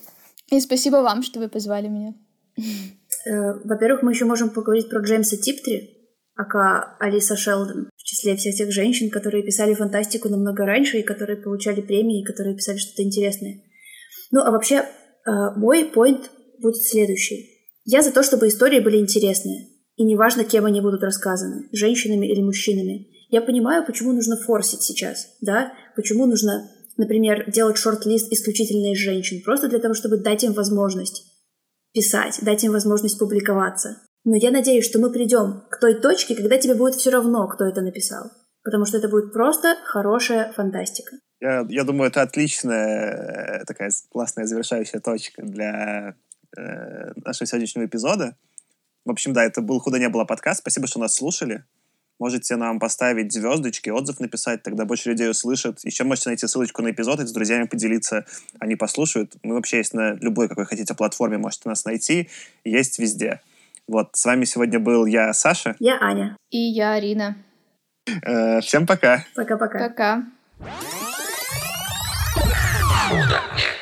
И 0.49 0.59
спасибо 0.59 0.97
вам, 0.97 1.21
что 1.21 1.39
вы 1.39 1.49
позвали 1.49 1.87
меня. 1.87 2.13
Э, 2.57 3.53
во-первых, 3.63 4.01
мы 4.01 4.11
еще 4.11 4.25
можем 4.25 4.49
поговорить 4.49 4.89
про 4.89 5.01
Джеймса 5.01 5.37
Типтри, 5.37 6.09
ака 6.35 6.95
Алиса 6.99 7.35
Шелдон, 7.35 7.89
в 7.95 8.03
числе 8.03 8.35
всех 8.35 8.55
тех 8.55 8.71
женщин, 8.71 9.09
которые 9.09 9.43
писали 9.43 9.73
фантастику 9.73 10.29
намного 10.29 10.65
раньше 10.65 10.99
и 10.99 11.03
которые 11.03 11.37
получали 11.37 11.81
премии, 11.81 12.21
и 12.21 12.25
которые 12.25 12.55
писали 12.55 12.77
что-то 12.77 13.03
интересное. 13.03 13.61
Ну, 14.31 14.41
а 14.41 14.51
вообще, 14.51 14.75
э, 14.75 15.31
мой 15.55 15.85
поинт 15.85 16.31
будет 16.59 16.77
следующий. 16.77 17.54
Я 17.85 18.01
за 18.01 18.11
то, 18.11 18.23
чтобы 18.23 18.47
истории 18.47 18.79
были 18.79 18.97
интересные. 18.97 19.67
И 19.95 20.03
неважно, 20.03 20.43
кем 20.43 20.65
они 20.65 20.81
будут 20.81 21.03
рассказаны, 21.03 21.69
женщинами 21.71 22.25
или 22.25 22.41
мужчинами. 22.41 23.07
Я 23.29 23.41
понимаю, 23.41 23.85
почему 23.85 24.11
нужно 24.11 24.35
форсить 24.37 24.81
сейчас, 24.81 25.35
да? 25.41 25.71
Почему 25.95 26.25
нужно, 26.25 26.69
например, 26.97 27.49
делать 27.49 27.77
шорт-лист 27.77 28.31
исключительно 28.31 28.91
из 28.91 28.97
женщин, 28.97 29.41
просто 29.43 29.69
для 29.69 29.79
того, 29.79 29.93
чтобы 29.93 30.17
дать 30.17 30.43
им 30.43 30.53
возможность 30.53 31.23
писать, 31.93 32.39
дать 32.41 32.63
им 32.63 32.73
возможность 32.73 33.17
публиковаться. 33.17 34.01
Но 34.25 34.35
я 34.35 34.51
надеюсь, 34.51 34.85
что 34.85 34.99
мы 34.99 35.11
придем 35.11 35.63
к 35.69 35.79
той 35.79 35.93
точке, 35.93 36.35
когда 36.35 36.57
тебе 36.57 36.73
будет 36.73 36.95
все 36.95 37.11
равно, 37.11 37.47
кто 37.47 37.65
это 37.65 37.81
написал. 37.81 38.31
Потому 38.63 38.85
что 38.85 38.97
это 38.97 39.07
будет 39.07 39.31
просто 39.31 39.75
хорошая 39.85 40.51
фантастика. 40.53 41.15
Я, 41.39 41.65
я 41.69 41.83
думаю, 41.83 42.09
это 42.09 42.23
отличная 42.23 43.61
э, 43.61 43.65
такая 43.65 43.91
классная 44.09 44.45
завершающая 44.45 44.99
точка 44.99 45.43
для 45.43 46.15
э, 46.57 47.11
нашего 47.23 47.47
сегодняшнего 47.47 47.85
эпизода. 47.85 48.35
В 49.05 49.11
общем, 49.11 49.33
да, 49.33 49.43
это 49.43 49.61
был 49.61 49.79
«Худо 49.79 49.99
не 49.99 50.09
было» 50.09 50.25
подкаст. 50.25 50.61
Спасибо, 50.61 50.87
что 50.87 50.99
нас 50.99 51.15
слушали. 51.15 51.63
Можете 52.17 52.55
нам 52.55 52.79
поставить 52.79 53.33
звездочки, 53.33 53.89
отзыв 53.89 54.21
написать, 54.21 54.63
тогда 54.63 54.85
больше 54.85 55.09
людей 55.09 55.29
услышат. 55.29 55.83
Еще 55.83 56.05
можете 56.05 56.29
найти 56.29 56.47
ссылочку 56.47 56.81
на 56.81 56.91
эпизод 56.91 57.19
и 57.19 57.27
с 57.27 57.31
друзьями 57.31 57.65
поделиться, 57.65 58.25
они 58.59 58.75
послушают. 58.75 59.35
Мы 59.43 59.55
вообще 59.55 59.77
есть 59.77 59.93
на 59.93 60.13
любой, 60.13 60.47
какой 60.47 60.65
хотите, 60.65 60.93
платформе, 60.93 61.37
можете 61.37 61.67
нас 61.67 61.83
найти. 61.83 62.29
Есть 62.63 62.99
везде. 62.99 63.41
Вот, 63.87 64.09
с 64.13 64.25
вами 64.25 64.45
сегодня 64.45 64.79
был 64.79 65.05
я, 65.05 65.33
Саша. 65.33 65.75
Я 65.79 65.99
Аня. 65.99 66.37
И 66.51 66.57
я, 66.57 66.93
Арина. 66.93 67.35
Э, 68.23 68.61
всем 68.61 68.87
пока. 68.87 69.25
Пока-пока. 69.35 69.79
Пока. 69.79 70.23
Худо 73.09 73.41
не 73.55 73.74